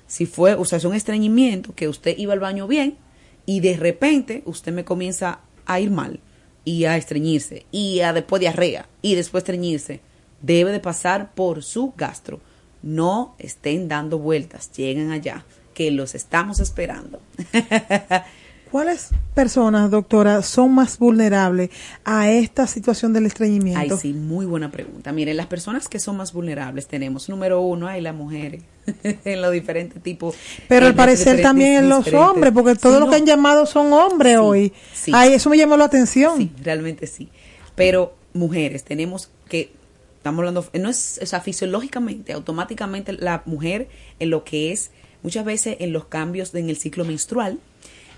si 0.07 0.25
fue, 0.25 0.55
o 0.55 0.65
sea, 0.65 0.79
es 0.79 0.85
un 0.85 0.95
estreñimiento, 0.95 1.75
que 1.75 1.87
usted 1.87 2.17
iba 2.17 2.33
al 2.33 2.39
baño 2.39 2.65
bien 2.65 2.97
y 3.45 3.59
de 3.59 3.77
repente 3.77 4.41
usted 4.45 4.73
me 4.73 4.85
comienza 4.85 5.41
a 5.67 5.79
ir 5.79 5.91
mal 5.91 6.19
y 6.67 6.83
a 6.83 6.97
estreñirse 6.97 7.65
y 7.71 8.01
a 8.01 8.11
después 8.11 8.41
diarrea 8.41 8.89
y 9.01 9.15
después 9.15 9.43
estreñirse, 9.43 10.01
debe 10.41 10.73
de 10.73 10.81
pasar 10.81 11.33
por 11.33 11.63
su 11.63 11.93
gastro. 11.95 12.41
No 12.83 13.35
estén 13.39 13.87
dando 13.87 14.19
vueltas, 14.19 14.69
lleguen 14.73 15.11
allá, 15.11 15.45
que 15.73 15.91
los 15.91 16.13
estamos 16.13 16.59
esperando. 16.59 17.21
¿Cuáles 18.71 19.09
personas, 19.33 19.89
doctora, 19.91 20.41
son 20.41 20.73
más 20.73 20.97
vulnerables 20.99 21.69
a 22.03 22.29
esta 22.29 22.67
situación 22.67 23.13
del 23.13 23.23
Ay, 23.23 23.27
estreñimiento? 23.27 23.97
sí, 23.97 24.13
muy 24.13 24.45
buena 24.45 24.69
pregunta. 24.71 25.11
Miren, 25.11 25.37
las 25.37 25.47
personas 25.47 25.87
que 25.87 25.99
son 25.99 26.17
más 26.17 26.33
vulnerables 26.33 26.87
tenemos, 26.87 27.29
número 27.29 27.61
uno, 27.61 27.87
hay 27.87 28.01
las 28.01 28.13
mujeres, 28.15 28.63
en 29.03 29.41
los 29.41 29.51
diferentes 29.51 30.01
tipos. 30.03 30.35
Pero 30.67 30.85
al 30.87 30.95
parecer 30.95 31.41
también 31.41 31.75
en 31.75 31.89
los 31.89 32.05
diferentes- 32.05 32.29
hombres, 32.29 32.53
porque 32.53 32.71
Sí, 32.75 32.81
todos 32.81 32.99
los 32.99 33.05
no, 33.07 33.11
que 33.11 33.17
han 33.17 33.25
llamado 33.25 33.65
son 33.65 33.91
hombres 33.93 34.37
hoy. 34.37 34.73
sí. 34.93 35.11
Ay, 35.13 35.33
eso 35.33 35.49
me 35.49 35.57
llamó 35.57 35.77
la 35.77 35.85
atención. 35.85 36.37
Sí, 36.37 36.51
realmente 36.63 37.07
sí. 37.07 37.29
Pero 37.75 38.15
mujeres, 38.33 38.83
tenemos 38.83 39.29
que, 39.49 39.71
estamos 40.17 40.39
hablando, 40.39 40.65
no 40.73 40.89
es, 40.89 41.19
o 41.21 41.25
sea, 41.25 41.41
fisiológicamente, 41.41 42.33
automáticamente 42.33 43.13
la 43.13 43.43
mujer 43.45 43.87
en 44.19 44.29
lo 44.29 44.43
que 44.43 44.71
es, 44.71 44.91
muchas 45.23 45.45
veces 45.45 45.77
en 45.79 45.93
los 45.93 46.05
cambios 46.05 46.53
en 46.53 46.69
el 46.69 46.77
ciclo 46.77 47.05
menstrual, 47.05 47.59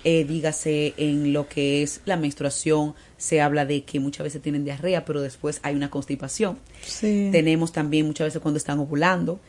eh, 0.03 0.23
dígase 0.23 0.93
en 0.97 1.33
lo 1.33 1.47
que 1.47 1.83
es 1.83 2.01
la 2.05 2.17
menstruación, 2.17 2.95
se 3.17 3.41
habla 3.41 3.65
de 3.65 3.83
que 3.83 3.99
muchas 3.99 4.23
veces 4.23 4.41
tienen 4.41 4.63
diarrea, 4.63 5.05
pero 5.05 5.21
después 5.21 5.59
hay 5.63 5.75
una 5.75 5.89
constipación. 5.89 6.57
Sí. 6.81 7.29
Tenemos 7.31 7.71
también 7.71 8.05
muchas 8.05 8.27
veces 8.27 8.41
cuando 8.41 8.57
están 8.57 8.79
ovulando 8.79 9.39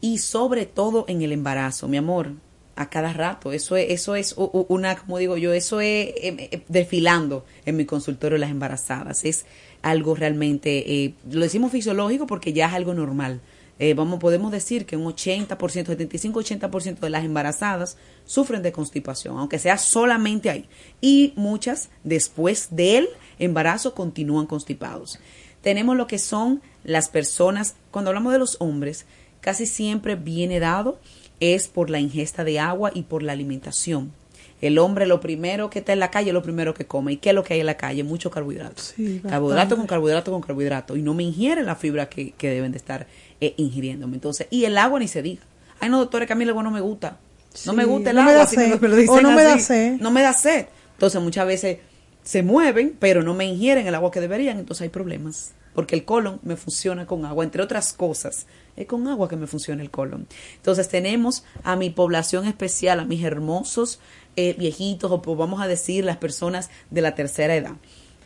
y 0.00 0.18
sobre 0.18 0.66
todo 0.66 1.04
en 1.08 1.22
el 1.22 1.32
embarazo, 1.32 1.88
mi 1.88 1.96
amor, 1.96 2.32
a 2.76 2.90
cada 2.90 3.12
rato. 3.12 3.52
Eso 3.52 3.76
es, 3.76 3.90
eso 3.90 4.16
es 4.16 4.34
una, 4.36 4.96
como 4.96 5.18
digo 5.18 5.36
yo, 5.36 5.52
eso 5.52 5.80
es 5.80 6.12
eh, 6.16 6.62
desfilando 6.68 7.44
en 7.64 7.76
mi 7.76 7.84
consultorio 7.84 8.38
las 8.38 8.50
embarazadas. 8.50 9.24
Es 9.24 9.46
algo 9.82 10.14
realmente, 10.14 11.04
eh, 11.04 11.14
lo 11.30 11.40
decimos 11.40 11.72
fisiológico 11.72 12.26
porque 12.26 12.52
ya 12.52 12.66
es 12.66 12.74
algo 12.74 12.94
normal. 12.94 13.40
Eh, 13.78 13.94
vamos, 13.94 14.20
podemos 14.20 14.52
decir 14.52 14.86
que 14.86 14.96
un 14.96 15.04
80%, 15.04 15.56
75-80% 15.56 17.00
de 17.00 17.10
las 17.10 17.24
embarazadas 17.24 17.96
sufren 18.24 18.62
de 18.62 18.72
constipación, 18.72 19.38
aunque 19.38 19.58
sea 19.58 19.78
solamente 19.78 20.50
ahí. 20.50 20.68
Y 21.00 21.32
muchas 21.36 21.90
después 22.04 22.68
del 22.70 23.08
embarazo 23.38 23.94
continúan 23.94 24.46
constipados. 24.46 25.18
Tenemos 25.60 25.96
lo 25.96 26.06
que 26.06 26.18
son 26.18 26.62
las 26.84 27.08
personas, 27.08 27.74
cuando 27.90 28.10
hablamos 28.10 28.32
de 28.32 28.38
los 28.38 28.56
hombres, 28.60 29.06
casi 29.40 29.66
siempre 29.66 30.14
viene 30.14 30.60
dado 30.60 30.98
es 31.40 31.68
por 31.68 31.90
la 31.90 32.00
ingesta 32.00 32.44
de 32.44 32.60
agua 32.60 32.92
y 32.94 33.02
por 33.02 33.22
la 33.22 33.32
alimentación. 33.32 34.12
El 34.60 34.78
hombre 34.78 35.04
lo 35.04 35.20
primero 35.20 35.68
que 35.68 35.80
está 35.80 35.92
en 35.92 36.00
la 36.00 36.10
calle 36.10 36.30
es 36.30 36.34
lo 36.34 36.42
primero 36.42 36.72
que 36.72 36.86
come. 36.86 37.12
¿Y 37.12 37.16
qué 37.18 37.30
es 37.30 37.34
lo 37.34 37.44
que 37.44 37.54
hay 37.54 37.60
en 37.60 37.66
la 37.66 37.76
calle? 37.76 38.02
Mucho 38.02 38.30
carbohidrato. 38.30 38.80
Sí, 38.82 39.20
carbohidrato 39.28 39.76
con 39.76 39.86
carbohidrato 39.86 40.32
con 40.32 40.40
carbohidrato. 40.40 40.96
Y 40.96 41.02
no 41.02 41.12
me 41.12 41.22
ingieren 41.22 41.66
la 41.66 41.76
fibra 41.76 42.08
que, 42.08 42.30
que 42.32 42.48
deben 42.48 42.72
de 42.72 42.78
estar 42.78 43.06
eh, 43.40 43.54
ingiriéndome. 43.56 44.14
Entonces, 44.14 44.46
y 44.50 44.64
el 44.64 44.76
agua 44.78 44.98
ni 45.00 45.08
se 45.08 45.22
diga. 45.22 45.42
Ay, 45.80 45.88
no, 45.90 45.98
doctora, 45.98 46.26
que 46.26 46.32
a 46.32 46.36
mí 46.36 46.44
el 46.44 46.50
agua 46.50 46.62
no 46.62 46.70
me 46.70 46.80
gusta. 46.80 47.18
No 47.66 47.72
Sí, 47.72 47.76
me 47.76 47.84
gusta 47.84 48.10
el 48.10 48.16
no 48.16 48.24
me 48.24 48.32
agua. 48.32 48.46
me 48.56 48.88
lo- 48.88 49.12
O 49.12 49.20
no 49.20 49.32
me 49.32 49.42
da 49.44 49.58
sed. 49.58 49.96
No 50.00 50.10
me 50.10 50.22
da 50.22 50.32
sed. 50.32 50.66
Entonces, 50.92 51.20
muchas 51.20 51.46
veces 51.46 51.78
se 52.22 52.42
mueven, 52.42 52.96
pero 52.98 53.22
no 53.22 53.34
me 53.34 53.44
ingieren 53.44 53.86
el 53.86 53.94
agua 53.94 54.10
que 54.10 54.20
deberían. 54.20 54.58
Entonces, 54.58 54.82
hay 54.82 54.88
problemas. 54.88 55.52
Porque 55.74 55.96
el 55.96 56.04
colon 56.04 56.38
me 56.44 56.56
funciona 56.56 57.04
con 57.06 57.24
agua, 57.24 57.44
entre 57.44 57.60
otras 57.62 57.92
cosas. 57.92 58.46
Es 58.76 58.86
con 58.86 59.06
agua 59.08 59.28
que 59.28 59.36
me 59.36 59.46
funciona 59.48 59.82
el 59.82 59.90
colon. 59.90 60.26
Entonces, 60.56 60.88
tenemos 60.88 61.44
a 61.64 61.74
mi 61.76 61.90
población 61.90 62.46
especial, 62.46 63.00
a 63.00 63.04
mis 63.04 63.24
hermosos 63.24 63.98
eh, 64.36 64.54
viejitos, 64.58 65.10
o 65.12 65.20
pues, 65.22 65.36
vamos 65.38 65.60
a 65.60 65.66
decir, 65.68 66.04
las 66.04 66.16
personas 66.16 66.70
de 66.90 67.00
la 67.02 67.14
tercera 67.14 67.54
edad. 67.56 67.72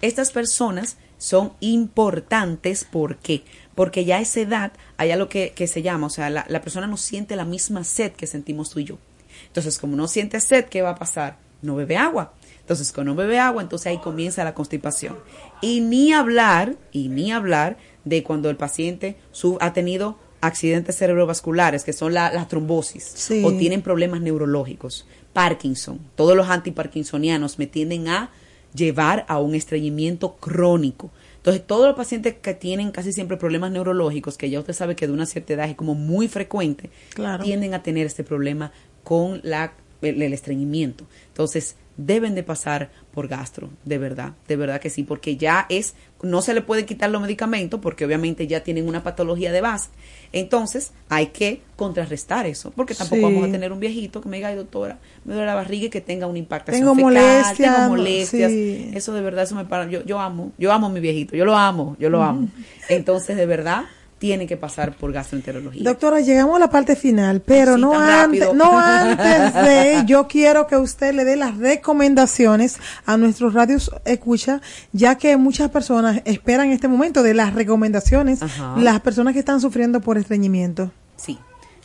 Estas 0.02 0.30
personas 0.32 0.96
son 1.18 1.52
importantes, 1.60 2.84
¿por 2.84 3.16
qué? 3.16 3.42
Porque 3.74 4.04
ya 4.04 4.18
a 4.18 4.20
esa 4.20 4.40
edad 4.40 4.72
hay 4.96 5.10
algo 5.10 5.28
que, 5.28 5.52
que 5.54 5.66
se 5.66 5.82
llama, 5.82 6.06
o 6.06 6.10
sea, 6.10 6.30
la, 6.30 6.44
la 6.48 6.60
persona 6.60 6.86
no 6.86 6.96
siente 6.96 7.36
la 7.36 7.44
misma 7.44 7.84
sed 7.84 8.12
que 8.12 8.26
sentimos 8.26 8.70
tú 8.70 8.80
y 8.80 8.84
yo. 8.84 8.98
Entonces, 9.46 9.78
como 9.78 9.96
no 9.96 10.08
siente 10.08 10.40
sed, 10.40 10.66
¿qué 10.66 10.82
va 10.82 10.90
a 10.90 10.94
pasar? 10.96 11.38
No 11.62 11.74
bebe 11.76 11.96
agua. 11.96 12.34
Entonces, 12.60 12.92
cuando 12.92 13.12
no 13.12 13.16
bebe 13.18 13.38
agua, 13.38 13.62
entonces 13.62 13.86
ahí 13.88 13.98
comienza 13.98 14.44
la 14.44 14.54
constipación. 14.54 15.18
Y 15.60 15.80
ni 15.80 16.12
hablar, 16.12 16.76
y 16.92 17.08
ni 17.08 17.32
hablar 17.32 17.78
de 18.04 18.22
cuando 18.22 18.50
el 18.50 18.56
paciente 18.56 19.16
su- 19.32 19.58
ha 19.60 19.72
tenido 19.72 20.18
accidentes 20.40 20.96
cerebrovasculares, 20.96 21.82
que 21.82 21.92
son 21.92 22.14
la, 22.14 22.32
la 22.32 22.46
trombosis, 22.46 23.02
Sí. 23.04 23.42
o 23.44 23.52
tienen 23.54 23.82
problemas 23.82 24.20
neurológicos, 24.20 25.06
Parkinson. 25.32 25.98
Todos 26.14 26.36
los 26.36 26.48
antiparkinsonianos 26.48 27.58
me 27.58 27.66
tienden 27.66 28.08
a 28.08 28.30
llevar 28.74 29.24
a 29.28 29.38
un 29.38 29.54
estreñimiento 29.54 30.36
crónico. 30.36 31.10
Entonces, 31.36 31.66
todos 31.66 31.86
los 31.86 31.96
pacientes 31.96 32.34
que 32.42 32.54
tienen 32.54 32.90
casi 32.90 33.12
siempre 33.12 33.36
problemas 33.36 33.70
neurológicos, 33.70 34.36
que 34.36 34.50
ya 34.50 34.60
usted 34.60 34.72
sabe 34.74 34.96
que 34.96 35.06
de 35.06 35.12
una 35.12 35.24
cierta 35.26 35.54
edad 35.54 35.68
es 35.70 35.76
como 35.76 35.94
muy 35.94 36.28
frecuente, 36.28 36.90
Claro. 37.14 37.42
tienden 37.44 37.74
a 37.74 37.82
tener 37.82 38.06
este 38.06 38.24
problema 38.24 38.72
con 39.04 39.40
la, 39.42 39.72
el, 40.02 40.20
el 40.20 40.32
estreñimiento. 40.32 41.06
Entonces, 41.28 41.76
deben 41.96 42.34
de 42.34 42.42
pasar 42.44 42.90
por 43.12 43.26
gastro, 43.26 43.70
de 43.84 43.98
verdad, 43.98 44.34
de 44.46 44.56
verdad 44.56 44.80
que 44.80 44.90
sí, 44.90 45.02
porque 45.02 45.36
ya 45.36 45.66
es, 45.68 45.94
no 46.22 46.42
se 46.42 46.54
le 46.54 46.60
pueden 46.62 46.86
quitar 46.86 47.10
los 47.10 47.20
medicamentos 47.20 47.80
porque 47.80 48.04
obviamente 48.04 48.46
ya 48.46 48.62
tienen 48.62 48.86
una 48.86 49.02
patología 49.02 49.50
de 49.50 49.60
base. 49.60 49.88
Entonces, 50.32 50.92
hay 51.08 51.28
que 51.28 51.62
contrarrestar 51.76 52.46
eso, 52.46 52.70
porque 52.72 52.94
tampoco 52.94 53.16
Sí. 53.20 53.22
vamos 53.22 53.48
a 53.48 53.50
tener 53.50 53.72
un 53.72 53.80
viejito 53.80 54.20
que 54.20 54.28
me 54.28 54.36
diga, 54.38 54.48
"Ay, 54.48 54.56
doctora, 54.56 54.98
me 55.24 55.32
duele 55.34 55.46
la 55.46 55.54
barriga 55.54 55.86
y 55.86 55.90
que 55.90 56.00
tenga 56.00 56.26
una 56.26 56.38
impactación 56.38 56.80
Tengo 56.82 56.94
fecal, 56.94 57.04
molestias, 57.14 57.56
tengo 57.56 57.88
molestias. 57.88 58.52
sí. 58.52 58.90
Eso 58.94 59.14
de 59.14 59.20
verdad, 59.22 59.44
eso 59.44 59.54
me 59.54 59.64
para, 59.64 59.88
yo, 59.88 60.04
yo 60.04 60.18
amo, 60.20 60.52
yo 60.58 60.72
amo 60.72 60.88
a 60.88 60.90
mi 60.90 61.00
viejito, 61.00 61.36
yo 61.36 61.44
lo 61.44 61.56
amo, 61.56 61.96
yo 61.98 62.10
lo 62.10 62.22
amo. 62.22 62.48
Entonces, 62.88 63.36
de 63.36 63.46
verdad, 63.46 63.84
tiene 64.18 64.46
que 64.46 64.56
pasar 64.56 64.94
por 64.96 65.12
gastroenterología. 65.12 65.82
Doctora, 65.84 66.20
llegamos 66.20 66.56
a 66.56 66.58
la 66.58 66.70
parte 66.70 66.96
final, 66.96 67.40
pero 67.40 67.76
no, 67.78 67.92
antes, 67.98 68.52
no 68.52 68.76
antes 68.78 69.54
de, 69.54 70.02
yo 70.06 70.26
quiero 70.26 70.66
que 70.66 70.76
usted 70.76 71.14
le 71.14 71.24
dé 71.24 71.36
las 71.36 71.56
recomendaciones 71.56 72.78
a 73.06 73.16
nuestros 73.16 73.54
radios 73.54 73.90
escucha, 74.04 74.60
ya 74.92 75.16
que 75.16 75.36
muchas 75.36 75.70
personas 75.70 76.20
esperan 76.24 76.70
este 76.70 76.88
momento 76.88 77.22
de 77.22 77.34
las 77.34 77.54
recomendaciones, 77.54 78.42
Ajá. 78.42 78.74
las 78.78 79.00
personas 79.00 79.34
que 79.34 79.38
están 79.40 79.60
sufriendo 79.60 80.00
por 80.00 80.18
estreñimiento. 80.18 80.90
Sí, 81.16 81.38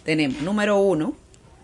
tenemos 0.04 0.42
número 0.42 0.78
uno, 0.80 1.14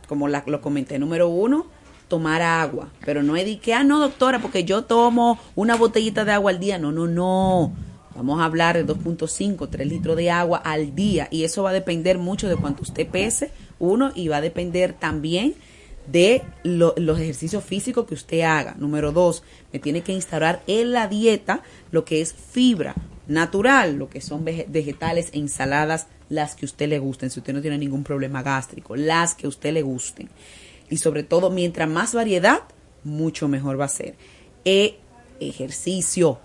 como 0.08 0.28
la- 0.28 0.44
lo 0.46 0.62
comenté, 0.62 1.00
número 1.00 1.30
uno, 1.30 1.66
tomar 2.08 2.42
agua. 2.42 2.90
Pero 3.06 3.22
no 3.24 3.36
es 3.36 3.46
de 3.46 3.60
que, 3.60 3.74
ah, 3.74 3.84
no, 3.84 4.00
doctora, 4.00 4.40
porque 4.40 4.64
yo 4.64 4.84
tomo 4.84 5.40
una 5.56 5.76
botellita 5.76 6.26
de 6.26 6.32
agua 6.32 6.52
al 6.52 6.60
día. 6.60 6.78
No, 6.80 6.92
no, 6.92 7.06
no. 7.08 7.72
Vamos 8.20 8.42
a 8.42 8.46
hablar 8.46 8.76
de 8.76 8.86
2.5, 8.86 9.70
3 9.72 9.88
litros 9.88 10.18
de 10.18 10.30
agua 10.30 10.58
al 10.58 10.94
día. 10.94 11.30
Y 11.32 11.46
eso 11.46 11.64
va 11.64 11.70
a 11.70 11.74
depender 11.74 12.18
mucho 12.18 12.50
de 12.50 12.58
cuánto 12.58 12.84
usted 12.84 13.08
pese, 13.08 13.50
uno, 13.80 14.12
y 14.14 14.28
va 14.28 14.38
a 14.38 14.42
depender 14.42 14.92
también 14.92 15.56
de 16.06 16.42
lo- 16.64 16.94
los 16.98 17.18
ejercicios 17.18 17.64
físicos 17.64 18.06
que 18.06 18.16
usted 18.16 18.42
haga. 18.42 18.76
Número 18.78 19.14
dos, 19.14 19.42
me 19.72 19.80
tiene 19.80 20.02
que 20.02 20.12
instaurar 20.12 20.62
en 20.68 20.92
la 20.92 21.08
dieta 21.08 21.62
lo 21.92 22.04
que 22.04 22.20
es 22.20 22.34
fibra 22.34 22.94
natural, 23.30 23.96
lo 23.96 24.10
que 24.10 24.20
son 24.20 24.44
vege- 24.44 24.66
vegetales, 24.68 25.30
ensaladas, 25.32 26.08
las 26.28 26.56
que 26.56 26.66
usted 26.66 26.90
le 26.90 27.00
gusten, 27.00 27.30
si 27.30 27.40
usted 27.40 27.54
no 27.54 27.62
tiene 27.62 27.78
ningún 27.78 28.04
problema 28.04 28.44
gástrico, 28.44 28.98
las 28.98 29.34
que 29.34 29.48
usted 29.48 29.72
le 29.72 29.82
gusten. 29.82 30.28
Y 30.90 30.98
sobre 30.98 31.24
todo, 31.24 31.50
mientras 31.52 31.88
más 31.88 32.14
variedad, 32.14 32.64
mucho 33.06 33.48
mejor 33.48 33.80
va 33.80 33.86
a 33.86 33.88
ser. 33.88 34.16
E 34.66 34.98
ejercicio. 35.40 36.40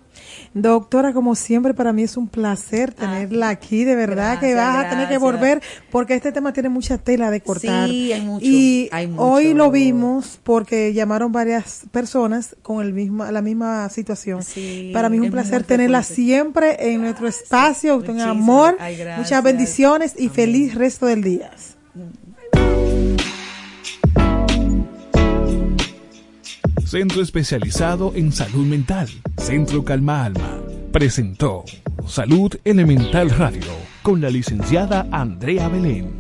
Doctora, 0.53 1.11
como 1.13 1.35
siempre, 1.35 1.73
para 1.73 1.91
mí 1.91 2.03
es 2.03 2.17
un 2.17 2.27
placer 2.27 2.93
tenerla 2.93 3.49
aquí. 3.49 3.83
De 3.83 3.95
verdad 3.95 4.39
que 4.39 4.47
Ah, 4.47 4.51
gracias, 4.51 4.75
vas 4.75 4.85
a 4.85 4.89
tener 4.89 5.09
que 5.09 5.17
volver 5.17 5.61
porque 5.91 6.13
este 6.13 6.31
tema 6.31 6.53
tiene 6.53 6.69
mucha 6.69 6.97
tela 6.97 7.31
de 7.31 7.41
cortar. 7.41 7.89
Sí, 7.89 8.13
hay 8.13 8.21
mucho, 8.21 8.45
Y 8.45 8.89
hay 8.91 9.07
mucho. 9.07 9.23
hoy 9.23 9.53
lo 9.53 9.71
vimos 9.71 10.39
porque 10.43 10.93
llamaron 10.93 11.31
varias 11.31 11.81
personas 11.91 12.55
con 12.61 12.85
el 12.85 12.93
misma, 12.93 13.31
la 13.31 13.41
misma 13.41 13.89
situación. 13.89 14.43
Sí, 14.43 14.91
para 14.93 15.09
mí 15.09 15.17
es 15.17 15.23
un 15.23 15.31
placer 15.31 15.63
tenerla 15.63 16.03
siempre 16.03 16.91
en 16.93 17.01
nuestro 17.01 17.27
espacio, 17.27 18.03
con 18.05 18.21
amor, 18.21 18.77
Ay, 18.79 18.97
muchas 19.17 19.43
bendiciones 19.43 20.13
y 20.17 20.29
feliz 20.29 20.75
resto 20.75 21.07
del 21.07 21.23
día. 21.23 21.51
Centro 26.85 27.21
especializado 27.21 28.13
en 28.15 28.31
salud 28.31 28.65
mental. 28.65 29.07
Centro 29.37 29.83
Calma 29.83 30.25
Alma. 30.25 30.59
Presentó 30.91 31.63
Salud 32.07 32.53
Elemental 32.63 33.29
Radio 33.31 33.63
con 34.03 34.21
la 34.21 34.29
licenciada 34.29 35.07
Andrea 35.11 35.69
Belén. 35.69 36.19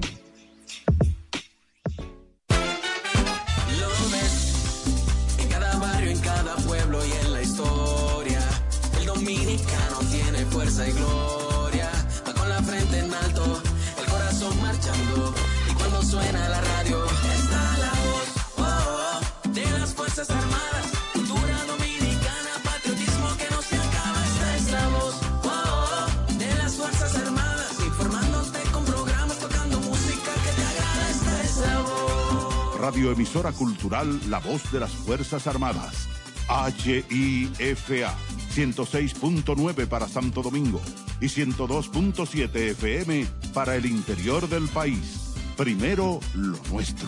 Radioemisora 32.83 33.53
Cultural 33.53 34.19
La 34.29 34.39
Voz 34.39 34.69
de 34.73 34.81
las 34.81 34.91
Fuerzas 34.91 35.47
Armadas. 35.47 36.09
HIFA 36.49 38.13
106.9 38.53 39.87
para 39.87 40.09
Santo 40.09 40.41
Domingo 40.41 40.81
y 41.21 41.27
102.7 41.27 42.53
FM 42.71 43.25
para 43.53 43.77
el 43.77 43.85
interior 43.85 44.49
del 44.49 44.67
país. 44.67 45.33
Primero 45.55 46.19
lo 46.35 46.57
nuestro. 46.73 47.07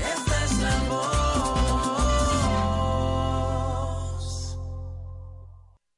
Esta 0.00 0.44
es 0.44 0.58
la 0.58 0.82
voz. 0.88 1.14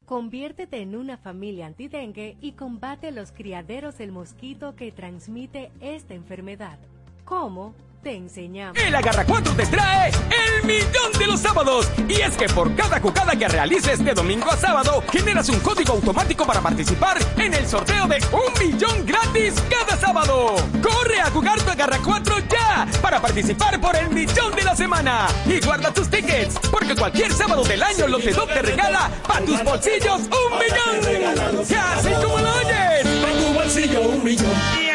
Conviértete 0.04 0.82
en 0.82 0.96
una 0.96 1.16
familia 1.16 1.64
antidengue 1.64 2.36
y 2.42 2.52
combate 2.52 3.10
los 3.10 3.32
criaderos 3.32 3.96
del 3.96 4.12
mosquito 4.12 4.76
que 4.76 4.92
transmite 4.92 5.72
esta 5.80 6.12
enfermedad. 6.12 6.78
¿Cómo? 7.24 7.74
Te 8.06 8.14
enseñamos. 8.14 8.78
El 8.78 8.94
Agarra 8.94 9.24
4 9.24 9.52
te 9.54 9.66
trae 9.66 10.12
el 10.12 10.64
millón 10.64 11.10
de 11.18 11.26
los 11.26 11.40
sábados. 11.40 11.90
Y 12.06 12.20
es 12.20 12.36
que 12.36 12.48
por 12.48 12.72
cada 12.76 13.00
jugada 13.00 13.34
que 13.34 13.48
realices 13.48 14.04
de 14.04 14.14
domingo 14.14 14.48
a 14.48 14.56
sábado, 14.56 15.02
generas 15.10 15.48
un 15.48 15.58
código 15.58 15.94
automático 15.94 16.46
para 16.46 16.60
participar 16.60 17.18
en 17.36 17.52
el 17.52 17.66
sorteo 17.66 18.06
de 18.06 18.22
un 18.30 18.64
millón 18.64 19.04
gratis 19.04 19.54
cada 19.68 19.96
sábado. 19.98 20.54
Corre 20.80 21.20
a 21.20 21.32
jugar 21.32 21.60
tu 21.62 21.70
Agarra 21.72 21.98
4 21.98 22.36
ya 22.48 22.86
para 23.02 23.20
participar 23.20 23.80
por 23.80 23.96
el 23.96 24.08
millón 24.10 24.54
de 24.54 24.62
la 24.62 24.76
semana. 24.76 25.26
Y 25.44 25.58
guarda 25.66 25.92
tus 25.92 26.08
tickets, 26.08 26.60
porque 26.70 26.94
cualquier 26.94 27.32
sábado 27.32 27.64
del 27.64 27.82
año 27.82 28.06
Lotedop 28.06 28.46
te 28.46 28.62
regala 28.62 29.10
para 29.26 29.44
tus 29.44 29.64
bolsillos 29.64 30.20
un 30.20 30.58
millón. 30.60 31.58
Así 31.58 32.10
como 32.24 32.38
lo 32.38 32.52
oyes. 32.54 33.04
Para 33.20 33.32
tu 33.32 33.52
bolsillo 33.52 34.00
un 34.02 34.22
millón. 34.22 34.85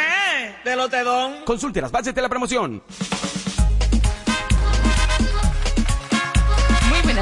De 0.63 0.75
Lotedón. 0.75 1.43
Consulte 1.45 1.81
las 1.81 1.91
bases 1.91 2.13
de 2.13 2.21
la 2.21 2.29
promoción. 2.29 2.81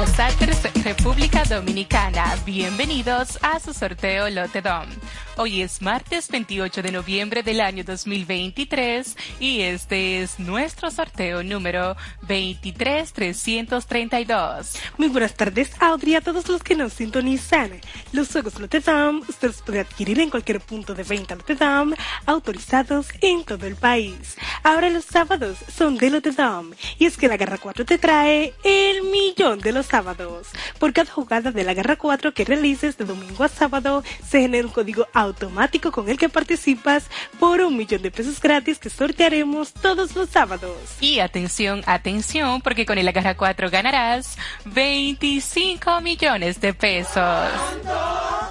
Muy 0.00 0.06
buenas 0.06 0.38
tardes, 0.38 0.62
República 0.82 1.44
Dominicana. 1.44 2.34
Bienvenidos 2.46 3.38
a 3.42 3.60
su 3.60 3.74
sorteo 3.74 4.30
Lotedom. 4.30 4.88
Hoy 5.36 5.60
es 5.62 5.80
martes 5.82 6.28
28 6.28 6.82
de 6.82 6.92
noviembre 6.92 7.42
del 7.42 7.60
año 7.60 7.82
2023 7.84 9.16
y 9.40 9.60
este 9.60 10.22
es 10.22 10.38
nuestro 10.38 10.90
sorteo 10.90 11.42
número 11.42 11.96
23332. 12.28 14.78
Muy 14.98 15.08
buenas 15.08 15.34
tardes, 15.34 15.70
Audrey, 15.80 16.14
a 16.14 16.20
todos 16.20 16.46
los 16.48 16.62
que 16.62 16.74
nos 16.74 16.92
sintonizan. 16.94 17.80
Los 18.12 18.32
juegos 18.32 18.58
Lotedom 18.58 19.20
usted 19.28 19.48
los 19.48 19.62
puede 19.62 19.80
adquirir 19.80 20.20
en 20.20 20.30
cualquier 20.30 20.60
punto 20.60 20.94
de 20.94 21.02
venta 21.04 21.36
Lotedom 21.36 21.94
autorizados 22.26 23.08
en 23.20 23.44
todo 23.44 23.66
el 23.66 23.76
país. 23.76 24.36
Ahora 24.62 24.90
los 24.90 25.04
sábados 25.04 25.58
son 25.74 25.96
de 25.96 26.10
Lotedom 26.10 26.70
y 26.98 27.06
es 27.06 27.16
que 27.16 27.28
la 27.28 27.36
Garra 27.36 27.58
4 27.58 27.84
te 27.84 27.98
trae 27.98 28.54
el 28.64 29.02
millón 29.04 29.60
de 29.60 29.72
los 29.72 29.89
sábados. 29.90 30.48
Por 30.78 30.92
cada 30.92 31.10
jugada 31.10 31.50
de 31.50 31.64
la 31.64 31.74
Garra 31.74 31.96
4 31.96 32.32
que 32.32 32.44
realices 32.44 32.96
de 32.96 33.04
domingo 33.04 33.44
a 33.44 33.48
sábado 33.48 34.02
se 34.26 34.40
genera 34.40 34.66
un 34.66 34.72
código 34.72 35.06
automático 35.12 35.90
con 35.90 36.08
el 36.08 36.16
que 36.16 36.28
participas 36.28 37.04
por 37.38 37.60
un 37.60 37.76
millón 37.76 38.02
de 38.02 38.10
pesos 38.10 38.40
gratis 38.40 38.78
que 38.78 38.90
sortearemos 38.90 39.72
todos 39.72 40.14
los 40.14 40.30
sábados. 40.30 40.72
Y 41.00 41.20
atención, 41.20 41.82
atención, 41.86 42.60
porque 42.60 42.86
con 42.86 42.98
el 42.98 43.08
Agarra 43.08 43.36
4 43.36 43.70
ganarás 43.70 44.36
25 44.64 46.00
millones 46.00 46.60
de 46.60 46.72
pesos. 46.74 47.50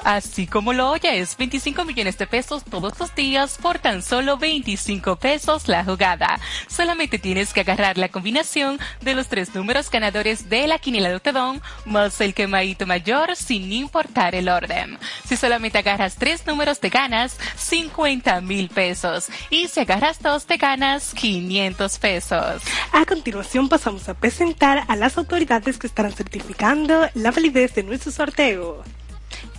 Así 0.03 0.47
como 0.47 0.73
lo 0.73 0.91
oyes, 0.91 1.35
25 1.37 1.83
millones 1.85 2.17
de 2.17 2.25
pesos 2.25 2.63
todos 2.63 2.97
los 2.99 3.13
días 3.15 3.57
por 3.61 3.79
tan 3.79 4.01
solo 4.01 4.37
25 4.37 5.17
pesos 5.17 5.67
la 5.67 5.83
jugada. 5.83 6.39
Solamente 6.67 7.19
tienes 7.19 7.53
que 7.53 7.61
agarrar 7.61 7.97
la 7.97 8.09
combinación 8.09 8.79
de 9.01 9.13
los 9.13 9.27
tres 9.27 9.53
números 9.53 9.89
ganadores 9.91 10.49
de 10.49 10.67
la 10.67 10.79
quiniela 10.79 11.09
de 11.09 11.15
Otedón 11.15 11.61
más 11.85 12.19
el 12.21 12.33
quemadito 12.33 12.87
mayor 12.87 13.35
sin 13.35 13.71
importar 13.71 14.35
el 14.35 14.49
orden. 14.49 14.97
Si 15.25 15.35
solamente 15.35 15.77
agarras 15.77 16.15
tres 16.15 16.45
números 16.47 16.79
te 16.79 16.89
ganas 16.89 17.37
50 17.57 18.41
mil 18.41 18.69
pesos 18.69 19.29
y 19.49 19.67
si 19.67 19.81
agarras 19.81 20.21
dos 20.21 20.45
te 20.45 20.57
ganas 20.57 21.13
500 21.13 21.99
pesos. 21.99 22.61
A 22.93 23.05
continuación 23.05 23.69
pasamos 23.69 24.07
a 24.09 24.13
presentar 24.13 24.85
a 24.87 24.95
las 24.95 25.17
autoridades 25.17 25.77
que 25.77 25.87
estarán 25.87 26.13
certificando 26.13 27.09
la 27.13 27.31
validez 27.31 27.75
de 27.75 27.83
nuestro 27.83 28.11
sorteo. 28.11 28.83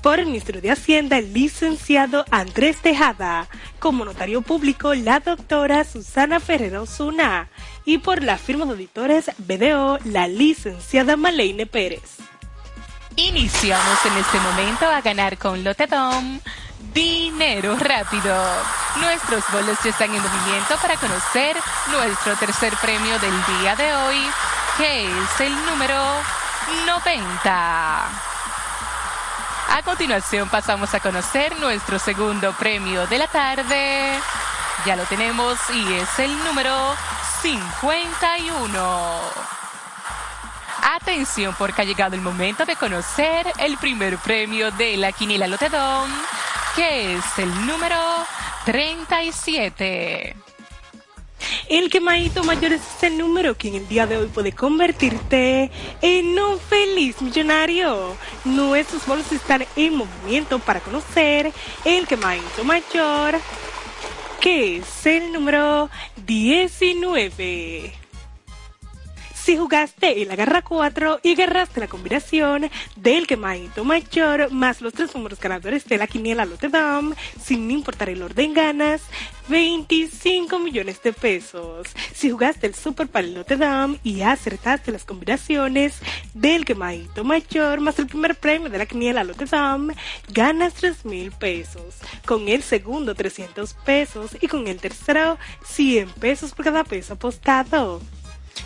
Por 0.03 0.19
el 0.19 0.27
Ministerio 0.27 0.61
de 0.61 0.71
Hacienda, 0.71 1.19
el 1.19 1.33
licenciado 1.33 2.25
Andrés 2.31 2.79
Tejada. 2.79 3.49
Como 3.79 4.05
notario 4.05 4.43
público, 4.43 4.95
la 4.95 5.21
doctora 5.21 5.85
Susana 5.85 6.41
Ferrero 6.41 6.87
Zuna. 6.87 7.49
Y 7.85 7.99
por 7.99 8.23
la 8.23 8.39
firma 8.39 8.65
de 8.65 8.73
auditores 8.73 9.31
BDO, 9.39 9.99
la 10.05 10.27
licenciada 10.29 11.17
Maleine 11.17 11.67
Pérez. 11.67 12.19
Iniciamos 13.17 14.07
en 14.07 14.17
este 14.17 14.39
momento 14.39 14.87
a 14.87 15.01
ganar 15.01 15.37
con 15.37 15.63
Lotedom. 15.63 16.41
Dinero 16.95 17.77
rápido. 17.77 18.35
Nuestros 19.01 19.45
bolos 19.53 19.79
ya 19.85 19.91
están 19.91 20.15
en 20.15 20.23
movimiento 20.23 20.77
para 20.81 20.97
conocer 20.97 21.57
nuestro 21.93 22.35
tercer 22.37 22.73
premio 22.81 23.19
del 23.19 23.35
día 23.59 23.77
de 23.77 23.95
hoy, 23.95 24.19
que 24.79 25.05
es 25.05 25.41
el 25.41 25.55
número 25.67 26.03
90. 26.87 28.40
A 29.69 29.83
continuación 29.85 30.49
pasamos 30.49 30.95
a 30.95 31.01
conocer 31.01 31.59
nuestro 31.59 31.99
segundo 31.99 32.53
premio 32.53 33.07
de 33.07 33.19
la 33.19 33.27
tarde. 33.27 34.19
Ya 34.87 34.97
lo 34.97 35.05
tenemos 35.05 35.59
y 35.71 35.95
es 35.95 36.19
el 36.19 36.37
número 36.45 36.95
51. 37.43 39.21
Atención 40.83 41.55
porque 41.59 41.83
ha 41.83 41.85
llegado 41.85 42.15
el 42.15 42.23
momento 42.23 42.65
de 42.65 42.77
conocer 42.77 43.53
el 43.59 43.77
primer 43.79 44.19
premio 44.19 44.71
de 44.73 44.97
la 44.97 45.13
Quiniela 45.13 45.47
Lotedón, 45.47 46.11
que 46.75 47.15
es 47.15 47.39
el 47.39 47.67
número 47.67 47.97
37. 48.65 50.50
El 51.69 51.91
quemadito 51.91 52.43
mayor 52.45 52.73
es 52.73 52.83
ese 52.97 53.11
número 53.11 53.57
que 53.57 53.69
en 53.69 53.77
el 53.77 53.89
día 53.89 54.07
de 54.07 54.17
hoy 54.17 54.27
puede 54.27 54.53
convertirte 54.53 55.71
en 56.03 56.39
un 56.39 56.59
feliz 56.59 57.21
millonario. 57.23 58.17
Nuestros 58.45 59.07
bolos 59.07 59.31
están 59.33 59.65
en 59.77 59.97
movimiento 59.97 60.59
para 60.59 60.81
conocer 60.81 61.53
el 61.85 62.07
quemadito 62.07 62.65
mayor, 62.65 63.39
que 64.41 64.79
es 64.79 65.07
el 65.07 65.33
número 65.33 65.91
19. 66.27 68.00
Si 69.43 69.57
jugaste 69.57 70.21
el 70.21 70.31
agarra 70.31 70.61
4 70.61 71.21
y 71.23 71.33
agarraste 71.33 71.81
la 71.81 71.89
combinación 71.89 72.71
del 72.97 73.27
quemadito 73.27 73.85
mayor 73.85 74.53
más 74.53 74.83
los 74.83 74.93
tres 74.93 75.15
números 75.15 75.41
ganadores 75.41 75.87
de 75.87 75.97
la 75.97 76.07
quiniela 76.07 76.45
Lotte 76.45 76.71
sin 77.43 77.71
importar 77.71 78.11
el 78.11 78.23
orden 78.23 78.53
ganas, 78.53 79.01
25 79.49 80.59
millones 80.59 81.03
de 81.03 81.15
pesos. 81.15 81.89
Si 82.15 82.31
jugaste 82.31 82.67
el 82.67 82.75
Super 82.75 83.09
Pal 83.09 83.33
Lotte 83.33 83.57
Dam 83.57 83.99
y 84.05 84.21
acertaste 84.21 84.93
las 84.93 85.05
combinaciones 85.05 86.01
del 86.35 86.67
quemadito 86.67 87.25
mayor 87.25 87.81
más 87.81 87.99
el 87.99 88.09
primer 88.09 88.39
premio 88.39 88.69
de 88.69 88.77
la 88.77 88.87
quiniela 88.87 89.25
Lotte 89.25 89.47
ganas 90.29 90.75
3 90.75 91.07
mil 91.07 91.33
pesos. 91.33 91.97
Con 92.27 92.47
el 92.49 92.63
segundo 92.63 93.15
300 93.15 93.73
pesos 93.73 94.37
y 94.39 94.49
con 94.49 94.67
el 94.67 94.79
tercero 94.79 95.39
100 95.65 96.11
pesos 96.11 96.53
por 96.53 96.67
cada 96.67 96.85
peso 96.85 97.15
apostado. 97.15 98.03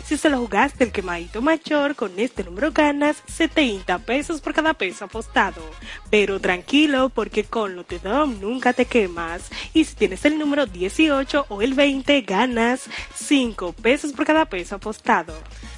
Si 0.03 0.17
se 0.17 0.29
lo 0.29 0.39
jugaste 0.39 0.83
el 0.83 0.91
quemadito 0.91 1.41
mayor, 1.41 1.95
con 1.95 2.11
este 2.19 2.43
número 2.43 2.71
ganas 2.71 3.23
70 3.27 3.99
pesos 3.99 4.41
por 4.41 4.53
cada 4.53 4.73
peso 4.73 5.05
apostado. 5.05 5.61
Pero 6.09 6.39
tranquilo, 6.39 7.09
porque 7.09 7.43
con 7.43 7.75
Lotedom 7.75 8.39
nunca 8.39 8.73
te 8.73 8.85
quemas. 8.85 9.49
Y 9.73 9.85
si 9.85 9.95
tienes 9.95 10.25
el 10.25 10.37
número 10.37 10.65
18 10.65 11.45
o 11.49 11.61
el 11.61 11.73
20, 11.73 12.21
ganas 12.21 12.89
5 13.15 13.73
pesos 13.73 14.13
por 14.13 14.25
cada 14.25 14.45
peso 14.45 14.75
apostado. 14.75 15.33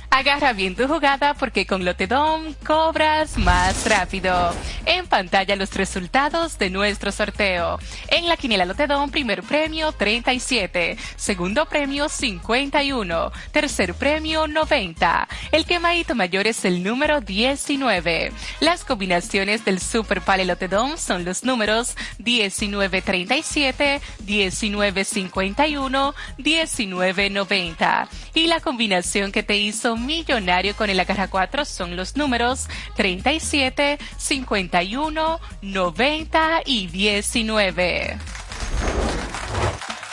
Agarra 0.09 0.53
bien 0.53 0.75
tu 0.75 0.87
jugada 0.87 1.33
porque 1.33 1.65
con 1.65 1.83
Lotedom 1.83 2.53
cobras 2.65 3.37
más 3.37 3.87
rápido. 3.87 4.53
En 4.85 5.05
pantalla 5.05 5.55
los 5.55 5.73
resultados 5.75 6.57
de 6.57 6.69
nuestro 6.69 7.11
sorteo. 7.11 7.77
En 8.07 8.27
la 8.27 8.37
quiniela 8.37 8.63
Lotedom, 8.65 9.11
primer 9.11 9.43
premio 9.43 9.91
37, 9.91 10.97
segundo 11.17 11.65
premio 11.65 12.07
51, 12.07 13.31
tercer 13.51 13.93
premio 13.93 14.47
90. 14.47 15.27
El 15.51 15.65
quemadito 15.65 16.15
mayor 16.15 16.47
es 16.47 16.63
el 16.63 16.83
número 16.83 17.19
19. 17.19 18.31
Las 18.61 18.85
combinaciones 18.85 19.65
del 19.65 19.79
Super 19.79 20.21
Pale 20.21 20.45
Lotedom 20.45 20.97
son 20.97 21.25
los 21.25 21.43
números 21.43 21.97
1937, 22.19 24.01
1951, 24.25 26.15
1990. 26.37 28.09
Y 28.33 28.47
la 28.47 28.61
combinación 28.61 29.31
que 29.31 29.43
te 29.43 29.57
hizo 29.57 29.96
millonario 29.97 30.75
con 30.75 30.89
el 30.89 30.99
agarra 30.99 31.27
4 31.27 31.65
son 31.65 31.95
los 31.95 32.15
números 32.15 32.67
37, 32.95 33.97
51, 34.17 35.39
90 35.61 36.61
y 36.65 36.87
19. 36.87 38.17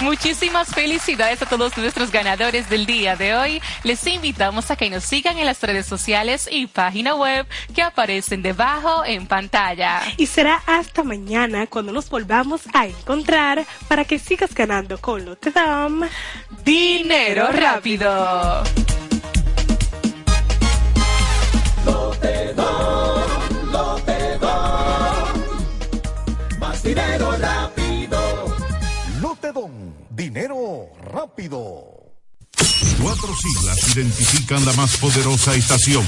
Muchísimas 0.05 0.69
felicidades 0.69 1.41
a 1.41 1.47
todos 1.47 1.79
nuestros 1.79 2.11
ganadores 2.11 2.69
del 2.69 2.85
día 2.85 3.17
de 3.17 3.35
hoy. 3.35 3.63
Les 3.85 4.07
invitamos 4.07 4.71
a 4.71 4.77
que 4.77 4.91
nos 4.91 5.03
sigan 5.03 5.39
en 5.39 5.47
las 5.47 5.63
redes 5.63 5.87
sociales 5.87 6.47
y 6.53 6.67
página 6.67 7.15
web 7.15 7.47
que 7.75 7.81
aparecen 7.81 8.43
debajo 8.43 9.03
en 9.07 9.27
pantalla. 9.27 10.03
Y 10.19 10.27
será 10.27 10.63
hasta 10.67 11.05
mañana 11.05 11.67
cuando 11.69 11.91
nos 11.91 12.11
volvamos 12.11 12.63
a 12.75 12.87
encontrar 12.87 13.65
para 13.89 14.05
que 14.05 14.19
sigas 14.19 14.55
ganando 14.55 14.99
con 14.99 15.39
Dam. 15.55 16.07
Dinero 16.65 17.49
rápido. 17.51 18.63
Más 26.59 26.83
dinero 26.83 27.37
rápido. 27.39 28.19
Lotedon, 29.21 29.95
dinero 30.11 30.89
rápido. 31.13 31.95
Cuatro 33.03 33.29
siglas 33.37 33.97
identifican 33.97 34.65
la 34.65 34.73
más 34.75 34.97
poderosa 34.97 35.55
estación, 35.55 36.05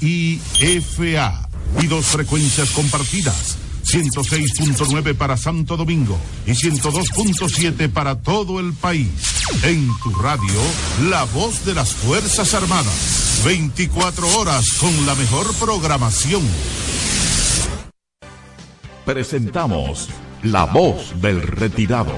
HIFA, 0.00 1.48
y 1.80 1.86
dos 1.86 2.06
frecuencias 2.06 2.70
compartidas, 2.70 3.56
106.9 3.84 5.14
para 5.14 5.36
Santo 5.36 5.76
Domingo 5.76 6.18
y 6.46 6.52
102.7 6.52 7.88
para 7.90 8.20
todo 8.20 8.60
el 8.60 8.72
país. 8.72 9.08
En 9.62 9.88
tu 10.02 10.10
radio, 10.14 10.60
la 11.10 11.24
voz 11.24 11.64
de 11.64 11.74
las 11.74 11.92
Fuerzas 11.94 12.54
Armadas, 12.54 13.42
24 13.44 14.38
horas 14.38 14.66
con 14.80 15.06
la 15.06 15.14
mejor 15.14 15.52
programación. 15.54 16.42
Presentamos 19.04 20.08
La 20.44 20.64
Voz 20.64 21.20
del 21.20 21.42
Retirado, 21.42 22.14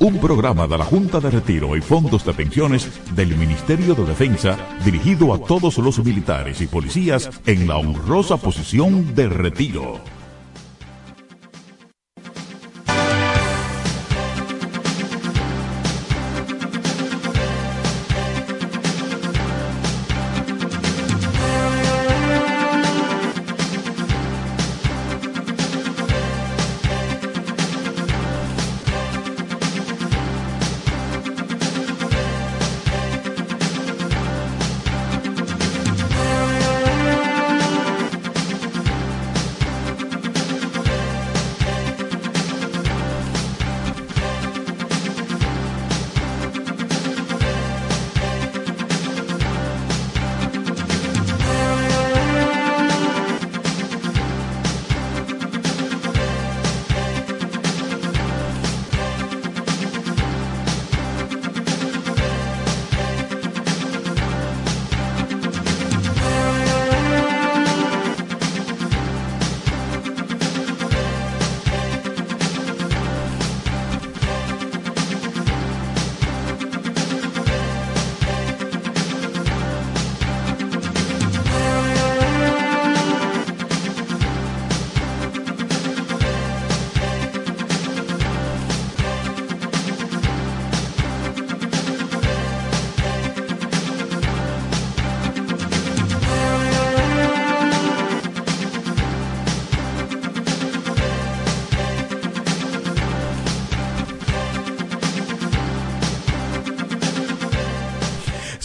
un 0.00 0.18
programa 0.18 0.66
de 0.66 0.76
la 0.76 0.84
Junta 0.84 1.20
de 1.20 1.30
Retiro 1.30 1.76
y 1.76 1.80
Fondos 1.80 2.24
de 2.24 2.34
Pensiones 2.34 2.88
del 3.14 3.36
Ministerio 3.36 3.94
de 3.94 4.04
Defensa 4.04 4.58
dirigido 4.84 5.32
a 5.32 5.38
todos 5.38 5.78
los 5.78 6.04
militares 6.04 6.60
y 6.60 6.66
policías 6.66 7.30
en 7.46 7.68
la 7.68 7.76
honrosa 7.76 8.36
posición 8.36 9.14
de 9.14 9.28
retiro. 9.28 10.15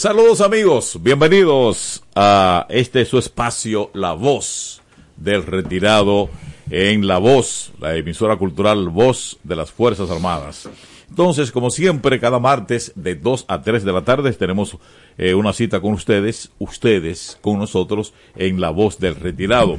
Saludos 0.02 0.40
amigos, 0.40 0.98
bienvenidos 1.00 2.02
a 2.16 2.66
este 2.70 3.04
su 3.04 3.18
espacio, 3.18 3.92
La 3.94 4.14
Voz 4.14 4.82
del 5.16 5.44
Retirado 5.44 6.28
en 6.70 7.06
La 7.06 7.18
Voz, 7.18 7.72
la 7.78 7.94
emisora 7.94 8.34
cultural 8.34 8.88
Voz 8.88 9.38
de 9.44 9.54
las 9.54 9.70
Fuerzas 9.70 10.10
Armadas. 10.10 10.68
Entonces, 11.08 11.52
como 11.52 11.70
siempre, 11.70 12.18
cada 12.18 12.40
martes 12.40 12.90
de 12.96 13.14
2 13.14 13.44
a 13.46 13.62
3 13.62 13.84
de 13.84 13.92
la 13.92 14.02
tarde 14.02 14.32
tenemos 14.32 14.76
eh, 15.18 15.34
una 15.34 15.52
cita 15.52 15.80
con 15.80 15.92
ustedes, 15.92 16.50
ustedes 16.58 17.38
con 17.40 17.60
nosotros 17.60 18.12
en 18.34 18.60
La 18.60 18.70
Voz 18.70 18.98
del 18.98 19.14
Retirado. 19.14 19.76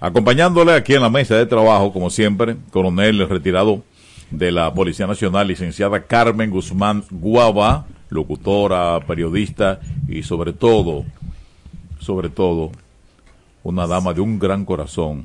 Acompañándole 0.00 0.72
aquí 0.72 0.94
en 0.94 1.02
la 1.02 1.10
mesa 1.10 1.36
de 1.36 1.46
trabajo, 1.46 1.92
como 1.92 2.10
siempre, 2.10 2.56
coronel 2.72 3.28
retirado 3.28 3.84
de 4.32 4.50
la 4.50 4.74
Policía 4.74 5.06
Nacional, 5.06 5.46
licenciada 5.46 6.02
Carmen 6.02 6.50
Guzmán 6.50 7.04
Guava, 7.08 7.86
locutora, 8.10 9.00
periodista 9.06 9.80
y 10.08 10.22
sobre 10.22 10.52
todo, 10.52 11.04
sobre 11.98 12.28
todo, 12.28 12.70
una 13.62 13.86
dama 13.86 14.12
de 14.14 14.20
un 14.20 14.38
gran 14.38 14.64
corazón 14.64 15.24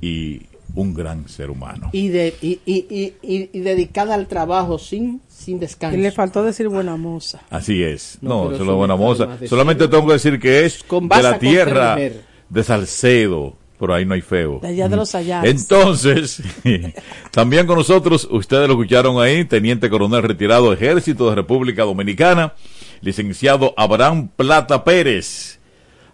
y 0.00 0.42
un 0.74 0.92
gran 0.92 1.28
ser 1.28 1.48
humano. 1.50 1.88
Y, 1.92 2.08
de, 2.08 2.34
y, 2.42 2.60
y, 2.66 2.86
y, 2.90 3.14
y- 3.22 3.50
y 3.52 3.60
dedicada 3.60 4.14
al 4.14 4.26
trabajo 4.26 4.78
sin, 4.78 5.22
sin 5.28 5.58
descanso. 5.58 5.96
Y 5.96 6.02
le 6.02 6.12
faltó 6.12 6.42
decir 6.42 6.68
buena 6.68 6.96
moza. 6.96 7.40
Así 7.48 7.82
es. 7.82 8.18
No, 8.20 8.50
No, 8.50 8.64
la 8.64 8.72
buena 8.72 8.96
moza. 8.96 9.38
Solamente 9.48 9.88
tengo 9.88 10.06
que 10.06 10.12
decir 10.14 10.38
que 10.38 10.66
es 10.66 10.82
Con 10.82 11.08
de 11.08 11.22
la 11.22 11.38
tierra 11.38 11.96
de 11.96 12.64
Salcedo. 12.64 13.54
Por 13.78 13.92
ahí 13.92 14.06
no 14.06 14.14
hay 14.14 14.22
feo. 14.22 14.58
De 14.60 14.68
allá 14.68 14.88
de 14.88 14.96
los 14.96 15.14
Ayares. 15.14 15.50
Entonces, 15.50 16.42
también 17.30 17.66
con 17.66 17.76
nosotros, 17.76 18.26
ustedes 18.30 18.68
lo 18.68 18.74
escucharon 18.74 19.20
ahí, 19.20 19.44
Teniente 19.44 19.90
Coronel 19.90 20.22
retirado 20.22 20.72
Ejército 20.72 21.28
de 21.28 21.36
República 21.36 21.82
Dominicana, 21.84 22.54
licenciado 23.02 23.74
Abraham 23.76 24.28
Plata 24.34 24.82
Pérez, 24.82 25.60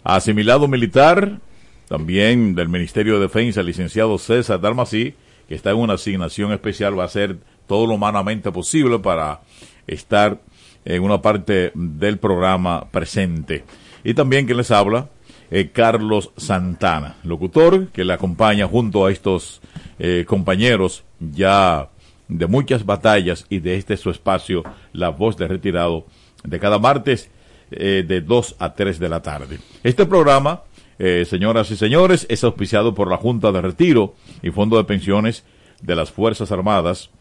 asimilado 0.03 0.67
militar, 0.67 1.39
también 1.87 2.55
del 2.55 2.69
Ministerio 2.69 3.15
de 3.15 3.21
Defensa, 3.21 3.63
licenciado 3.63 4.17
César 4.17 4.59
Dalmací, 4.59 5.15
que 5.47 5.55
está 5.55 5.71
en 5.71 5.77
una 5.77 5.93
asignación 5.93 6.51
especial, 6.51 6.97
va 6.97 7.03
a 7.03 7.07
hacer 7.07 7.37
todo 7.67 7.87
lo 7.87 7.95
humanamente 7.95 8.51
posible 8.51 8.99
para 8.99 9.41
estar 9.87 10.39
en 10.85 11.03
una 11.03 11.21
parte 11.21 11.71
del 11.73 12.17
programa 12.17 12.85
presente. 12.91 13.63
Y 14.03 14.13
también 14.13 14.47
que 14.47 14.53
les 14.53 14.71
habla, 14.71 15.09
eh, 15.55 15.69
Carlos 15.71 16.31
Santana, 16.35 17.17
locutor 17.23 17.89
que 17.89 18.03
le 18.03 18.13
acompaña 18.13 18.67
junto 18.67 19.05
a 19.05 19.11
estos 19.11 19.61
eh, 19.99 20.25
compañeros 20.27 21.03
ya 21.19 21.89
de 22.27 22.47
muchas 22.47 22.87
batallas 22.87 23.45
y 23.51 23.59
de 23.59 23.75
este 23.75 23.95
su 23.95 24.09
espacio, 24.09 24.63
La 24.93 25.09
Voz 25.09 25.37
de 25.37 25.47
Retirado, 25.47 26.07
de 26.43 26.59
cada 26.59 26.79
martes 26.79 27.29
eh, 27.69 28.03
de 28.07 28.21
2 28.21 28.55
a 28.57 28.73
3 28.73 28.97
de 28.97 29.09
la 29.09 29.21
tarde. 29.21 29.59
Este 29.83 30.07
programa, 30.07 30.63
señoras 30.97 31.69
y 31.69 31.75
señores, 31.75 32.25
es 32.29 32.43
auspiciado 32.43 32.95
por 32.95 33.11
la 33.11 33.17
Junta 33.17 33.51
de 33.51 33.61
Retiro 33.61 34.15
y 34.41 34.49
Fondo 34.49 34.77
de 34.77 34.85
Pensiones 34.85 35.43
de 35.83 35.95
las 35.95 36.11
Fuerzas 36.11 36.51
Armadas, 36.51 37.11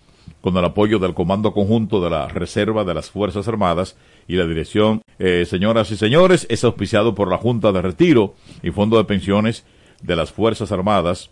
con 0.42 0.56
el 0.56 0.64
apoyo 0.64 0.98
del 0.98 1.14
Comando 1.14 1.52
Conjunto 1.52 2.02
de 2.02 2.10
la 2.10 2.28
Reserva 2.28 2.84
de 2.84 2.92
las 2.92 3.10
Fuerzas 3.10 3.46
Armadas 3.46 3.96
y 4.26 4.34
la 4.34 4.44
dirección, 4.44 5.00
eh, 5.18 5.46
señoras 5.48 5.90
y 5.92 5.96
señores, 5.96 6.46
es 6.50 6.64
auspiciado 6.64 7.14
por 7.14 7.30
la 7.30 7.38
Junta 7.38 7.70
de 7.72 7.80
Retiro 7.80 8.34
y 8.62 8.72
Fondo 8.72 8.96
de 8.96 9.04
Pensiones 9.04 9.64
de 10.02 10.16
las 10.16 10.32
Fuerzas 10.32 10.72
Armadas, 10.72 11.30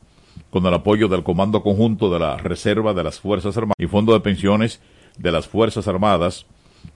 con 0.50 0.64
el 0.64 0.72
apoyo 0.72 1.08
del 1.08 1.24
Comando 1.24 1.62
Conjunto 1.62 2.08
de 2.08 2.20
la 2.20 2.36
Reserva 2.36 2.94
de 2.94 3.02
las 3.02 3.18
Fuerzas 3.18 3.56
Armadas 3.56 3.74
y 3.78 3.88
Fondo 3.88 4.12
de 4.12 4.20
Pensiones 4.20 4.80
de 5.18 5.32
las 5.32 5.48
Fuerzas 5.48 5.88
Armadas, 5.88 6.46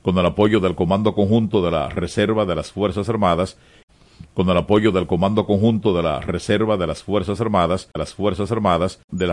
con 0.02 0.16
el 0.16 0.24
apoyo 0.24 0.60
del 0.60 0.76
Comando 0.76 1.14
Conjunto 1.14 1.62
de 1.62 1.72
la 1.72 1.88
Reserva 1.88 2.44
de 2.44 2.54
las 2.54 2.70
Fuerzas 2.70 3.08
Armadas, 3.08 3.56
con 4.34 4.48
el 4.50 4.56
apoyo 4.56 4.92
del 4.92 5.06
Comando 5.06 5.46
Conjunto 5.46 5.94
de 5.94 6.02
la 6.02 6.20
Reserva 6.20 6.76
de 6.76 6.86
las 6.86 7.02
Fuerzas 7.02 7.40
Armadas, 7.40 7.88
de 7.92 7.98
las 7.98 8.14
Fuerzas 8.14 8.52
Armadas, 8.52 9.00
de 9.10 9.26
la 9.26 9.32